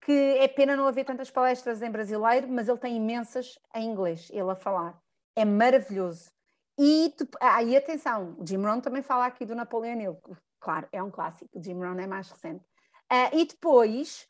que 0.05 0.13
é 0.13 0.49
pena 0.49 0.77
não 0.77 0.87
haver 0.87 1.05
tantas 1.05 1.31
palestras 1.31 1.81
em 1.81 1.91
brasileiro, 1.91 2.49
mas 2.49 2.69
ele 2.69 2.79
tem 2.79 2.97
imensas 2.97 3.59
em 3.75 3.89
inglês, 3.89 4.29
ele 4.31 4.51
a 4.51 4.57
falar. 4.57 5.01
É 5.37 5.45
maravilhoso. 5.45 6.31
E, 6.79 7.15
ah, 7.41 7.63
e 7.63 7.77
atenção, 7.77 8.37
o 8.39 8.47
Jim 8.47 8.57
Rohn 8.57 8.81
também 8.81 9.03
fala 9.03 9.27
aqui 9.27 9.47
do 9.47 9.55
Napoleão 9.55 10.01
Hill, 10.01 10.19
claro, 10.59 10.89
é 10.91 11.03
um 11.03 11.11
clássico, 11.11 11.49
o 11.57 11.63
Jim 11.63 11.75
Rohn 11.75 12.01
é 12.01 12.07
mais 12.07 12.29
recente. 12.31 12.65
Uh, 13.13 13.37
e 13.37 13.45
depois 13.45 14.27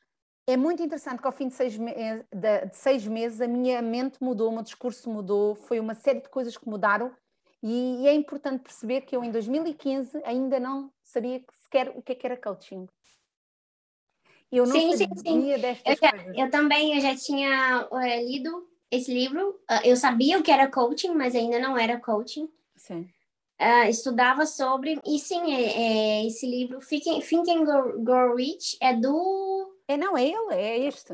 é 0.46 0.56
muito 0.56 0.82
interessante 0.82 1.20
que 1.20 1.26
ao 1.26 1.32
fim 1.32 1.48
de 1.48 1.54
seis, 1.54 1.78
de, 1.78 2.66
de 2.66 2.76
seis, 2.76 3.06
meses 3.06 3.40
a 3.40 3.46
minha 3.46 3.80
mente 3.80 4.18
mudou, 4.20 4.48
o 4.50 4.52
meu 4.52 4.62
discurso 4.62 5.08
mudou, 5.08 5.54
foi 5.54 5.78
uma 5.78 5.94
série 5.94 6.20
de 6.20 6.28
coisas 6.28 6.56
que 6.56 6.68
mudaram 6.68 7.14
e, 7.62 8.08
é 8.08 8.14
importante 8.14 8.62
perceber 8.62 9.02
que 9.02 9.14
eu 9.14 9.22
em 9.22 9.30
2015 9.30 10.20
ainda 10.24 10.58
não 10.58 10.92
sabia 11.04 11.42
sequer 11.62 11.92
o 11.94 12.02
que, 12.02 12.12
é 12.12 12.14
que 12.14 12.26
era 12.26 12.36
coaching. 12.36 12.88
Eu 14.50 14.66
não 14.66 14.72
sim, 14.72 14.96
sabia 14.96 15.16
sim, 15.16 15.22
sim. 15.22 15.60
destas 15.60 15.98
eu 16.02 16.10
coisas. 16.10 16.38
Eu 16.38 16.50
também 16.50 16.94
eu 16.94 17.00
já 17.00 17.14
tinha 17.14 17.88
uh, 17.90 18.26
lido 18.26 18.68
esse 18.90 19.14
livro, 19.14 19.50
uh, 19.70 19.80
eu 19.84 19.96
sabia 19.96 20.38
o 20.38 20.42
que 20.42 20.50
era 20.50 20.68
coaching, 20.68 21.14
mas 21.14 21.36
ainda 21.36 21.60
não 21.60 21.78
era 21.78 22.00
coaching. 22.00 22.50
Sim. 22.76 23.08
Uh, 23.60 23.88
estudava 23.88 24.44
sobre, 24.44 25.00
e 25.06 25.20
sim, 25.20 25.54
é, 25.54 26.22
é, 26.22 26.26
esse 26.26 26.44
livro, 26.44 26.80
Think, 26.80 27.24
Think 27.24 27.48
and 27.48 27.64
Go, 27.64 28.02
Go 28.02 28.34
Rich, 28.34 28.76
é 28.80 28.92
do 28.92 29.61
é, 29.88 29.96
não, 29.96 30.16
é 30.16 30.26
ele, 30.26 30.54
é 30.54 30.78
este. 30.86 31.12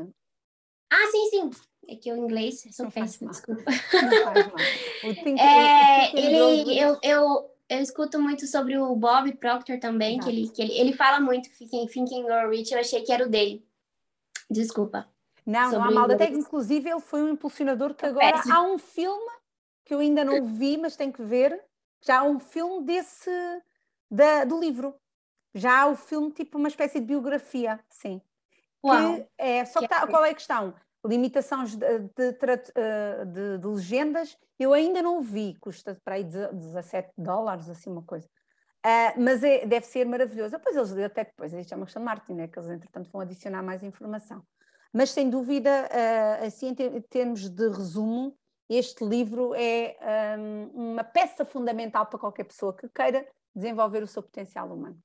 Ah, 0.91 1.07
sim, 1.11 1.29
sim. 1.29 1.49
É 1.87 1.95
que 1.95 2.11
o 2.11 2.17
inglês, 2.17 2.63
sou 2.71 2.91
péssima, 2.91 3.31
desculpa. 3.31 3.63
Não 3.63 4.23
faz 4.23 4.47
mal. 4.47 4.55
é, 5.39 6.19
ele, 6.19 6.79
eu, 6.79 6.99
eu, 7.01 7.49
eu 7.67 7.79
escuto 7.79 8.19
muito 8.19 8.45
sobre 8.45 8.77
o 8.77 8.95
Bob 8.95 9.31
Proctor 9.37 9.79
também, 9.79 10.19
que, 10.19 10.29
ele, 10.29 10.49
que 10.49 10.61
ele, 10.61 10.77
ele 10.77 10.93
fala 10.93 11.19
muito 11.19 11.49
Thinking, 11.57 11.87
Thinking 11.87 12.23
or 12.29 12.49
Rich, 12.49 12.73
eu 12.73 12.79
achei 12.79 13.01
que 13.01 13.11
era 13.11 13.25
o 13.25 13.29
dele. 13.29 13.65
Desculpa. 14.49 15.07
Não, 15.45 15.71
não 15.71 15.83
há 15.83 15.91
mal. 15.91 16.11
Até 16.11 16.27
que, 16.27 16.37
inclusive, 16.37 16.89
ele 16.89 16.99
foi 16.99 17.23
um 17.23 17.29
impulsionador 17.29 17.95
que 17.95 18.05
agora 18.05 18.33
péssimo. 18.33 18.53
há 18.53 18.61
um 18.61 18.77
filme 18.77 19.31
que 19.83 19.93
eu 19.93 19.99
ainda 19.99 20.23
não 20.23 20.45
vi, 20.45 20.77
mas 20.77 20.95
tenho 20.95 21.11
que 21.11 21.23
ver. 21.23 21.59
Já 22.01 22.19
há 22.19 22.23
um 22.23 22.39
filme 22.39 22.85
desse, 22.85 23.31
da, 24.11 24.45
do 24.45 24.59
livro. 24.59 24.93
Já 25.55 25.81
há 25.81 25.87
o 25.87 25.95
filme, 25.95 26.31
tipo 26.31 26.59
uma 26.59 26.67
espécie 26.67 26.99
de 26.99 27.05
biografia, 27.07 27.79
sim. 27.89 28.21
Uau. 28.83 29.15
Que 29.15 29.27
é, 29.37 29.65
só 29.65 29.79
que 29.79 29.87
tá, 29.87 30.07
qual 30.07 30.23
é 30.23 30.31
a 30.31 30.33
questão? 30.33 30.73
Limitações 31.05 31.75
de, 31.75 31.99
de, 31.99 32.37
eh, 32.75 33.25
de, 33.25 33.57
de, 33.57 33.67
legendas, 33.67 34.37
eu 34.59 34.73
ainda 34.73 35.01
não 35.01 35.21
vi, 35.21 35.55
custa 35.59 35.97
para 36.03 36.15
aí 36.15 36.23
17 36.23 37.13
dólares, 37.17 37.69
assim 37.69 37.89
uma 37.89 38.03
coisa. 38.03 38.27
Uh, 38.85 39.21
mas 39.21 39.43
é, 39.43 39.65
deve 39.65 39.85
ser 39.85 40.05
maravilhoso. 40.05 40.57
Depois 40.57 40.75
eles 40.75 40.91
até 41.05 41.23
depois, 41.25 41.53
isto 41.53 41.73
é 41.73 41.75
uma 41.77 41.85
questão 41.85 42.01
de 42.01 42.05
marketing, 42.05 42.33
né? 42.33 42.47
que 42.47 42.59
eles 42.59 42.69
entretanto 42.69 43.09
vão 43.11 43.21
adicionar 43.21 43.61
mais 43.61 43.83
informação. 43.83 44.43
Mas 44.91 45.11
sem 45.11 45.29
dúvida, 45.29 45.69
uh, 45.69 46.45
assim 46.45 46.69
em 46.69 47.01
termos 47.01 47.49
de 47.49 47.69
resumo, 47.69 48.35
este 48.69 49.03
livro 49.03 49.53
é 49.55 49.97
um, 50.37 50.91
uma 50.91 51.03
peça 51.03 51.43
fundamental 51.43 52.05
para 52.05 52.19
qualquer 52.19 52.43
pessoa 52.43 52.75
que 52.75 52.87
queira 52.89 53.27
desenvolver 53.55 54.03
o 54.03 54.07
seu 54.07 54.21
potencial 54.21 54.71
humano. 54.71 54.97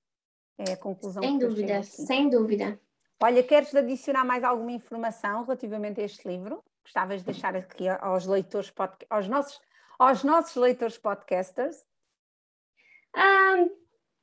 É 0.59 0.73
a 0.73 0.77
conclusão 0.77 1.23
sem 1.23 1.39
dúvida, 1.39 1.83
sem 1.83 2.29
dúvida. 2.29 2.79
Olha, 3.23 3.43
queres 3.43 3.75
adicionar 3.75 4.25
mais 4.25 4.45
alguma 4.45 4.73
informação 4.73 5.45
relativamente 5.45 6.01
a 6.01 6.05
este 6.05 6.27
livro? 6.29 6.63
Gostavas 6.85 7.21
de 7.21 7.27
deixar 7.27 7.57
aqui 7.57 7.89
aos 7.89 8.27
leitores, 8.27 8.73
aos 9.09 9.29
nossos, 9.29 9.61
aos 9.99 10.23
nossos 10.23 10.57
leitores 10.57 10.99
podcasters? 10.99 11.85
Um, 13.17 13.71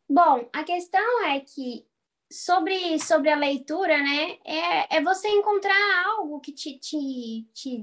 bom, 0.07 0.47
a 0.53 0.63
questão 0.63 1.25
é 1.25 1.39
que 1.39 1.87
sobre, 2.31 2.99
sobre 2.99 3.29
a 3.29 3.35
leitura, 3.35 3.97
né, 3.97 4.37
é, 4.45 4.97
é 4.97 5.01
você 5.01 5.27
encontrar 5.29 6.05
algo 6.05 6.39
que 6.39 6.51
te, 6.51 6.77
te, 6.77 7.49
te 7.53 7.77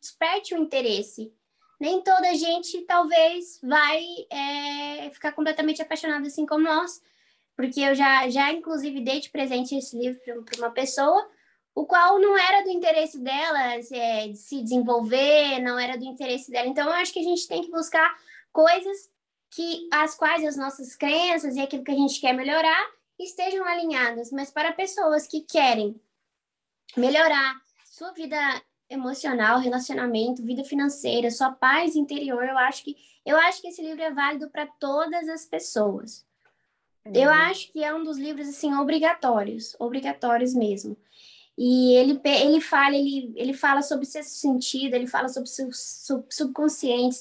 desperte 0.00 0.54
o 0.54 0.58
interesse. 0.58 1.32
Nem 1.80 2.02
toda 2.02 2.34
gente, 2.34 2.82
talvez, 2.82 3.58
vai 3.62 4.04
é, 4.30 5.10
ficar 5.10 5.32
completamente 5.32 5.80
apaixonada 5.80 6.26
assim 6.26 6.44
como 6.44 6.64
nós, 6.64 7.00
porque 7.60 7.80
eu 7.80 7.94
já, 7.94 8.28
já 8.30 8.50
inclusive, 8.52 9.02
dei 9.02 9.20
de 9.20 9.28
presente 9.28 9.76
esse 9.76 9.94
livro 9.96 10.18
para 10.44 10.58
uma 10.58 10.70
pessoa, 10.70 11.28
o 11.74 11.84
qual 11.84 12.18
não 12.18 12.36
era 12.36 12.64
do 12.64 12.70
interesse 12.70 13.18
dela 13.18 13.74
é, 13.74 14.28
de 14.28 14.36
se 14.36 14.62
desenvolver, 14.62 15.60
não 15.60 15.78
era 15.78 15.98
do 15.98 16.04
interesse 16.04 16.50
dela. 16.50 16.66
Então, 16.66 16.86
eu 16.88 16.94
acho 16.94 17.12
que 17.12 17.20
a 17.20 17.22
gente 17.22 17.46
tem 17.46 17.62
que 17.62 17.70
buscar 17.70 18.18
coisas 18.50 19.10
que 19.50 19.86
as 19.92 20.14
quais 20.14 20.42
as 20.44 20.56
nossas 20.56 20.96
crenças 20.96 21.54
e 21.54 21.60
aquilo 21.60 21.84
que 21.84 21.90
a 21.90 21.96
gente 21.96 22.18
quer 22.18 22.32
melhorar 22.32 22.90
estejam 23.18 23.64
alinhadas, 23.66 24.32
mas 24.32 24.50
para 24.50 24.72
pessoas 24.72 25.26
que 25.26 25.42
querem 25.42 26.00
melhorar 26.96 27.60
sua 27.84 28.12
vida 28.12 28.38
emocional, 28.88 29.60
relacionamento, 29.60 30.42
vida 30.42 30.64
financeira, 30.64 31.30
sua 31.30 31.52
paz 31.52 31.94
interior, 31.94 32.42
eu 32.42 32.56
acho 32.56 32.84
que 32.84 32.96
eu 33.26 33.36
acho 33.36 33.60
que 33.60 33.68
esse 33.68 33.82
livro 33.82 34.02
é 34.02 34.10
válido 34.10 34.48
para 34.48 34.66
todas 34.66 35.28
as 35.28 35.44
pessoas. 35.44 36.24
Uhum. 37.06 37.12
Eu 37.14 37.30
acho 37.30 37.72
que 37.72 37.82
é 37.82 37.94
um 37.94 38.02
dos 38.04 38.18
livros 38.18 38.48
assim 38.48 38.74
obrigatórios, 38.74 39.74
obrigatórios 39.78 40.54
mesmo. 40.54 40.96
E 41.56 41.94
ele, 41.94 42.20
ele 42.24 42.60
fala 42.60 42.96
ele, 42.96 43.32
ele 43.36 43.52
fala 43.52 43.82
sobre 43.82 44.06
sexto 44.06 44.32
sentido, 44.32 44.94
ele 44.94 45.06
fala 45.06 45.28
sobre 45.28 45.48
seu 45.48 45.68
subconsciente, 46.30 47.16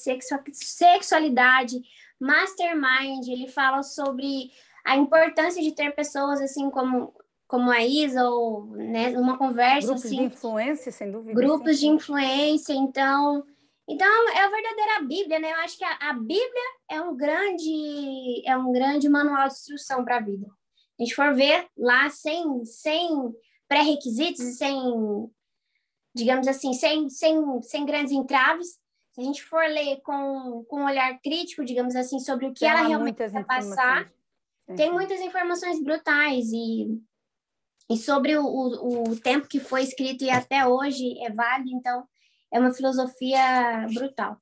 sexualidade, 0.54 1.82
mastermind, 2.20 3.28
ele 3.28 3.48
fala 3.48 3.84
sobre 3.84 4.52
a 4.86 4.96
importância 4.96 5.62
de 5.62 5.72
ter 5.72 5.94
pessoas 5.94 6.42
assim 6.42 6.70
como 6.70 7.14
como 7.48 7.72
a 7.72 7.84
Isa 7.84 8.30
ou 8.30 8.68
né, 8.68 9.10
uma 9.18 9.36
conversa 9.36 9.88
grupos 9.88 10.06
assim, 10.06 10.18
de 10.18 10.24
influência 10.24 10.92
sem 10.92 11.12
dúvida 11.12 11.34
grupos 11.34 11.80
sim. 11.80 11.88
de 11.88 11.88
influência 11.96 12.74
então 12.74 13.44
então 13.90 14.30
é 14.30 14.42
a 14.42 14.50
verdadeira 14.50 15.02
Bíblia 15.02 15.40
né? 15.40 15.52
Eu 15.52 15.58
acho 15.58 15.78
que 15.78 15.84
a, 15.84 15.98
a 16.02 16.14
Bíblia 16.14 16.70
é 16.90 17.02
um 17.02 17.16
grande 17.16 18.44
é 18.46 18.56
um 18.56 18.72
grande 18.72 19.10
manual 19.10 19.48
de 19.48 19.54
instrução 19.54 20.04
para 20.06 20.18
a 20.18 20.22
vida 20.22 20.48
a 21.00 21.04
gente 21.04 21.16
for 21.16 21.34
ver 21.34 21.68
lá 21.78 22.10
sem 22.10 22.64
sem 22.66 23.10
pré-requisitos 23.68 24.42
e 24.42 24.54
sem 24.54 25.30
digamos 26.16 26.48
assim 26.48 26.74
sem 26.74 27.10
sem 27.10 27.62
sem 27.62 27.86
grandes 27.86 28.12
entraves 28.12 28.80
se 29.12 29.22
a 29.22 29.24
gente 29.24 29.44
for 29.44 29.64
ler 29.64 30.00
com, 30.02 30.64
com 30.70 30.82
um 30.82 30.86
olhar 30.86 31.20
crítico, 31.20 31.66
digamos 31.66 31.96
assim, 31.96 32.20
sobre 32.20 32.46
o 32.46 32.54
que 32.54 32.62
Tem 32.62 32.70
ela 32.70 32.88
realmente 32.88 33.18
quer 33.18 33.46
passar, 33.46 34.10
tem 34.76 34.92
muitas 34.92 35.20
informações 35.20 35.82
brutais 35.84 36.52
e, 36.54 37.02
e 37.90 37.98
sobre 37.98 38.38
o, 38.38 38.46
o, 38.46 39.12
o 39.12 39.20
tempo 39.20 39.48
que 39.48 39.60
foi 39.60 39.84
escrito 39.84 40.24
e 40.24 40.30
até 40.30 40.66
hoje 40.66 41.20
é 41.22 41.32
válido, 41.32 41.72
então 41.72 42.08
é 42.52 42.60
uma 42.60 42.74
filosofia 42.74 43.86
brutal. 43.94 44.38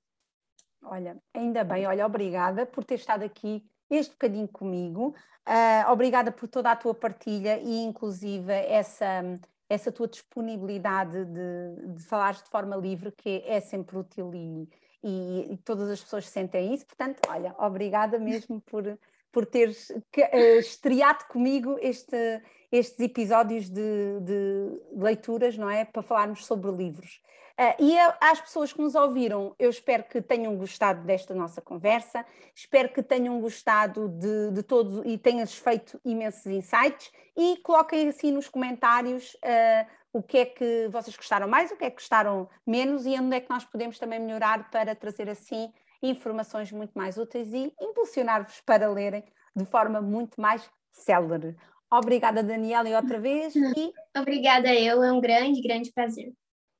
Olha, 0.84 1.18
ainda 1.34 1.64
bem, 1.64 1.86
olha, 1.86 2.06
obrigada 2.06 2.66
por 2.66 2.84
ter 2.84 2.96
estado 2.96 3.24
aqui 3.24 3.66
este 3.90 4.12
bocadinho 4.12 4.48
comigo, 4.48 5.16
uh, 5.48 5.92
obrigada 5.92 6.32
por 6.32 6.48
toda 6.48 6.72
a 6.72 6.76
tua 6.76 6.94
partilha 6.94 7.58
e 7.58 7.78
inclusive 7.84 8.52
essa, 8.52 9.24
essa 9.70 9.92
tua 9.92 10.08
disponibilidade 10.08 11.26
de, 11.26 11.94
de 11.96 12.04
falar 12.04 12.34
de 12.34 12.50
forma 12.50 12.76
livre, 12.76 13.12
que 13.12 13.44
é 13.46 13.60
sempre 13.62 13.98
útil 13.98 14.32
e, 14.34 14.70
e, 15.04 15.54
e 15.54 15.58
todas 15.58 15.90
as 15.90 16.02
pessoas 16.02 16.28
sentem 16.28 16.74
isso, 16.74 16.86
portanto, 16.86 17.20
olha, 17.30 17.56
obrigada 17.58 18.20
mesmo 18.20 18.62
por 18.62 18.98
por 19.38 19.46
teres 19.46 19.92
uh, 19.92 20.60
estreado 20.60 21.26
comigo 21.28 21.78
este, 21.80 22.42
estes 22.72 23.00
episódios 23.00 23.70
de, 23.70 24.20
de, 24.22 24.82
leituras, 24.96 25.56
não 25.56 25.70
é? 25.70 25.86
Para 25.86 26.02
falarmos 26.02 26.44
sobre 26.44 26.72
livros. 26.72 27.22
Uh, 27.60 27.84
e 27.84 27.98
a, 27.98 28.18
às 28.22 28.40
pessoas 28.40 28.72
que 28.72 28.80
nos 28.80 28.94
ouviram, 28.94 29.56
eu 29.58 29.72
espero 29.72 30.04
que 30.04 30.22
tenham 30.22 30.56
gostado 30.56 31.04
desta 31.04 31.34
nossa 31.34 31.60
conversa, 31.60 32.24
espero 32.54 32.90
que 32.90 33.02
tenham 33.02 33.42
gostado 33.42 34.10
de, 34.10 34.52
de 34.52 34.62
todos 34.62 35.02
e 35.04 35.18
tenhas 35.18 35.56
feito 35.56 36.00
imensos 36.06 36.46
insights 36.46 37.12
e 37.36 37.58
coloquem 37.64 38.10
assim 38.10 38.32
nos 38.32 38.48
comentários 38.48 39.34
uh, 39.34 39.88
o 40.14 40.22
que 40.22 40.38
é 40.38 40.46
que 40.46 40.88
vocês 40.92 41.16
gostaram 41.18 41.48
mais, 41.48 41.72
o 41.72 41.76
que 41.76 41.86
é 41.86 41.90
que 41.90 41.96
gostaram 41.96 42.48
menos 42.66 43.08
e 43.08 43.20
onde 43.20 43.36
é 43.36 43.40
que 43.40 43.50
nós 43.50 43.66
podemos 43.66 43.98
também 43.98 44.20
melhorar 44.20 44.70
para 44.70 44.94
trazer 44.94 45.28
assim 45.28 45.74
informações 46.02 46.72
muito 46.72 46.92
mais 46.94 47.18
úteis 47.18 47.52
e 47.54 47.74
impulsionar-vos 47.82 48.62
para 48.62 48.88
lerem 48.88 49.24
de 49.56 49.66
forma 49.66 50.00
muito 50.00 50.40
mais 50.40 50.70
célere. 50.92 51.56
Obrigada, 51.92 52.44
Daniela, 52.44 52.88
e 52.88 52.96
outra 52.96 53.20
vez. 53.20 53.56
E... 53.56 53.94
Obrigada 54.16 54.74
eu, 54.76 55.02
é 55.04 55.12
um 55.12 55.20
grande, 55.20 55.62
grande 55.62 55.92
prazer. 55.92 56.34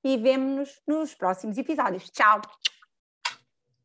E 0.08 0.16
vemo-nos 0.16 0.82
nos 0.88 1.14
próximos 1.14 1.58
episódios. 1.58 2.10
Tchau! 2.12 2.40